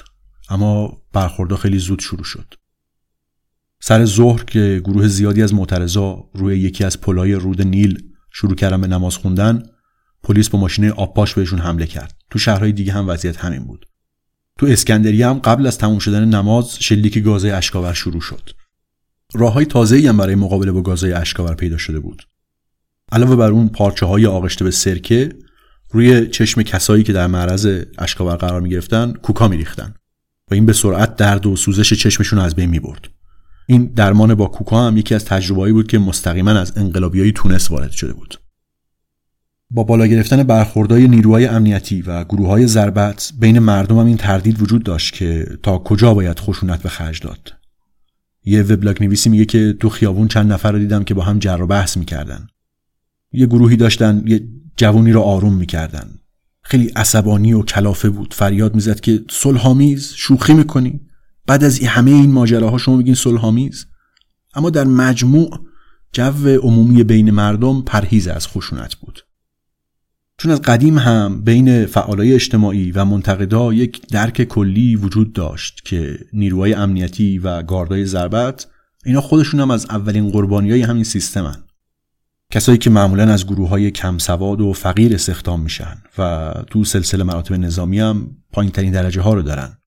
اما 0.48 1.02
برخوردها 1.12 1.58
خیلی 1.58 1.78
زود 1.78 2.00
شروع 2.00 2.24
شد. 2.24 2.54
سر 3.80 4.04
ظهر 4.04 4.44
که 4.44 4.82
گروه 4.84 5.08
زیادی 5.08 5.42
از 5.42 5.54
معترضا 5.54 6.30
روی 6.34 6.58
یکی 6.58 6.84
از 6.84 7.00
پلای 7.00 7.32
رود 7.32 7.62
نیل 7.62 8.02
شروع 8.32 8.54
کردن 8.54 8.80
به 8.80 8.86
نماز 8.86 9.16
خوندن 9.16 9.62
پلیس 10.22 10.48
با 10.48 10.58
ماشین 10.58 10.90
آبپاش 10.90 11.34
بهشون 11.34 11.58
حمله 11.58 11.86
کرد. 11.86 12.16
تو 12.30 12.38
شهرهای 12.38 12.72
دیگه 12.72 12.92
هم 12.92 13.08
وضعیت 13.08 13.36
همین 13.36 13.64
بود. 13.64 13.86
تو 14.58 14.66
اسکندریه 14.66 15.28
هم 15.28 15.38
قبل 15.38 15.66
از 15.66 15.78
تموم 15.78 15.98
شدن 15.98 16.24
نماز 16.24 16.78
شلیک 16.78 17.18
گازه 17.18 17.52
اشکاور 17.52 17.92
شروع 17.92 18.20
شد. 18.20 18.50
راههای 19.34 19.64
تازه‌ای 19.64 20.06
هم 20.06 20.16
برای 20.16 20.34
مقابله 20.34 20.72
با 20.72 20.82
گازهای 20.82 21.12
اشکاور 21.12 21.54
پیدا 21.54 21.76
شده 21.76 22.00
بود. 22.00 22.22
علاوه 23.12 23.36
بر 23.36 23.50
اون 23.50 23.68
پارچه 23.68 24.06
های 24.06 24.26
آغشته 24.26 24.64
به 24.64 24.70
سرکه 24.70 25.28
روی 25.90 26.26
چشم 26.26 26.62
کسایی 26.62 27.02
که 27.02 27.12
در 27.12 27.26
معرض 27.26 27.84
اشکاور 27.98 28.36
قرار 28.36 28.60
می 28.60 28.68
گرفتن 28.68 29.12
کوکا 29.12 29.48
می 29.48 29.56
ریختن 29.56 29.94
و 30.50 30.54
این 30.54 30.66
به 30.66 30.72
سرعت 30.72 31.16
درد 31.16 31.46
و 31.46 31.56
سوزش 31.56 31.94
چشمشون 31.94 32.38
از 32.38 32.54
بین 32.54 32.70
می 32.70 32.80
برد. 32.80 33.08
این 33.66 33.84
درمان 33.84 34.34
با 34.34 34.46
کوکا 34.46 34.86
هم 34.86 34.96
یکی 34.96 35.14
از 35.14 35.24
تجربه‌ای 35.24 35.72
بود 35.72 35.86
که 35.86 35.98
مستقیما 35.98 36.50
از 36.50 36.72
انقلابیای 36.76 37.32
تونس 37.32 37.70
وارد 37.70 37.90
شده 37.90 38.12
بود. 38.12 38.40
با 39.70 39.84
بالا 39.84 40.06
گرفتن 40.06 40.42
برخوردهای 40.42 41.08
نیروهای 41.08 41.46
امنیتی 41.46 42.02
و 42.02 42.24
گروه 42.24 42.48
های 42.48 42.66
ضربت 42.66 43.32
بین 43.38 43.58
مردم 43.58 43.98
هم 43.98 44.06
این 44.06 44.16
تردید 44.16 44.62
وجود 44.62 44.82
داشت 44.82 45.14
که 45.14 45.46
تا 45.62 45.78
کجا 45.78 46.14
باید 46.14 46.38
خشونت 46.38 46.82
به 46.82 46.88
خرج 46.88 47.20
داد. 47.20 47.52
یه 48.44 48.62
وبلاگ 48.62 49.02
نویسی 49.02 49.30
میگه 49.30 49.44
که 49.44 49.76
تو 49.80 49.88
خیابون 49.88 50.28
چند 50.28 50.52
نفر 50.52 50.72
رو 50.72 50.78
دیدم 50.78 51.04
که 51.04 51.14
با 51.14 51.22
هم 51.22 51.38
جر 51.38 51.62
و 51.62 51.66
بحث 51.66 51.96
می‌کردن. 51.96 52.46
یه 53.32 53.46
گروهی 53.46 53.76
داشتن 53.76 54.22
یه 54.26 54.48
جوونی 54.76 55.12
رو 55.12 55.20
آروم 55.20 55.54
می‌کردن. 55.54 56.10
خیلی 56.62 56.92
عصبانی 56.96 57.52
و 57.52 57.62
کلافه 57.62 58.10
بود. 58.10 58.34
فریاد 58.34 58.74
می‌زد 58.74 59.00
که 59.00 59.24
صلحآمیز 59.30 60.12
شوخی 60.16 60.54
می‌کنی؟ 60.54 61.00
بعد 61.46 61.64
از 61.64 61.80
همه 61.80 62.10
این 62.10 62.32
ماجراها 62.32 62.78
شما 62.78 62.96
میگین 62.96 63.14
صلحآمیز؟ 63.14 63.86
اما 64.54 64.70
در 64.70 64.84
مجموع 64.84 65.60
جو 66.12 66.48
عمومی 66.62 67.04
بین 67.04 67.30
مردم 67.30 67.82
پرهیز 67.82 68.28
از 68.28 68.48
خشونت 68.48 68.94
بود. 68.94 69.26
چون 70.38 70.52
از 70.52 70.62
قدیم 70.62 70.98
هم 70.98 71.42
بین 71.44 71.86
فعالای 71.86 72.34
اجتماعی 72.34 72.92
و 72.92 73.04
منتقدا 73.04 73.72
یک 73.72 74.06
درک 74.08 74.44
کلی 74.44 74.96
وجود 74.96 75.32
داشت 75.32 75.84
که 75.84 76.18
نیروهای 76.32 76.74
امنیتی 76.74 77.38
و 77.38 77.62
گاردای 77.62 78.04
ضربت 78.06 78.66
اینا 79.04 79.20
خودشون 79.20 79.60
هم 79.60 79.70
از 79.70 79.86
اولین 79.90 80.30
قربانی 80.30 80.70
های 80.70 80.82
همین 80.82 81.04
سیستمن 81.04 81.56
کسایی 82.50 82.78
که 82.78 82.90
معمولا 82.90 83.32
از 83.32 83.46
گروه 83.46 83.68
های 83.68 83.90
کم 83.90 84.18
سواد 84.18 84.60
و 84.60 84.72
فقیر 84.72 85.14
استخدام 85.14 85.60
میشن 85.60 85.96
و 86.18 86.52
تو 86.70 86.84
سلسله 86.84 87.24
مراتب 87.24 87.54
نظامی 87.54 88.00
هم 88.00 88.30
پایین 88.52 88.72
ترین 88.72 88.92
درجه 88.92 89.20
ها 89.20 89.34
رو 89.34 89.42
دارن 89.42 89.78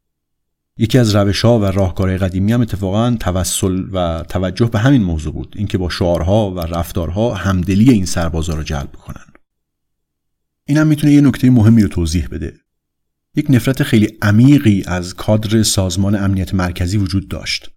یکی 0.81 0.97
از 0.97 1.15
روش 1.15 1.45
ها 1.45 1.59
و 1.59 1.65
راهکارهای 1.65 2.17
قدیمی 2.17 2.53
هم 2.53 2.61
اتفاقا 2.61 3.17
توسل 3.19 3.83
و 3.93 4.23
توجه 4.29 4.65
به 4.65 4.79
همین 4.79 5.03
موضوع 5.03 5.33
بود. 5.33 5.55
اینکه 5.57 5.77
با 5.77 5.89
شعارها 5.89 6.51
و 6.51 6.59
رفتارها 6.59 7.33
همدلی 7.33 7.91
این 7.91 8.05
سربازا 8.05 8.53
رو 8.53 8.63
جلب 8.63 8.91
کنن. 8.91 9.25
اینم 10.65 10.87
می‌تونه 10.87 11.13
یه 11.13 11.21
نکته 11.21 11.49
مهمی 11.49 11.81
رو 11.81 11.87
توضیح 11.87 12.27
بده. 12.27 12.53
یک 13.35 13.45
نفرت 13.49 13.83
خیلی 13.83 14.17
عمیقی 14.21 14.83
از 14.87 15.13
کادر 15.15 15.63
سازمان 15.63 16.15
امنیت 16.15 16.53
مرکزی 16.53 16.97
وجود 16.97 17.27
داشت. 17.27 17.69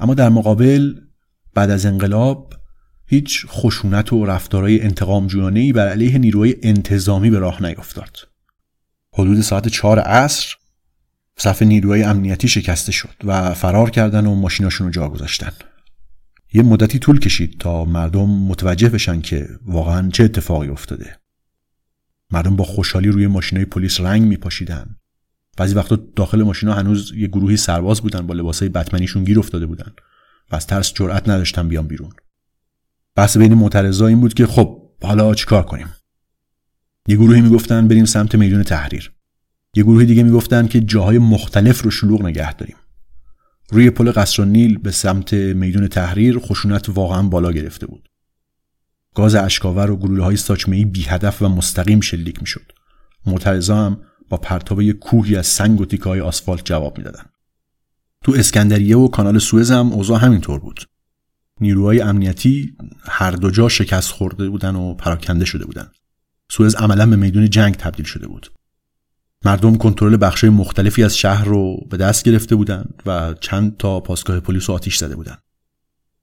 اما 0.00 0.14
در 0.14 0.28
مقابل 0.28 0.94
بعد 1.54 1.70
از 1.70 1.86
انقلاب 1.86 2.54
هیچ 3.06 3.46
خشونت 3.48 4.12
و 4.12 4.26
رفتارهای 4.26 4.80
انتقام 4.80 5.26
جویانه 5.26 5.72
بر 5.72 5.88
علیه 5.88 6.18
نیروهای 6.18 6.56
انتظامی 6.62 7.30
به 7.30 7.38
راه 7.38 7.62
نیفتاد. 7.62 8.16
حدود 9.14 9.40
ساعت 9.40 9.68
چهار 9.68 9.98
عصر 9.98 10.56
صف 11.38 11.62
نیروهای 11.62 12.02
امنیتی 12.02 12.48
شکسته 12.48 12.92
شد 12.92 13.14
و 13.24 13.54
فرار 13.54 13.90
کردن 13.90 14.26
و 14.26 14.34
ماشیناشون 14.34 14.86
رو 14.86 14.92
جا 14.92 15.08
گذاشتن. 15.08 15.52
یه 16.52 16.62
مدتی 16.62 16.98
طول 16.98 17.18
کشید 17.18 17.58
تا 17.60 17.84
مردم 17.84 18.30
متوجه 18.30 18.88
بشن 18.88 19.20
که 19.20 19.48
واقعا 19.66 20.10
چه 20.10 20.24
اتفاقی 20.24 20.68
افتاده. 20.68 21.16
مردم 22.30 22.56
با 22.56 22.64
خوشحالی 22.64 23.08
روی 23.08 23.26
ماشینای 23.26 23.64
پلیس 23.64 24.00
رنگ 24.00 24.22
میپاشیدن. 24.22 24.96
بعضی 25.56 25.74
وقتا 25.74 25.96
داخل 26.16 26.42
ماشینا 26.42 26.74
هنوز 26.74 27.12
یه 27.16 27.26
گروهی 27.26 27.56
سرباز 27.56 28.00
بودن 28.00 28.26
با 28.26 28.34
لباسای 28.34 28.68
بتمنیشون 28.68 29.24
گیر 29.24 29.38
افتاده 29.38 29.66
بودن 29.66 29.92
و 30.50 30.56
از 30.56 30.66
ترس 30.66 30.92
جرأت 30.94 31.28
نداشتن 31.28 31.68
بیان 31.68 31.86
بیرون. 31.86 32.10
بحث 33.14 33.36
بین 33.36 33.54
معترضا 33.54 34.06
این 34.06 34.20
بود 34.20 34.34
که 34.34 34.46
خب 34.46 34.82
حالا 35.02 35.34
چیکار 35.34 35.62
کنیم؟ 35.62 35.94
یه 37.08 37.16
گروهی 37.16 37.40
می‌گفتن 37.40 37.88
بریم 37.88 38.04
سمت 38.04 38.34
میدون 38.34 38.62
تحریر. 38.62 39.12
یه 39.76 39.82
گروهی 39.82 40.06
دیگه 40.06 40.22
می‌گفتن 40.22 40.66
که 40.66 40.80
جاهای 40.80 41.18
مختلف 41.18 41.82
رو 41.82 41.90
شلوغ 41.90 42.22
نگه 42.22 42.54
داریم 42.54 42.76
روی 43.70 43.90
پل 43.90 44.12
قصر 44.12 44.44
نیل 44.44 44.78
به 44.78 44.90
سمت 44.90 45.34
میدون 45.34 45.88
تحریر 45.88 46.38
خشونت 46.38 46.88
واقعا 46.88 47.22
بالا 47.22 47.52
گرفته 47.52 47.86
بود 47.86 48.08
گاز 49.14 49.34
اشکاور 49.34 49.90
و 49.90 49.96
گلوله 49.96 50.24
های 50.24 50.36
ساچمه 50.36 50.84
بی 50.84 51.02
هدف 51.02 51.42
و 51.42 51.48
مستقیم 51.48 52.00
شلیک 52.00 52.40
می‌شد. 52.40 52.72
معترضا 53.26 53.86
هم 53.86 54.00
با 54.28 54.36
پرتاب 54.36 54.92
کوهی 54.92 55.36
از 55.36 55.46
سنگ 55.46 55.80
و 55.80 55.84
تیکه 55.84 56.04
های 56.04 56.20
آسفالت 56.20 56.64
جواب 56.64 56.98
می‌دادن. 56.98 57.24
تو 58.24 58.32
اسکندریه 58.32 58.96
و 58.96 59.08
کانال 59.08 59.38
سوئز 59.38 59.70
هم 59.70 59.92
اوضاع 59.92 60.20
همینطور 60.20 60.60
بود. 60.60 60.80
نیروهای 61.60 62.00
امنیتی 62.00 62.76
هر 63.04 63.30
دو 63.30 63.50
جا 63.50 63.68
شکست 63.68 64.10
خورده 64.10 64.48
بودن 64.48 64.76
و 64.76 64.94
پراکنده 64.94 65.44
شده 65.44 65.64
بودن. 65.64 65.88
سوئز 66.50 66.74
عملا 66.74 67.06
به 67.06 67.16
میدون 67.16 67.50
جنگ 67.50 67.74
تبدیل 67.74 68.06
شده 68.06 68.26
بود. 68.26 68.52
مردم 69.44 69.76
کنترل 69.76 70.16
بخشای 70.20 70.50
مختلفی 70.50 71.04
از 71.04 71.16
شهر 71.16 71.44
رو 71.44 71.76
به 71.90 71.96
دست 71.96 72.24
گرفته 72.24 72.56
بودند 72.56 73.02
و 73.06 73.34
چند 73.40 73.76
تا 73.76 74.00
پاسگاه 74.00 74.40
پلیس 74.40 74.70
و 74.70 74.72
آتیش 74.72 74.96
زده 74.96 75.16
بودند. 75.16 75.42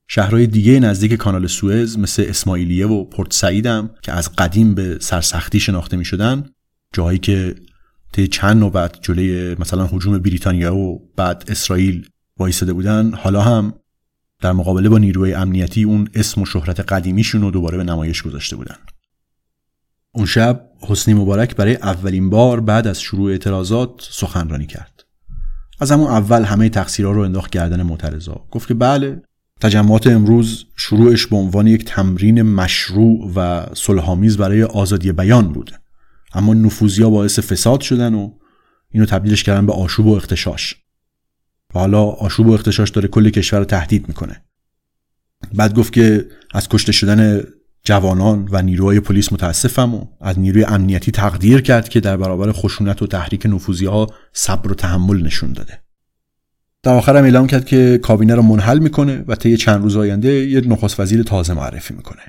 شهرهای 0.08 0.47
دیگه 0.47 0.79
نزدیک 0.79 1.13
کانال 1.13 1.47
سوئز 1.47 1.97
مثل 1.97 2.25
اسماعیلیه 2.27 2.88
و 2.88 3.03
پورت 3.05 3.34
سعیدم 3.34 3.89
که 4.01 4.12
از 4.12 4.36
قدیم 4.36 4.75
به 4.75 4.97
سرسختی 5.01 5.60
شناخته 5.60 5.97
می 5.97 6.05
شدن 6.05 6.49
جاهایی 6.93 7.19
که 7.19 7.55
طی 8.12 8.27
چند 8.27 8.58
نوبت 8.58 9.01
جلوی 9.01 9.55
مثلا 9.60 9.88
حجوم 9.88 10.17
بریتانیا 10.17 10.75
و 10.75 11.12
بعد 11.15 11.43
اسرائیل 11.47 12.08
وایساده 12.38 12.73
بودن 12.73 13.13
حالا 13.13 13.41
هم 13.41 13.73
در 14.41 14.51
مقابله 14.51 14.89
با 14.89 14.97
نیروی 14.97 15.34
امنیتی 15.34 15.84
اون 15.84 16.10
اسم 16.13 16.41
و 16.41 16.45
شهرت 16.45 16.79
قدیمیشون 16.79 17.41
رو 17.41 17.51
دوباره 17.51 17.77
به 17.77 17.84
نمایش 17.84 18.23
گذاشته 18.23 18.55
بودن 18.55 18.75
اون 20.12 20.25
شب 20.25 20.68
حسنی 20.81 21.13
مبارک 21.13 21.55
برای 21.55 21.75
اولین 21.75 22.29
بار 22.29 22.59
بعد 22.59 22.87
از 22.87 23.01
شروع 23.01 23.31
اعتراضات 23.31 24.07
سخنرانی 24.11 24.65
کرد. 24.65 25.03
از 25.79 25.91
همون 25.91 26.07
اول 26.07 26.43
همه 26.43 26.69
تقصیرها 26.69 27.11
رو 27.11 27.21
انداخت 27.21 27.49
گردن 27.49 27.81
معترضا. 27.81 28.45
گفت 28.51 28.67
که 28.67 28.73
بله 28.73 29.21
تجمعات 29.61 30.07
امروز 30.07 30.65
شروعش 30.75 31.27
به 31.27 31.35
عنوان 31.35 31.67
یک 31.67 31.85
تمرین 31.85 32.41
مشروع 32.41 33.31
و 33.35 33.65
صلحآمیز 33.73 34.37
برای 34.37 34.63
آزادی 34.63 35.11
بیان 35.11 35.53
بود 35.53 35.71
اما 36.33 36.53
نفوذیا 36.53 37.09
باعث 37.09 37.39
فساد 37.39 37.81
شدن 37.81 38.13
و 38.13 38.31
اینو 38.91 39.05
تبدیلش 39.05 39.43
کردن 39.43 39.65
به 39.65 39.73
آشوب 39.73 40.05
و 40.05 40.15
اختشاش. 40.15 40.75
و 41.75 41.79
حالا 41.79 42.03
آشوب 42.03 42.47
و 42.47 42.53
اختشاش 42.53 42.89
داره 42.89 43.07
کل 43.07 43.29
کشور 43.29 43.59
رو 43.59 43.65
تهدید 43.65 44.07
می‌کنه. 44.07 44.41
بعد 45.53 45.75
گفت 45.75 45.93
که 45.93 46.25
از 46.53 46.69
کشته 46.69 46.91
شدن 46.91 47.43
جوانان 47.89 48.47
و 48.52 48.62
نیروهای 48.62 48.99
پلیس 48.99 49.34
متاسفم 49.34 49.95
و 49.95 50.06
از 50.21 50.39
نیروی 50.39 50.63
امنیتی 50.63 51.12
تقدیر 51.12 51.62
کرد 51.62 51.89
که 51.89 51.99
در 51.99 52.17
برابر 52.17 52.52
خشونت 52.52 53.02
و 53.02 53.08
تحریک 53.08 53.45
نفوذی 53.45 53.86
ها 53.86 54.08
صبر 54.34 54.71
و 54.71 54.75
تحمل 54.75 55.23
نشون 55.23 55.54
داده. 55.54 55.82
در 56.84 56.93
آخر 56.93 57.17
هم 57.17 57.23
اعلام 57.23 57.47
کرد 57.47 57.65
که 57.65 57.99
کابینه 58.04 58.36
رو 58.36 58.41
منحل 58.41 58.80
می‌کنه 58.80 59.23
و 59.28 59.36
طی 59.36 59.58
چند 59.58 59.84
روز 59.84 59.97
آینده 59.97 60.30
یه 60.30 60.62
نخست 60.62 60.99
وزیر 60.99 61.23
تازه 61.23 61.54
معرفی 61.54 61.93
می‌کنه. 61.93 62.21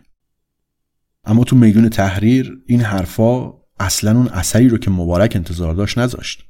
اما 1.25 1.44
تو 1.44 1.57
میدون 1.57 1.88
تحریر 1.88 2.59
این 2.66 2.81
حرفا 2.81 3.53
اصلا 3.81 4.16
اون 4.16 4.29
اثری 4.29 4.68
رو 4.68 4.79
که 4.79 4.90
مبارک 4.90 5.33
انتظار 5.37 5.75
داشت 5.75 5.99
نذاشت. 5.99 6.42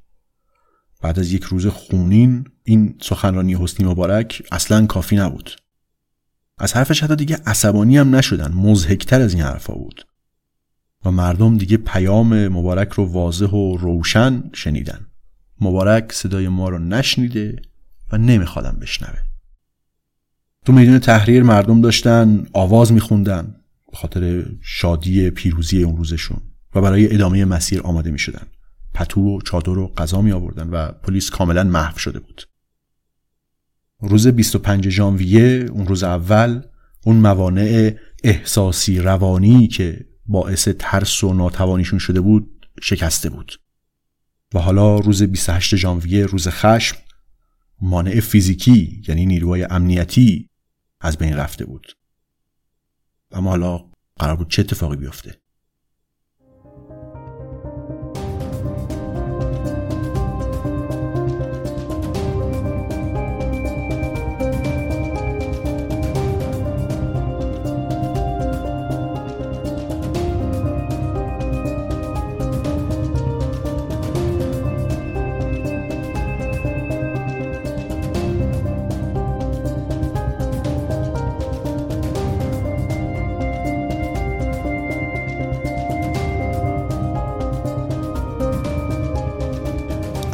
بعد 1.03 1.18
از 1.18 1.33
یک 1.33 1.42
روز 1.42 1.66
خونین 1.66 2.44
این 2.64 2.94
سخنرانی 3.03 3.55
حسنی 3.55 3.87
مبارک 3.87 4.42
اصلا 4.53 4.87
کافی 4.87 5.16
نبود. 5.16 5.51
از 6.61 6.73
حرفش 6.73 7.03
حتی 7.03 7.16
دیگه 7.16 7.38
عصبانی 7.46 7.99
هم 7.99 8.16
نشدن. 8.16 8.53
مزهکتر 8.53 9.20
از 9.20 9.35
این 9.35 9.42
حرفا 9.42 9.75
بود. 9.75 10.07
و 11.05 11.11
مردم 11.11 11.59
دیگه 11.59 11.77
پیام 11.77 12.49
مبارک 12.49 12.92
رو 12.92 13.05
واضح 13.05 13.46
و 13.46 13.77
روشن 13.77 14.51
شنیدن. 14.53 15.07
مبارک 15.61 16.12
صدای 16.12 16.49
ما 16.49 16.68
رو 16.68 16.79
نشنیده 16.79 17.62
و 18.12 18.18
نمیخوادم 18.18 18.79
بشنوه. 18.81 19.18
تو 20.64 20.73
میدون 20.73 20.99
تحریر 20.99 21.42
مردم 21.42 21.81
داشتن 21.81 22.46
آواز 22.53 22.92
میخوندن 22.92 23.57
به 23.90 23.96
خاطر 23.96 24.46
شادی 24.62 25.31
پیروزی 25.31 25.83
اون 25.83 25.96
روزشون 25.96 26.40
و 26.75 26.81
برای 26.81 27.14
ادامه 27.14 27.44
مسیر 27.44 27.81
آماده 27.81 28.11
می‌شدن. 28.11 28.46
پتو 28.94 29.20
و 29.20 29.40
چادر 29.40 29.79
و 29.79 29.88
غذا 29.88 30.23
می 30.23 30.33
آوردن 30.33 30.70
و 30.70 30.92
پلیس 30.92 31.31
کاملا 31.31 31.64
محو 31.64 31.99
شده 31.99 32.18
بود. 32.18 32.42
روز 34.00 34.26
25 34.26 34.88
ژانویه 34.88 35.66
اون 35.72 35.86
روز 35.86 36.02
اول 36.02 36.62
اون 37.04 37.16
موانع 37.16 37.94
احساسی 38.24 38.98
روانی 38.98 39.66
که 39.66 40.06
باعث 40.26 40.68
ترس 40.78 41.24
و 41.24 41.34
ناتوانیشون 41.34 41.98
شده 41.98 42.20
بود 42.20 42.66
شکسته 42.82 43.30
بود. 43.30 43.60
و 44.54 44.58
حالا 44.58 44.98
روز 44.98 45.22
28 45.22 45.76
ژانویه 45.76 46.26
روز 46.26 46.48
خشم 46.48 46.96
مانع 47.80 48.20
فیزیکی 48.20 49.02
یعنی 49.08 49.26
نیروهای 49.26 49.64
امنیتی 49.64 50.48
از 51.00 51.18
بین 51.18 51.36
رفته 51.36 51.64
بود. 51.64 51.92
اما 53.32 53.50
حالا 53.50 53.84
قرار 54.16 54.36
بود 54.36 54.50
چه 54.50 54.62
اتفاقی 54.62 54.96
بیفته؟ 54.96 55.40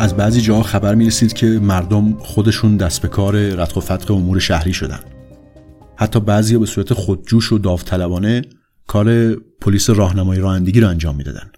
از 0.07 0.17
بعضی 0.17 0.41
جاها 0.41 0.63
خبر 0.63 0.95
می 0.95 1.07
رسید 1.07 1.33
که 1.33 1.47
مردم 1.47 2.19
خودشون 2.19 2.77
دست 2.77 3.03
به 3.03 3.09
کار 3.09 3.37
رتق 3.37 3.79
و 3.79 3.81
فتق 3.81 4.11
امور 4.11 4.39
شهری 4.39 4.73
شدن 4.73 5.01
حتی 5.97 6.21
بعضی 6.21 6.59
به 6.59 6.67
صورت 6.67 6.93
خودجوش 6.93 7.53
و 7.53 7.59
داوطلبانه 7.59 8.43
کار 8.87 9.35
پلیس 9.35 9.91
راهنمایی 9.91 10.41
رانندگی 10.41 10.81
رو 10.81 10.89
انجام 10.89 11.17
می‌دادن. 11.17 11.51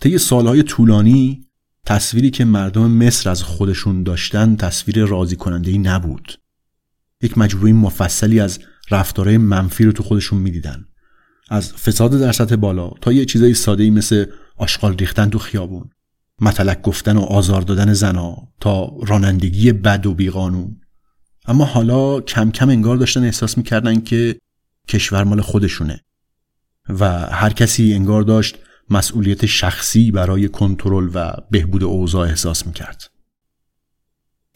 طی 0.00 0.18
سالهای 0.18 0.62
طولانی 0.62 1.40
تصویری 1.86 2.30
که 2.30 2.44
مردم 2.44 2.90
مصر 2.90 3.30
از 3.30 3.42
خودشون 3.42 4.02
داشتن 4.02 4.56
تصویر 4.56 5.04
راضی 5.04 5.36
کننده 5.36 5.70
ای 5.70 5.78
نبود. 5.78 6.38
یک 7.22 7.38
مجموعه 7.38 7.72
مفصلی 7.72 8.40
از 8.40 8.58
رفتارهای 8.90 9.38
منفی 9.38 9.84
رو 9.84 9.92
تو 9.92 10.02
خودشون 10.02 10.38
می‌دیدن. 10.38 10.84
از 11.48 11.72
فساد 11.72 12.20
در 12.20 12.32
سطح 12.32 12.56
بالا 12.56 12.90
تا 13.00 13.12
یه 13.12 13.24
چیزای 13.24 13.54
ساده 13.54 13.90
مثل 13.90 14.24
آشغال 14.56 14.96
ریختن 14.96 15.30
تو 15.30 15.38
خیابون، 15.38 15.90
متلک 16.40 16.82
گفتن 16.82 17.16
و 17.16 17.20
آزار 17.20 17.62
دادن 17.62 17.92
زنا 17.92 18.36
تا 18.60 18.92
رانندگی 19.06 19.72
بد 19.72 20.06
و 20.06 20.14
بیقانون. 20.14 20.80
اما 21.46 21.64
حالا 21.64 22.20
کم 22.20 22.50
کم 22.50 22.68
انگار 22.68 22.96
داشتن 22.96 23.24
احساس 23.24 23.58
می‌کردن 23.58 24.00
که 24.00 24.38
کشور 24.88 25.24
مال 25.24 25.40
خودشونه 25.40 26.00
و 26.88 27.08
هر 27.18 27.50
کسی 27.50 27.94
انگار 27.94 28.22
داشت 28.22 28.56
مسئولیت 28.90 29.46
شخصی 29.46 30.10
برای 30.10 30.48
کنترل 30.48 31.10
و 31.14 31.32
بهبود 31.50 31.84
اوضاع 31.84 32.28
احساس 32.28 32.66
می‌کرد. 32.66 33.10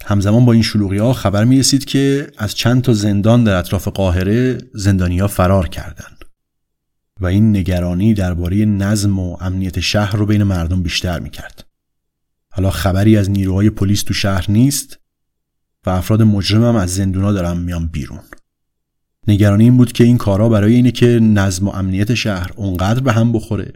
همزمان 0.04 0.44
با 0.44 0.52
این 0.52 0.62
شلوغی 0.62 0.98
ها 0.98 1.12
خبر 1.12 1.44
می 1.44 1.58
رسید 1.58 1.84
که 1.84 2.30
از 2.38 2.54
چند 2.54 2.82
تا 2.82 2.92
زندان 2.92 3.44
در 3.44 3.56
اطراف 3.56 3.88
قاهره 3.88 4.58
زندانیا 4.74 5.28
فرار 5.28 5.68
کردند 5.68 6.24
و 7.20 7.26
این 7.26 7.56
نگرانی 7.56 8.14
درباره 8.14 8.64
نظم 8.64 9.18
و 9.18 9.36
امنیت 9.40 9.80
شهر 9.80 10.16
رو 10.16 10.26
بین 10.26 10.42
مردم 10.42 10.82
بیشتر 10.82 11.18
می 11.18 11.30
کرد. 11.30 11.71
حالا 12.54 12.70
خبری 12.70 13.16
از 13.16 13.30
نیروهای 13.30 13.70
پلیس 13.70 14.02
تو 14.02 14.14
شهر 14.14 14.46
نیست 14.48 14.98
و 15.86 15.90
افراد 15.90 16.22
مجرم 16.22 16.64
هم 16.64 16.76
از 16.76 16.94
زندونا 16.94 17.32
دارن 17.32 17.56
میان 17.56 17.86
بیرون. 17.86 18.20
نگرانی 19.28 19.64
این 19.64 19.76
بود 19.76 19.92
که 19.92 20.04
این 20.04 20.18
کارا 20.18 20.48
برای 20.48 20.74
اینه 20.74 20.90
که 20.90 21.06
نظم 21.06 21.68
و 21.68 21.70
امنیت 21.70 22.14
شهر 22.14 22.50
اونقدر 22.56 23.00
به 23.00 23.12
هم 23.12 23.32
بخوره 23.32 23.72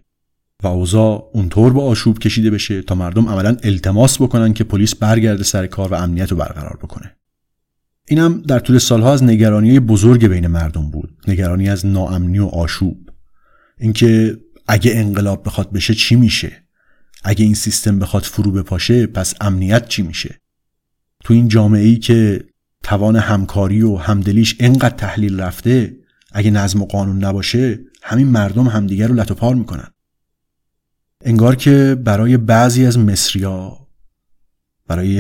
و 0.62 0.66
اوضاع 0.66 1.30
اونطور 1.32 1.72
به 1.72 1.82
آشوب 1.82 2.18
کشیده 2.18 2.50
بشه 2.50 2.82
تا 2.82 2.94
مردم 2.94 3.28
عملا 3.28 3.56
التماس 3.62 4.22
بکنن 4.22 4.52
که 4.52 4.64
پلیس 4.64 4.94
برگرده 4.94 5.44
سر 5.44 5.66
کار 5.66 5.92
و 5.92 5.94
امنیت 5.94 6.30
رو 6.30 6.36
برقرار 6.36 6.78
بکنه. 6.82 7.16
اینم 8.08 8.42
در 8.42 8.58
طول 8.58 8.78
سالها 8.78 9.12
از 9.12 9.24
نگرانی 9.24 9.80
بزرگ 9.80 10.26
بین 10.26 10.46
مردم 10.46 10.90
بود 10.90 11.10
نگرانی 11.28 11.68
از 11.68 11.86
ناامنی 11.86 12.38
و 12.38 12.46
آشوب. 12.46 13.10
اینکه 13.78 14.38
اگه 14.68 14.92
انقلاب 14.94 15.46
بخواد 15.46 15.72
بشه 15.72 15.94
چی 15.94 16.16
میشه؟ 16.16 16.65
اگه 17.24 17.44
این 17.44 17.54
سیستم 17.54 17.98
بخواد 17.98 18.22
فرو 18.22 18.50
بپاشه 18.52 19.06
پس 19.06 19.34
امنیت 19.40 19.88
چی 19.88 20.02
میشه؟ 20.02 20.40
تو 21.24 21.34
این 21.34 21.48
جامعه 21.48 21.84
ای 21.84 21.96
که 21.96 22.44
توان 22.82 23.16
همکاری 23.16 23.82
و 23.82 23.96
همدلیش 23.96 24.56
انقدر 24.60 24.96
تحلیل 24.96 25.40
رفته 25.40 25.96
اگه 26.32 26.50
نظم 26.50 26.82
و 26.82 26.86
قانون 26.86 27.24
نباشه 27.24 27.78
همین 28.02 28.28
مردم 28.28 28.68
همدیگر 28.68 29.08
رو 29.08 29.14
لطوپار 29.14 29.54
می‌کنن. 29.54 29.88
انگار 31.24 31.56
که 31.56 31.96
برای 32.04 32.36
بعضی 32.36 32.86
از 32.86 32.98
مصریا 32.98 33.86
برای 34.86 35.18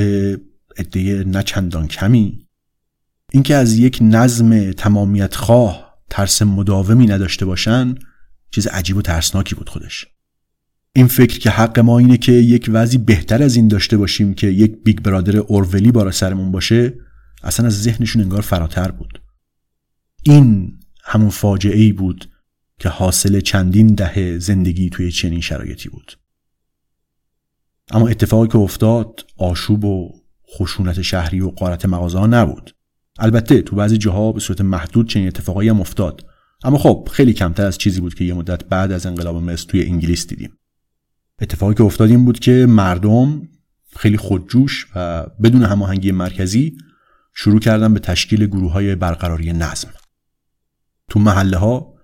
عده 0.78 1.24
نچندان 1.24 1.88
کمی 1.88 2.46
اینکه 3.32 3.54
از 3.54 3.74
یک 3.74 3.98
نظم 4.00 4.72
تمامیت 4.72 5.34
خواه 5.34 5.98
ترس 6.10 6.42
مداومی 6.42 7.06
نداشته 7.06 7.46
باشن 7.46 7.94
چیز 8.50 8.66
عجیب 8.66 8.96
و 8.96 9.02
ترسناکی 9.02 9.54
بود 9.54 9.68
خودش. 9.68 10.06
این 10.96 11.06
فکر 11.06 11.38
که 11.38 11.50
حق 11.50 11.78
ما 11.78 11.98
اینه 11.98 12.16
که 12.16 12.32
یک 12.32 12.70
وضعی 12.72 12.98
بهتر 12.98 13.42
از 13.42 13.56
این 13.56 13.68
داشته 13.68 13.96
باشیم 13.96 14.34
که 14.34 14.46
یک 14.46 14.76
بیگ 14.84 15.00
برادر 15.00 15.36
اورولی 15.36 15.92
بارا 15.92 16.10
سرمون 16.10 16.52
باشه 16.52 16.94
اصلا 17.42 17.66
از 17.66 17.82
ذهنشون 17.82 18.22
انگار 18.22 18.40
فراتر 18.40 18.90
بود. 18.90 19.22
این 20.22 20.78
همون 21.04 21.30
فاجعه 21.30 21.80
ای 21.80 21.92
بود 21.92 22.30
که 22.78 22.88
حاصل 22.88 23.40
چندین 23.40 23.94
دهه 23.94 24.38
زندگی 24.38 24.90
توی 24.90 25.12
چنین 25.12 25.40
شرایطی 25.40 25.88
بود. 25.88 26.18
اما 27.90 28.08
اتفاقی 28.08 28.48
که 28.48 28.58
افتاد 28.58 29.26
آشوب 29.36 29.84
و 29.84 30.12
خشونت 30.56 31.02
شهری 31.02 31.40
و 31.40 31.50
قارت 31.50 31.86
مغازه 31.86 32.26
نبود. 32.26 32.74
البته 33.18 33.62
تو 33.62 33.76
بعضی 33.76 33.98
جاها 33.98 34.32
به 34.32 34.40
صورت 34.40 34.60
محدود 34.60 35.08
چنین 35.08 35.26
اتفاقایی 35.26 35.68
هم 35.68 35.80
افتاد. 35.80 36.26
اما 36.64 36.78
خب 36.78 37.08
خیلی 37.12 37.32
کمتر 37.32 37.64
از 37.66 37.78
چیزی 37.78 38.00
بود 38.00 38.14
که 38.14 38.24
یه 38.24 38.34
مدت 38.34 38.64
بعد 38.64 38.92
از 38.92 39.06
انقلاب 39.06 39.36
مصر 39.36 39.66
توی 39.66 39.82
انگلیس 39.82 40.26
دیدیم. 40.26 40.58
اتفاقی 41.40 41.74
که 41.74 41.82
افتاد 41.82 42.10
این 42.10 42.24
بود 42.24 42.38
که 42.38 42.66
مردم 42.68 43.48
خیلی 43.96 44.16
خودجوش 44.16 44.86
و 44.94 45.26
بدون 45.42 45.62
هماهنگی 45.62 46.12
مرکزی 46.12 46.76
شروع 47.34 47.60
کردن 47.60 47.94
به 47.94 48.00
تشکیل 48.00 48.46
گروه 48.46 48.72
های 48.72 48.94
برقراری 48.94 49.52
نظم. 49.52 49.88
تو 51.08 51.20
محله 51.20 51.56
ها 51.56 51.94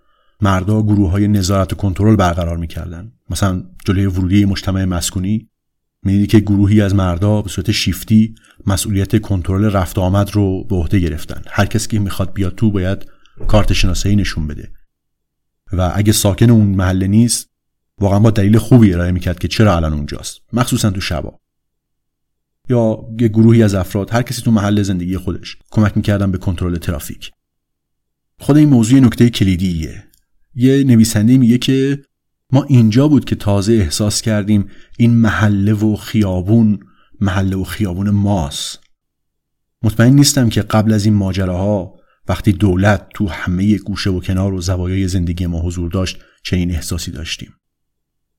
مردا 0.40 0.82
گروه 0.82 1.10
های 1.10 1.28
نظارت 1.28 1.72
و 1.72 1.76
کنترل 1.76 2.16
برقرار 2.16 2.56
می‌کردن. 2.56 3.12
مثلا 3.30 3.64
جلوی 3.84 4.06
ورودی 4.06 4.44
مجتمع 4.44 4.84
مسکونی 4.84 5.48
می‌دیدی 6.02 6.26
که 6.26 6.40
گروهی 6.40 6.80
از 6.80 6.94
مردا 6.94 7.42
به 7.42 7.48
صورت 7.48 7.70
شیفتی 7.70 8.34
مسئولیت 8.66 9.20
کنترل 9.20 9.64
رفت 9.64 9.98
آمد 9.98 10.30
رو 10.30 10.64
به 10.64 10.76
عهده 10.76 10.98
گرفتن. 10.98 11.42
هر 11.46 11.66
کسی 11.66 11.88
که 11.88 11.98
می‌خواد 11.98 12.32
بیاد 12.32 12.54
تو 12.54 12.70
باید 12.70 13.06
کارت 13.48 13.72
شناسایی 13.72 14.16
نشون 14.16 14.46
بده. 14.46 14.72
و 15.72 15.92
اگه 15.94 16.12
ساکن 16.12 16.50
اون 16.50 16.66
محله 16.66 17.06
نیست 17.06 17.51
واقعا 18.00 18.18
با 18.18 18.30
دلیل 18.30 18.58
خوبی 18.58 18.94
ارائه 18.94 19.12
می‌کرد 19.12 19.38
که 19.38 19.48
چرا 19.48 19.76
الان 19.76 19.92
اونجاست. 19.92 20.40
مخصوصا 20.52 20.90
تو 20.90 21.00
شبا. 21.00 21.38
یا 22.68 22.98
یه 23.20 23.28
گروهی 23.28 23.62
از 23.62 23.74
افراد 23.74 24.10
هر 24.10 24.22
کسی 24.22 24.42
تو 24.42 24.50
محل 24.50 24.82
زندگی 24.82 25.16
خودش 25.16 25.56
کمک 25.70 25.96
می‌کردن 25.96 26.32
به 26.32 26.38
کنترل 26.38 26.76
ترافیک. 26.76 27.30
خود 28.38 28.56
این 28.56 28.68
موضوع 28.68 29.00
نکته 29.00 29.30
کلیدیه. 29.30 30.04
یه 30.54 30.84
نویسنده 30.84 31.38
میگه 31.38 31.58
که 31.58 32.02
ما 32.52 32.62
اینجا 32.62 33.08
بود 33.08 33.24
که 33.24 33.36
تازه 33.36 33.72
احساس 33.72 34.22
کردیم 34.22 34.68
این 34.98 35.14
محله 35.14 35.72
و 35.72 35.96
خیابون 35.96 36.80
محله 37.20 37.56
و 37.56 37.64
خیابون 37.64 38.10
ماست. 38.10 38.80
مطمئن 39.82 40.14
نیستم 40.14 40.48
که 40.48 40.62
قبل 40.62 40.92
از 40.92 41.04
این 41.04 41.14
ماجراها 41.14 41.94
وقتی 42.28 42.52
دولت 42.52 43.06
تو 43.14 43.28
همه 43.28 43.78
گوشه 43.78 44.10
و 44.10 44.20
کنار 44.20 44.54
و 44.54 44.60
زوایای 44.60 45.08
زندگی 45.08 45.46
ما 45.46 45.60
حضور 45.60 45.90
داشت 45.90 46.18
چنین 46.42 46.70
احساسی 46.70 47.10
داشتیم. 47.10 47.54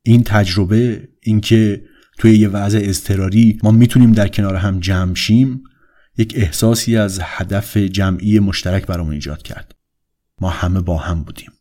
این 0.06 0.24
تجربه 0.24 1.10
اینکه 1.22 1.84
توی 2.18 2.38
یه 2.38 2.50
وضع 2.50 2.80
اضطراری 2.84 3.60
ما 3.64 3.72
می‌تونیم 3.72 4.12
در 4.12 4.28
کنار 4.28 4.56
هم 4.56 4.80
جمع 4.80 5.16
شیم 5.16 5.64
یک 6.18 6.34
احساسی 6.38 6.98
از 6.98 7.20
هدف 7.24 7.78
جمعی 7.78 8.40
مشترک 8.40 8.86
برامون 8.86 9.14
ایجاد 9.14 9.42
کرد. 9.42 9.76
ما 10.42 10.50
همه 10.50 10.82
با 10.82 10.98
هم 10.98 11.24
بودیم. 11.24 11.52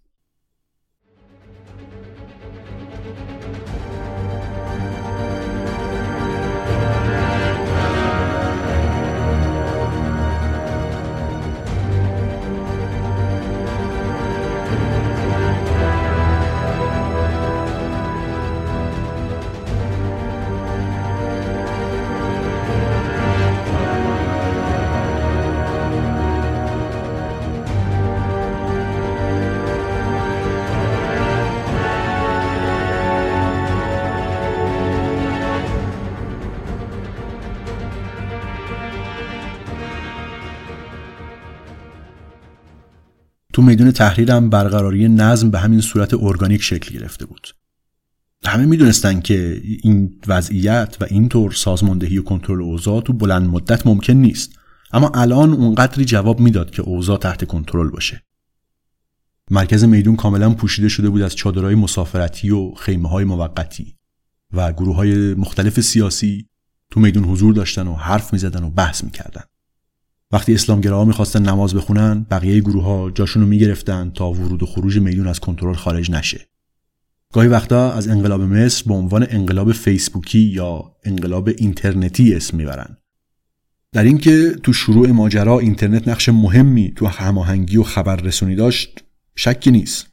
تو 43.62 43.66
میدون 43.66 43.90
تحریرم 43.90 44.50
برقراری 44.50 45.08
نظم 45.08 45.50
به 45.50 45.58
همین 45.58 45.80
صورت 45.80 46.14
ارگانیک 46.14 46.62
شکل 46.62 46.98
گرفته 46.98 47.26
بود. 47.26 47.48
همه 48.44 48.66
می‌دونستن 48.66 49.20
که 49.20 49.60
این 49.82 50.20
وضعیت 50.26 50.96
و 51.00 51.04
اینطور 51.10 51.52
سازماندهی 51.52 52.18
و 52.18 52.22
کنترل 52.22 52.62
اوضاع 52.62 53.00
تو 53.00 53.12
بلند 53.12 53.48
مدت 53.48 53.86
ممکن 53.86 54.12
نیست. 54.12 54.50
اما 54.92 55.08
الان 55.14 55.52
اونقدری 55.52 56.04
جواب 56.04 56.40
می‌داد 56.40 56.70
که 56.70 56.82
اوضاع 56.82 57.18
تحت 57.18 57.44
کنترل 57.44 57.90
باشه. 57.90 58.22
مرکز 59.50 59.84
میدون 59.84 60.16
کاملا 60.16 60.50
پوشیده 60.50 60.88
شده 60.88 61.10
بود 61.10 61.22
از 61.22 61.36
چادرهای 61.36 61.74
مسافرتی 61.74 62.50
و 62.50 62.74
خیمه 62.74 63.08
های 63.08 63.24
موقتی 63.24 63.96
و 64.52 64.72
گروه 64.72 64.96
های 64.96 65.34
مختلف 65.34 65.80
سیاسی 65.80 66.48
تو 66.90 67.00
میدون 67.00 67.24
حضور 67.24 67.54
داشتن 67.54 67.86
و 67.86 67.94
حرف 67.94 68.32
می‌زدن 68.32 68.64
و 68.64 68.70
بحث 68.70 69.04
می‌کردن. 69.04 69.42
وقتی 70.32 70.54
اسلامگراها 70.54 71.04
می‌خواستن 71.04 71.48
نماز 71.48 71.74
بخونن 71.74 72.26
بقیه 72.30 72.60
گروه 72.60 72.84
ها 72.84 73.10
جاشون 73.10 73.42
رو 73.42 73.48
می‌گرفتن 73.48 74.10
تا 74.14 74.30
ورود 74.30 74.62
و 74.62 74.66
خروج 74.66 74.98
میدون 74.98 75.26
از 75.26 75.40
کنترل 75.40 75.74
خارج 75.74 76.10
نشه. 76.10 76.48
گاهی 77.32 77.48
وقتا 77.48 77.92
از 77.92 78.08
انقلاب 78.08 78.40
مصر 78.40 78.84
به 78.86 78.94
عنوان 78.94 79.26
انقلاب 79.30 79.72
فیسبوکی 79.72 80.38
یا 80.38 80.96
انقلاب 81.04 81.48
اینترنتی 81.48 82.34
اسم 82.34 82.56
می‌برن. 82.56 82.96
در 83.92 84.04
اینکه 84.04 84.56
تو 84.62 84.72
شروع 84.72 85.10
ماجرا 85.10 85.58
اینترنت 85.58 86.08
نقش 86.08 86.28
مهمی 86.28 86.92
تو 86.96 87.06
هماهنگی 87.06 87.76
و 87.76 87.82
خبررسونی 87.82 88.54
داشت 88.54 89.04
شکی 89.36 89.70
نیست. 89.70 90.06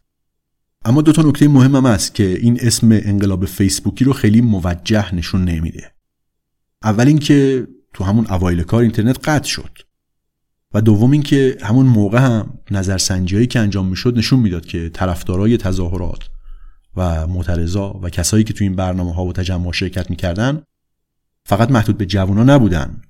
اما 0.86 1.02
دو 1.02 1.12
تا 1.12 1.22
نکته 1.22 1.48
مهم 1.48 1.76
هم 1.76 1.86
است 1.86 2.16
که 2.16 2.24
این 2.24 2.58
اسم 2.62 2.92
انقلاب 2.92 3.46
فیسبوکی 3.46 4.06
رو 4.06 4.14
خیلی 4.14 4.42
موجه 4.42 5.16
نشون 5.16 5.44
نمیده. 5.44 5.92
اول 6.84 7.08
اینکه 7.08 7.68
تو 7.94 8.04
همون 8.04 8.28
اوایل 8.28 8.64
کار 8.64 8.82
اینترنت 8.82 9.30
قطع 9.30 9.48
شد. 9.48 9.89
و 10.74 10.82
دوم 10.82 11.12
اینکه 11.12 11.58
همون 11.62 11.86
موقع 11.86 12.20
هم 12.20 12.60
نظرسنجیایی 12.72 13.48
که 13.48 13.60
انجام 13.60 13.88
می‌شد 13.88 14.18
نشون 14.18 14.40
می‌داد 14.40 14.66
که 14.66 14.90
طرفدارای 14.90 15.58
تظاهرات 15.58 16.30
و 16.96 17.28
معترضا 17.28 18.00
و 18.04 18.10
کسایی 18.10 18.44
که 18.44 18.54
تو 18.54 18.64
این 18.64 18.76
برنامه 18.76 19.14
ها 19.14 19.26
و 19.26 19.34
تجمع 19.34 19.72
شرکت 19.72 20.10
می‌کردن 20.10 20.64
فقط 21.46 21.72
محدود 21.72 21.98
به 21.98 22.06
جوونا 22.06 22.44
نبودن. 22.44 23.02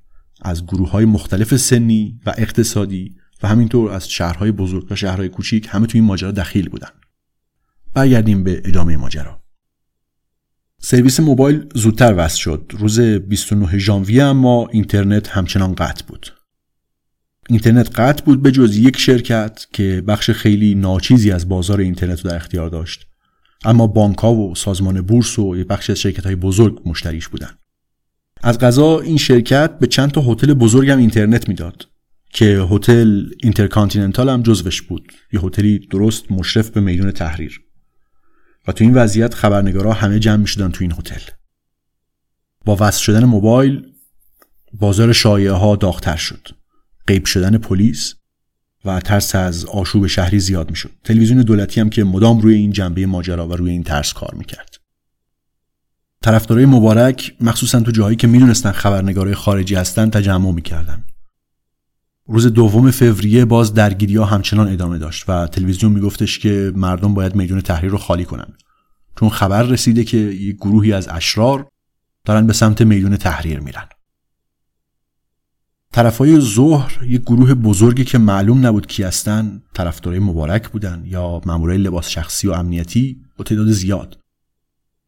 از 0.41 0.65
گروه 0.65 0.91
های 0.91 1.05
مختلف 1.05 1.55
سنی 1.55 2.19
و 2.25 2.33
اقتصادی 2.37 3.15
و 3.43 3.47
همینطور 3.47 3.91
از 3.91 4.09
شهرهای 4.09 4.51
بزرگ 4.51 4.87
و 4.89 4.95
شهرهای 4.95 5.29
کوچیک 5.29 5.67
همه 5.69 5.87
تو 5.87 5.97
این 5.97 6.07
ماجرا 6.07 6.31
دخیل 6.31 6.69
بودن. 6.69 6.89
برگردیم 7.93 8.43
به 8.43 8.61
ادامه 8.65 8.97
ماجرا. 8.97 9.41
سرویس 10.81 11.19
موبایل 11.19 11.69
زودتر 11.75 12.13
وصل 12.17 12.37
شد. 12.37 12.71
روز 12.79 12.99
29 12.99 13.77
ژانویه 13.77 14.23
اما 14.23 14.67
اینترنت 14.71 15.27
همچنان 15.27 15.75
قطع 15.75 16.05
بود. 16.05 16.38
اینترنت 17.49 17.99
قطع 17.99 18.23
بود 18.23 18.41
به 18.41 18.51
جز 18.51 18.77
یک 18.77 18.97
شرکت 18.97 19.65
که 19.73 20.03
بخش 20.07 20.29
خیلی 20.29 20.75
ناچیزی 20.75 21.31
از 21.31 21.49
بازار 21.49 21.79
اینترنت 21.79 22.21
رو 22.25 22.29
در 22.29 22.35
اختیار 22.35 22.69
داشت. 22.69 23.05
اما 23.65 23.87
بانک 23.87 24.23
و 24.23 24.55
سازمان 24.55 25.01
بورس 25.01 25.39
و 25.39 25.57
یک 25.57 25.67
بخش 25.67 25.89
از 25.89 25.99
شرکت 25.99 26.25
های 26.25 26.35
بزرگ 26.35 26.81
مشتریش 26.85 27.27
بودن. 27.27 27.49
از 28.41 28.59
قضا 28.59 28.99
این 28.99 29.17
شرکت 29.17 29.79
به 29.79 29.87
چند 29.87 30.11
تا 30.11 30.21
هتل 30.21 30.53
بزرگ 30.53 30.89
هم 30.89 30.97
اینترنت 30.97 31.49
می‌داد 31.49 31.87
که 32.33 32.67
هتل 32.69 33.25
اینترکانتیننتال 33.43 34.29
هم 34.29 34.41
جزوش 34.41 34.81
بود. 34.81 35.11
یه 35.33 35.39
هتلی 35.39 35.79
درست 35.79 36.31
مشرف 36.31 36.69
به 36.69 36.81
میدون 36.81 37.11
تحریر. 37.11 37.61
و 38.67 38.71
تو 38.71 38.83
این 38.83 38.93
وضعیت 38.93 39.33
خبرنگارا 39.33 39.93
همه 39.93 40.19
جمع 40.19 40.35
می‌شدن 40.35 40.71
تو 40.71 40.83
این 40.83 40.91
هتل. 40.91 41.21
با 42.65 42.77
وصل 42.79 43.03
شدن 43.03 43.25
موبایل 43.25 43.85
بازار 44.73 45.13
شایعه 45.13 45.51
ها 45.51 45.75
داغتر 45.75 46.15
شد. 46.15 46.47
غیب 47.09 47.25
شدن 47.25 47.57
پلیس 47.57 48.15
و 48.85 48.99
ترس 48.99 49.35
از 49.35 49.65
آشوب 49.65 50.07
شهری 50.07 50.39
زیاد 50.39 50.69
می‌شد. 50.69 50.91
تلویزیون 51.03 51.41
دولتی 51.41 51.81
هم 51.81 51.89
که 51.89 52.03
مدام 52.03 52.39
روی 52.41 52.55
این 52.55 52.71
جنبه 52.71 53.05
ماجرا 53.05 53.47
و 53.47 53.53
روی 53.53 53.71
این 53.71 53.83
ترس 53.83 54.13
کار 54.13 54.33
می‌کرد. 54.37 54.75
طرفدارای 56.21 56.65
مبارک 56.65 57.35
مخصوصا 57.41 57.79
تو 57.79 57.91
جاهایی 57.91 58.15
که 58.15 58.27
می‌دونستن 58.27 58.71
خبرنگارای 58.71 59.35
خارجی 59.35 59.75
هستن 59.75 60.09
تجمع 60.09 60.51
می‌کردن. 60.51 61.03
روز 62.27 62.47
دوم 62.47 62.91
فوریه 62.91 63.45
باز 63.45 63.73
درگیری 63.73 64.15
ها 64.15 64.25
همچنان 64.25 64.67
ادامه 64.67 64.97
داشت 64.97 65.29
و 65.29 65.47
تلویزیون 65.47 65.91
میگفتش 65.91 66.39
که 66.39 66.71
مردم 66.75 67.13
باید 67.13 67.35
میدون 67.35 67.61
تحریر 67.61 67.91
رو 67.91 67.97
خالی 67.97 68.25
کنن. 68.25 68.53
چون 69.19 69.29
خبر 69.29 69.63
رسیده 69.63 70.03
که 70.03 70.17
یک 70.17 70.55
گروهی 70.55 70.93
از 70.93 71.07
اشرار 71.07 71.67
دارن 72.25 72.47
به 72.47 72.53
سمت 72.53 72.81
میدون 72.81 73.17
تحریر 73.17 73.59
میرن. 73.59 73.87
طرفای 75.93 76.39
ظهر 76.39 77.03
یک 77.03 77.21
گروه 77.21 77.53
بزرگی 77.53 78.03
که 78.03 78.17
معلوم 78.17 78.65
نبود 78.65 78.87
کی 78.87 79.03
هستن 79.03 79.61
طرفدارای 79.73 80.19
مبارک 80.19 80.69
بودن 80.69 81.03
یا 81.05 81.41
مامورای 81.45 81.77
لباس 81.77 82.09
شخصی 82.09 82.47
و 82.47 82.51
امنیتی 82.51 83.21
با 83.37 83.43
تعداد 83.43 83.71
زیاد. 83.71 84.19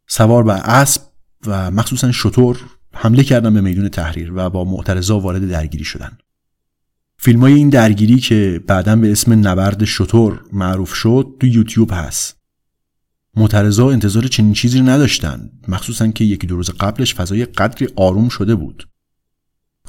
سوار 0.08 0.44
بر 0.44 0.62
اسب 0.64 1.02
و 1.48 1.72
مخصوصا 1.72 2.12
شطور 2.12 2.60
حمله 2.94 3.24
کردن 3.24 3.54
به 3.54 3.62
میدون 3.62 3.90
تحریر 3.90 4.32
و 4.36 4.50
با 4.50 4.64
معترضا 4.64 5.20
وارد 5.20 5.50
درگیری 5.50 5.84
شدن. 5.84 6.18
فیلم 7.18 7.40
های 7.40 7.54
این 7.54 7.70
درگیری 7.70 8.20
که 8.20 8.64
بعدا 8.68 8.96
به 8.96 9.12
اسم 9.12 9.48
نبرد 9.48 9.86
شطور 9.86 10.42
معروف 10.54 10.94
شد 10.94 11.28
تو 11.40 11.48
یوتیوب 11.48 11.92
هست. 11.94 12.38
معترضا 13.36 13.92
انتظار 13.92 14.28
چنین 14.28 14.54
چیزی 14.54 14.80
رو 14.80 14.90
نداشتن 14.90 15.50
مخصوصا 15.68 16.08
که 16.08 16.24
یکی 16.24 16.48
دو 16.48 16.56
روز 16.56 16.70
قبلش 16.70 17.16
فضای 17.16 17.46
قدری 17.46 17.88
آروم 17.96 18.30
شده 18.30 18.56
بود. 18.56 18.91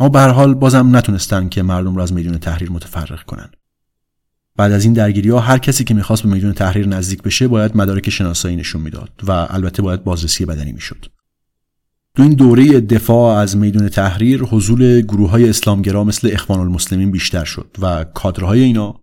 اما 0.01 0.09
به 0.09 0.19
هر 0.19 0.29
حال 0.29 0.55
بازم 0.55 0.97
نتونستن 0.97 1.49
که 1.49 1.63
مردم 1.63 1.97
رو 1.97 2.03
از 2.03 2.13
میدون 2.13 2.39
تحریر 2.39 2.73
متفرق 2.73 3.23
کنن. 3.23 3.51
بعد 4.57 4.73
از 4.73 4.85
این 4.85 4.93
درگیری 4.93 5.29
ها 5.29 5.41
هر 5.41 5.59
کسی 5.59 5.85
که 5.85 5.95
می‌خواست 5.95 6.23
به 6.23 6.29
میدون 6.29 6.53
تحریر 6.53 6.89
نزدیک 6.89 7.23
بشه 7.23 7.49
باید 7.49 7.77
مدارک 7.77 8.11
شناسایی 8.11 8.57
نشون 8.57 8.83
می‌داد 8.83 9.11
و 9.27 9.47
البته 9.51 9.83
باید 9.83 10.05
بازرسی 10.05 10.45
بدنی 10.45 10.73
می‌شد. 10.73 11.07
تو 12.17 12.23
این 12.23 12.33
دوره 12.33 12.81
دفاع 12.81 13.39
از 13.39 13.57
میدون 13.57 13.89
تحریر 13.89 14.43
حضور 14.43 15.01
گروه 15.01 15.31
های 15.31 15.49
اسلامگرا 15.49 16.05
مثل 16.05 16.31
اخوان 16.33 16.61
المسلمین 16.61 17.11
بیشتر 17.11 17.45
شد 17.45 17.77
و 17.81 18.05
کادرهای 18.05 18.61
اینا 18.61 19.01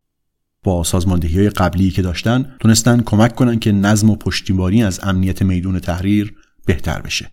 با 0.64 0.84
سازماندهی 0.84 1.38
های 1.38 1.50
قبلی 1.50 1.92
که 1.92 2.02
داشتن 2.02 2.56
تونستن 2.60 3.02
کمک 3.02 3.36
کنن 3.36 3.60
که 3.60 3.72
نظم 3.72 4.10
و 4.10 4.16
پشتیبانی 4.16 4.84
از 4.84 5.00
امنیت 5.04 5.42
میدون 5.42 5.80
تحریر 5.80 6.34
بهتر 6.66 7.02
بشه. 7.02 7.32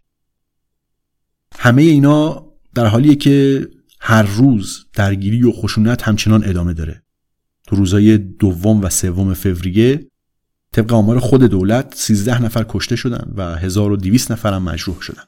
همه 1.59 1.83
اینا 1.83 2.46
در 2.77 2.87
حالیه 2.87 3.15
که 3.15 3.69
هر 4.01 4.23
روز 4.23 4.87
درگیری 4.95 5.43
و 5.43 5.53
خشونت 5.53 6.03
همچنان 6.03 6.45
ادامه 6.45 6.73
داره. 6.73 7.03
تو 7.67 7.77
روزای 7.77 8.19
دوم 8.19 8.83
و 8.83 8.89
سوم 8.91 9.35
فوریه 9.35 10.07
طبق 10.73 10.93
آمار 10.93 11.19
خود 11.19 11.43
دولت 11.43 11.95
13 11.95 12.43
نفر 12.43 12.65
کشته 12.69 12.97
شدن 12.97 13.33
و 13.37 13.57
1200 13.57 14.33
نفر 14.33 14.53
هم 14.53 14.63
مجروح 14.63 15.01
شدن. 15.01 15.23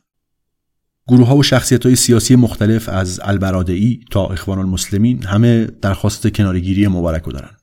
گروه 1.07 1.27
ها 1.27 1.37
و 1.37 1.43
شخصیت 1.43 1.87
های 1.87 1.97
سیاسی 1.97 2.37
مختلف 2.37 2.89
از 2.89 3.21
البرادعی 3.23 4.01
تا 4.11 4.27
اخوان 4.27 4.59
المسلمین 4.59 5.25
همه 5.25 5.65
درخواست 5.65 6.29
کنارگیری 6.29 6.89
مبارک 6.89 7.23
رو 7.23 7.33
دارن. 7.33 7.57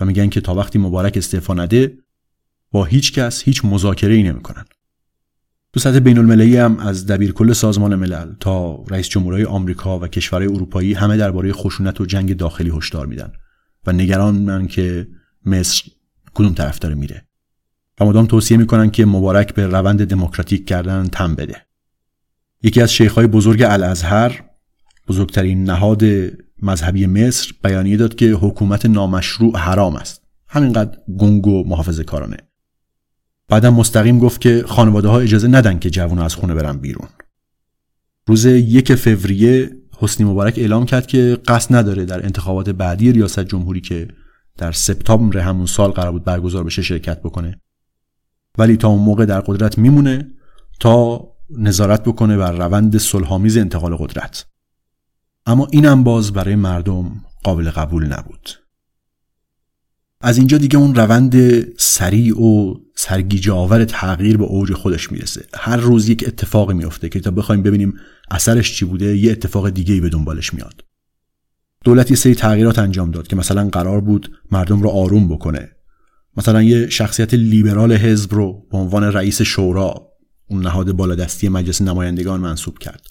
و 0.00 0.04
میگن 0.04 0.28
که 0.28 0.40
تا 0.40 0.54
وقتی 0.54 0.78
مبارک 0.78 1.16
استعفا 1.16 1.54
نده 1.54 1.98
با 2.70 2.84
هیچ 2.84 3.12
کس 3.12 3.42
هیچ 3.42 3.64
مذاکره 3.64 4.14
ای 4.14 4.22
نمی‌کنن. 4.22 4.64
تو 5.74 5.80
سطح 5.80 5.98
بین 5.98 6.18
المللی 6.18 6.56
هم 6.56 6.78
از 6.78 7.06
دبیرکل 7.06 7.52
سازمان 7.52 7.94
ملل 7.94 8.32
تا 8.40 8.84
رئیس 8.90 9.08
جمهورهای 9.08 9.44
آمریکا 9.44 9.98
و 9.98 10.06
کشورهای 10.06 10.54
اروپایی 10.54 10.94
همه 10.94 11.16
درباره 11.16 11.52
خشونت 11.52 12.00
و 12.00 12.06
جنگ 12.06 12.36
داخلی 12.36 12.70
هشدار 12.70 13.06
میدن 13.06 13.32
و 13.86 13.92
نگران 13.92 14.34
من 14.34 14.66
که 14.66 15.08
مصر 15.46 15.82
کدوم 16.34 16.54
طرف 16.54 16.78
داره 16.78 16.94
میره. 16.94 17.24
و 18.00 18.04
مدام 18.04 18.26
توصیه 18.26 18.56
می‌کنن 18.56 18.90
که 18.90 19.06
مبارک 19.06 19.54
به 19.54 19.66
روند 19.66 20.04
دموکراتیک 20.04 20.66
کردن 20.66 21.06
تم 21.06 21.34
بده. 21.34 21.56
یکی 22.62 22.80
از 22.80 22.92
شیخهای 22.92 23.26
بزرگ 23.26 23.62
الازهر 23.62 24.42
بزرگترین 25.08 25.64
نهاد 25.64 26.04
مذهبی 26.62 27.06
مصر 27.06 27.52
بیانیه 27.64 27.96
داد 27.96 28.14
که 28.14 28.30
حکومت 28.30 28.86
نامشروع 28.86 29.56
حرام 29.56 29.96
است. 29.96 30.22
همینقدر 30.48 30.98
گنگ 31.18 31.46
و 31.46 31.64
محافظه 31.66 32.04
کارانه 32.04 32.36
بعدم 33.48 33.74
مستقیم 33.74 34.18
گفت 34.18 34.40
که 34.40 34.64
خانواده 34.66 35.08
ها 35.08 35.20
اجازه 35.20 35.48
ندن 35.48 35.78
که 35.78 35.90
جوان 35.90 36.18
از 36.18 36.34
خونه 36.34 36.54
برن 36.54 36.78
بیرون. 36.78 37.08
روز 38.26 38.44
یک 38.44 38.94
فوریه 38.94 39.70
حسنی 39.98 40.26
مبارک 40.26 40.58
اعلام 40.58 40.86
کرد 40.86 41.06
که 41.06 41.38
قصد 41.46 41.74
نداره 41.74 42.04
در 42.04 42.24
انتخابات 42.24 42.70
بعدی 42.70 43.12
ریاست 43.12 43.40
جمهوری 43.40 43.80
که 43.80 44.08
در 44.56 44.72
سپتامبر 44.72 45.38
همون 45.38 45.66
سال 45.66 45.90
قرار 45.90 46.12
بود 46.12 46.24
برگزار 46.24 46.64
بشه 46.64 46.82
شرکت 46.82 47.22
بکنه. 47.22 47.60
ولی 48.58 48.76
تا 48.76 48.88
اون 48.88 49.02
موقع 49.02 49.24
در 49.24 49.40
قدرت 49.40 49.78
میمونه 49.78 50.30
تا 50.80 51.28
نظارت 51.50 52.02
بکنه 52.04 52.36
بر 52.36 52.52
روند 52.52 52.98
صلحآمیز 52.98 53.56
انتقال 53.56 53.96
قدرت. 53.96 54.46
اما 55.46 55.68
اینم 55.70 56.04
باز 56.04 56.32
برای 56.32 56.56
مردم 56.56 57.24
قابل 57.42 57.70
قبول 57.70 58.06
نبود. 58.06 58.50
از 60.20 60.38
اینجا 60.38 60.58
دیگه 60.58 60.78
اون 60.78 60.94
روند 60.94 61.34
سریع 61.78 62.40
و 62.40 62.74
سرگیجه 62.94 63.52
آور 63.52 63.84
تغییر 63.84 64.36
به 64.36 64.44
اوج 64.44 64.72
خودش 64.72 65.12
می‌رسه. 65.12 65.46
هر 65.54 65.76
روز 65.76 66.08
یک 66.08 66.24
اتفاقی 66.26 66.74
میفته 66.74 67.08
که 67.08 67.20
تا 67.20 67.30
بخوایم 67.30 67.62
ببینیم 67.62 67.94
اثرش 68.30 68.76
چی 68.76 68.84
بوده 68.84 69.16
یه 69.16 69.32
اتفاق 69.32 69.70
دیگه 69.70 69.94
ای 69.94 70.00
به 70.00 70.08
دنبالش 70.08 70.54
میاد. 70.54 70.84
دولت 71.84 72.10
یه 72.10 72.16
سری 72.16 72.34
تغییرات 72.34 72.78
انجام 72.78 73.10
داد 73.10 73.26
که 73.26 73.36
مثلا 73.36 73.68
قرار 73.68 74.00
بود 74.00 74.36
مردم 74.50 74.82
رو 74.82 74.88
آروم 74.88 75.28
بکنه. 75.28 75.70
مثلا 76.36 76.62
یه 76.62 76.88
شخصیت 76.88 77.34
لیبرال 77.34 77.92
حزب 77.92 78.34
رو 78.34 78.66
به 78.70 78.78
عنوان 78.78 79.04
رئیس 79.04 79.42
شورا 79.42 80.08
اون 80.46 80.62
نهاد 80.62 80.92
بالادستی 80.92 81.48
مجلس 81.48 81.82
نمایندگان 81.82 82.40
منصوب 82.40 82.78
کرد. 82.78 83.06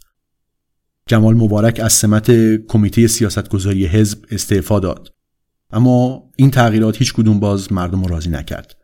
جمال 1.07 1.35
مبارک 1.35 1.79
از 1.83 1.93
سمت 1.93 2.31
کمیته 2.67 3.07
سیاستگذاری 3.07 3.85
حزب 3.85 4.19
استعفا 4.31 4.79
داد. 4.79 5.13
اما 5.71 6.23
این 6.37 6.51
تغییرات 6.51 6.97
هیچ 6.97 7.13
کدوم 7.13 7.39
باز 7.39 7.73
مردم 7.73 8.03
رو 8.03 8.09
راضی 8.09 8.29
نکرد. 8.29 8.75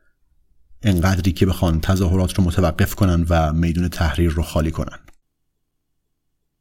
انقدری 0.82 1.32
که 1.32 1.46
بخوان 1.46 1.82
تظاهرات 1.82 2.34
رو 2.34 2.44
متوقف 2.44 2.96
کنن 2.96 3.26
و 3.30 3.54
میدون 3.54 3.88
تحریر 3.88 4.32
رو 4.32 4.44
خالی 4.44 4.72
کنن 4.72 5.00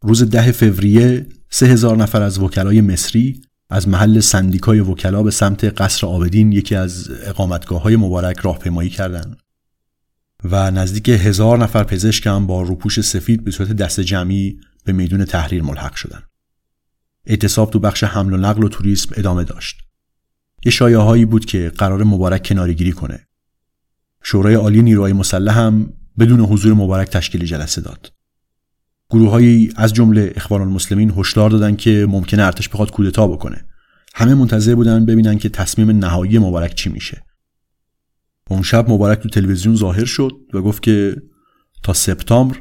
روز 0.03 0.23
ده 0.23 0.53
فوریه 0.53 1.27
سه 1.51 1.67
هزار 1.67 1.97
نفر 1.97 2.23
از 2.23 2.39
وکلای 2.39 2.81
مصری 2.81 3.43
از 3.71 3.89
محل 3.89 4.21
سندیکای 4.21 4.81
وکلا 4.81 5.23
به 5.23 5.31
سمت 5.31 5.65
قصر 5.65 6.07
آبدین 6.07 6.53
یکی 6.53 6.75
از 6.75 7.11
اقامتگاه 7.23 7.83
های 7.83 7.97
مبارک 7.97 8.39
راهپیمایی 8.39 8.91
کردند 8.91 9.37
و 10.45 10.71
نزدیک 10.71 11.09
هزار 11.09 11.59
نفر 11.59 11.85
پزشک 11.85 12.27
هم 12.27 12.47
با 12.47 12.63
روپوش 12.63 13.01
سفید 13.01 13.45
به 13.45 13.51
صورت 13.51 13.73
دست 13.73 14.01
جمعی 14.01 14.61
به 14.85 14.93
میدون 14.93 15.25
تحریر 15.25 15.63
ملحق 15.63 15.95
شدن. 15.95 16.23
اعتصاب 17.27 17.71
تو 17.71 17.79
بخش 17.79 18.05
حمل 18.05 18.33
و 18.33 18.37
نقل 18.37 18.65
و 18.65 18.69
توریسم 18.69 19.15
ادامه 19.17 19.45
داشت. 19.45 19.79
یه 20.65 20.73
شایعه 20.73 20.99
هایی 20.99 21.25
بود 21.25 21.45
که 21.45 21.73
قرار 21.79 22.05
مبارک 22.05 22.47
کنارگیری 22.47 22.93
کنه. 22.93 23.28
شورای 24.23 24.55
عالی 24.55 24.83
نیروهای 24.83 25.13
مسلح 25.13 25.59
هم 25.59 25.93
بدون 26.19 26.41
حضور 26.41 26.75
مبارک 26.75 27.09
تشکیل 27.09 27.45
جلسه 27.45 27.81
داد. 27.81 28.13
گروههایی 29.11 29.73
از 29.77 29.93
جمله 29.93 30.33
اخوان 30.37 30.61
المسلمین 30.61 31.13
هشدار 31.17 31.51
دادن 31.51 31.77
که 31.77 32.07
ممکنه 32.09 32.43
ارتش 32.43 32.69
بخواد 32.69 32.91
کودتا 32.91 33.29
بکنه. 33.29 33.65
همه 34.15 34.35
منتظر 34.35 34.75
بودن 34.75 35.07
ببینن 35.07 35.39
که 35.39 35.49
تصمیم 35.49 35.91
نهایی 35.91 36.39
مبارک 36.39 36.75
چی 36.75 36.91
میشه. 36.91 37.23
اون 38.51 38.63
شب 38.63 38.91
مبارک 38.91 39.19
تو 39.19 39.29
تلویزیون 39.29 39.77
ظاهر 39.77 40.05
شد 40.05 40.33
و 40.55 40.61
گفت 40.61 40.83
که 40.83 41.23
تا 41.83 41.93
سپتامبر 41.93 42.61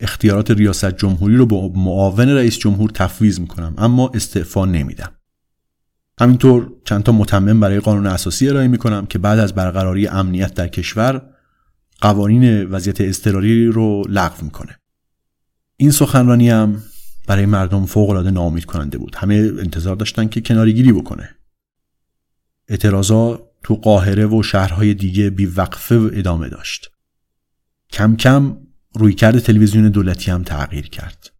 اختیارات 0.00 0.50
ریاست 0.50 0.96
جمهوری 0.96 1.36
رو 1.36 1.46
با 1.46 1.68
معاون 1.68 2.28
رئیس 2.28 2.58
جمهور 2.58 2.90
تفویض 2.90 3.40
می‌کنم 3.40 3.74
اما 3.78 4.10
استعفا 4.14 4.64
نمیدم 4.64 5.12
همینطور 6.20 6.72
چندتا 6.84 7.12
متمم 7.12 7.60
برای 7.60 7.80
قانون 7.80 8.06
اساسی 8.06 8.48
ارائه 8.48 8.68
می‌کنم 8.68 9.06
که 9.06 9.18
بعد 9.18 9.38
از 9.38 9.54
برقراری 9.54 10.06
امنیت 10.06 10.54
در 10.54 10.68
کشور 10.68 11.22
قوانین 12.00 12.64
وضعیت 12.64 13.00
اضطراری 13.00 13.66
رو 13.66 14.02
لغو 14.08 14.44
می‌کنه. 14.44 14.78
این 15.76 15.90
سخنرانی 15.90 16.50
هم 16.50 16.82
برای 17.26 17.46
مردم 17.46 17.86
فوق 17.86 18.10
العاده 18.10 18.30
ناامید 18.30 18.64
کننده 18.64 18.98
بود. 18.98 19.16
همه 19.16 19.34
انتظار 19.34 19.96
داشتن 19.96 20.28
که 20.28 20.40
کنارگیری 20.40 20.92
بکنه. 20.92 21.36
اعتراضا 22.68 23.50
تو 23.62 23.74
قاهره 23.74 24.26
و 24.26 24.42
شهرهای 24.42 24.94
دیگه 24.94 25.30
بیوقفه 25.30 26.10
ادامه 26.12 26.48
داشت. 26.48 26.90
کم 27.92 28.16
کم 28.16 28.56
رویکرد 28.94 29.38
تلویزیون 29.38 29.88
دولتی 29.88 30.30
هم 30.30 30.42
تغییر 30.42 30.88
کرد. 30.88 31.30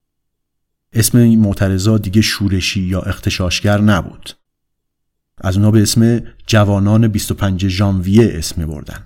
اسم 0.92 1.18
این 1.18 1.40
معترضا 1.40 1.98
دیگه 1.98 2.20
شورشی 2.20 2.82
یا 2.82 3.00
اختشاشگر 3.00 3.80
نبود. 3.80 4.30
از 5.40 5.56
اونا 5.56 5.70
به 5.70 5.82
اسم 5.82 6.22
جوانان 6.46 7.08
25 7.08 7.68
ژانویه 7.68 8.32
اسم 8.34 8.66
بردن. 8.66 9.04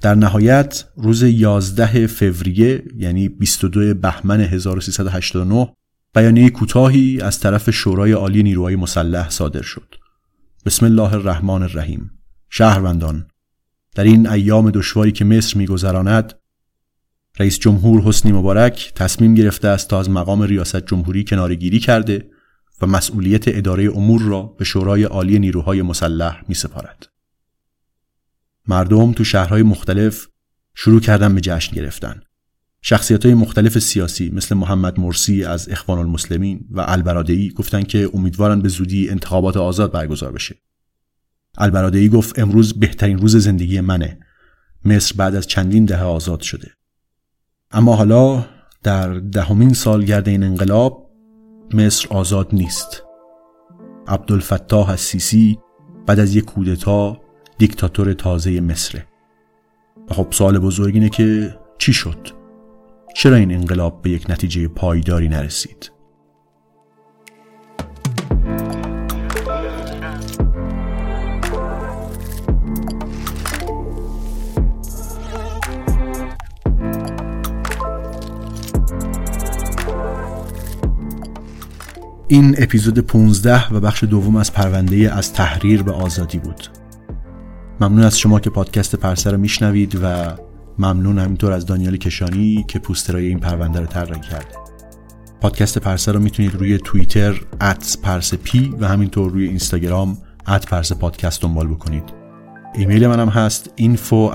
در 0.00 0.14
نهایت 0.14 0.84
روز 0.96 1.22
11 1.22 2.06
فوریه 2.06 2.84
یعنی 2.96 3.28
22 3.28 3.94
بهمن 3.94 4.40
1389 4.40 5.72
بیانیه 6.14 6.50
کوتاهی 6.50 7.20
از 7.20 7.40
طرف 7.40 7.70
شورای 7.70 8.12
عالی 8.12 8.42
نیروهای 8.42 8.76
مسلح 8.76 9.30
صادر 9.30 9.62
شد. 9.62 9.94
بسم 10.66 10.86
الله 10.86 11.12
الرحمن 11.12 11.62
الرحیم. 11.62 12.10
شهروندان 12.50 13.26
در 13.94 14.04
این 14.04 14.28
ایام 14.28 14.70
دشواری 14.70 15.12
که 15.12 15.24
مصر 15.24 15.58
میگذراند 15.58 16.34
رئیس 17.38 17.58
جمهور 17.58 18.02
حسنی 18.02 18.32
مبارک 18.32 18.92
تصمیم 18.94 19.34
گرفته 19.34 19.68
است 19.68 19.88
تا 19.88 20.00
از 20.00 20.10
مقام 20.10 20.42
ریاست 20.42 20.86
جمهوری 20.86 21.24
کنارگیری 21.24 21.78
کرده 21.78 22.30
مسئولیت 22.86 23.44
اداره 23.48 23.90
امور 23.96 24.22
را 24.22 24.42
به 24.42 24.64
شورای 24.64 25.04
عالی 25.04 25.38
نیروهای 25.38 25.82
مسلح 25.82 26.44
می 26.48 26.54
سپارد. 26.54 27.08
مردم 28.68 29.12
تو 29.12 29.24
شهرهای 29.24 29.62
مختلف 29.62 30.28
شروع 30.74 31.00
کردن 31.00 31.34
به 31.34 31.40
جشن 31.40 31.76
گرفتن. 31.76 32.20
شخصیت 32.82 33.26
های 33.26 33.34
مختلف 33.34 33.78
سیاسی 33.78 34.30
مثل 34.30 34.54
محمد 34.54 35.00
مرسی 35.00 35.44
از 35.44 35.68
اخوان 35.68 35.98
المسلمین 35.98 36.68
و 36.70 36.84
البرادعی 36.88 37.50
گفتن 37.50 37.82
که 37.82 38.10
امیدوارن 38.14 38.60
به 38.60 38.68
زودی 38.68 39.10
انتخابات 39.10 39.56
آزاد 39.56 39.92
برگزار 39.92 40.32
بشه. 40.32 40.56
البرادعی 41.58 42.08
گفت 42.08 42.38
امروز 42.38 42.78
بهترین 42.78 43.18
روز 43.18 43.36
زندگی 43.36 43.80
منه. 43.80 44.18
مصر 44.84 45.14
بعد 45.16 45.34
از 45.34 45.46
چندین 45.46 45.84
دهه 45.84 46.02
آزاد 46.02 46.40
شده. 46.40 46.70
اما 47.70 47.96
حالا 47.96 48.46
در 48.82 49.14
دهمین 49.14 49.72
سالگرد 49.72 50.28
این 50.28 50.42
انقلاب 50.42 51.03
مصر 51.72 52.08
آزاد 52.10 52.48
نیست. 52.52 53.02
عبدالفتاح 54.06 54.90
السیسی 54.90 55.58
بعد 56.06 56.20
از 56.20 56.36
یک 56.36 56.44
کودتا 56.44 57.20
دیکتاتور 57.58 58.12
تازه 58.12 58.60
مصره. 58.60 59.06
و 60.10 60.14
خب 60.14 60.26
سوال 60.30 60.58
بزرگ 60.58 60.94
اینه 60.94 61.08
که 61.08 61.58
چی 61.78 61.92
شد؟ 61.92 62.28
چرا 63.16 63.36
این 63.36 63.52
انقلاب 63.52 64.02
به 64.02 64.10
یک 64.10 64.30
نتیجه 64.30 64.68
پایداری 64.68 65.28
نرسید؟ 65.28 65.90
این 82.28 82.54
اپیزود 82.58 82.98
15 82.98 83.74
و 83.74 83.80
بخش 83.80 84.04
دوم 84.04 84.36
از 84.36 84.52
پرونده 84.52 85.14
از 85.14 85.32
تحریر 85.32 85.82
به 85.82 85.92
آزادی 85.92 86.38
بود. 86.38 86.68
ممنون 87.80 88.04
از 88.04 88.18
شما 88.18 88.40
که 88.40 88.50
پادکست 88.50 88.96
پرسه 88.96 89.30
رو 89.30 89.38
میشنوید 89.38 89.98
و 90.02 90.32
ممنون 90.78 91.18
همینطور 91.18 91.52
از 91.52 91.66
دانیال 91.66 91.96
کشانی 91.96 92.64
که 92.68 92.78
پوسترای 92.78 93.26
این 93.26 93.38
پرونده 93.40 93.80
رو 93.80 93.86
طراحی 93.86 94.20
کرده. 94.20 94.54
پادکست 95.40 95.78
پرسه 95.78 96.12
رو 96.12 96.20
می‌تونید 96.20 96.54
روی 96.54 96.78
توییتر 96.78 97.40
ات 97.60 97.98
و 98.80 98.88
همینطور 98.88 99.30
روی 99.30 99.48
اینستاگرام 99.48 100.18
ات 100.48 100.74
دنبال 101.40 101.66
بکنید. 101.66 102.04
ایمیل 102.74 103.06
منم 103.06 103.28
هست 103.28 103.70
info 103.80 104.34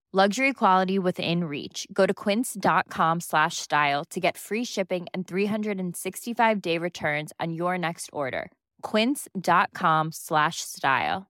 Luxury 0.13 0.51
quality 0.51 0.99
within 0.99 1.45
reach. 1.45 1.87
Go 1.93 2.05
to 2.05 2.13
quince.com 2.13 3.21
slash 3.21 3.55
style 3.57 4.03
to 4.09 4.19
get 4.19 4.37
free 4.37 4.65
shipping 4.65 5.07
and 5.13 5.25
365 5.25 6.61
day 6.61 6.77
returns 6.77 7.31
on 7.39 7.53
your 7.53 7.77
next 7.77 8.09
order. 8.11 8.51
quince.com 8.81 10.11
slash 10.11 10.59
style. 10.59 11.27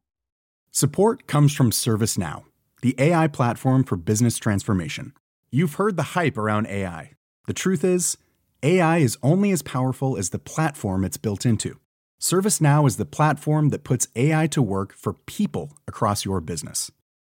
Support 0.71 1.27
comes 1.27 1.53
from 1.53 1.69
ServiceNow, 1.69 2.45
the 2.81 2.95
AI 2.97 3.27
platform 3.27 3.83
for 3.83 3.97
business 3.97 4.39
transformation. 4.39 5.13
You've 5.51 5.75
heard 5.75 5.95
the 5.95 6.17
hype 6.17 6.37
around 6.37 6.65
AI. 6.65 7.11
The 7.45 7.53
truth 7.53 7.83
is, 7.83 8.17
AI 8.63 8.97
is 8.97 9.15
only 9.21 9.51
as 9.51 9.61
powerful 9.61 10.17
as 10.17 10.31
the 10.31 10.39
platform 10.39 11.03
it's 11.03 11.17
built 11.17 11.45
into. 11.45 11.77
ServiceNow 12.19 12.87
is 12.87 12.97
the 12.97 13.05
platform 13.05 13.69
that 13.69 13.83
puts 13.83 14.07
AI 14.15 14.47
to 14.47 14.61
work 14.61 14.93
for 14.93 15.13
people 15.13 15.77
across 15.87 16.25
your 16.25 16.41
business, 16.41 16.89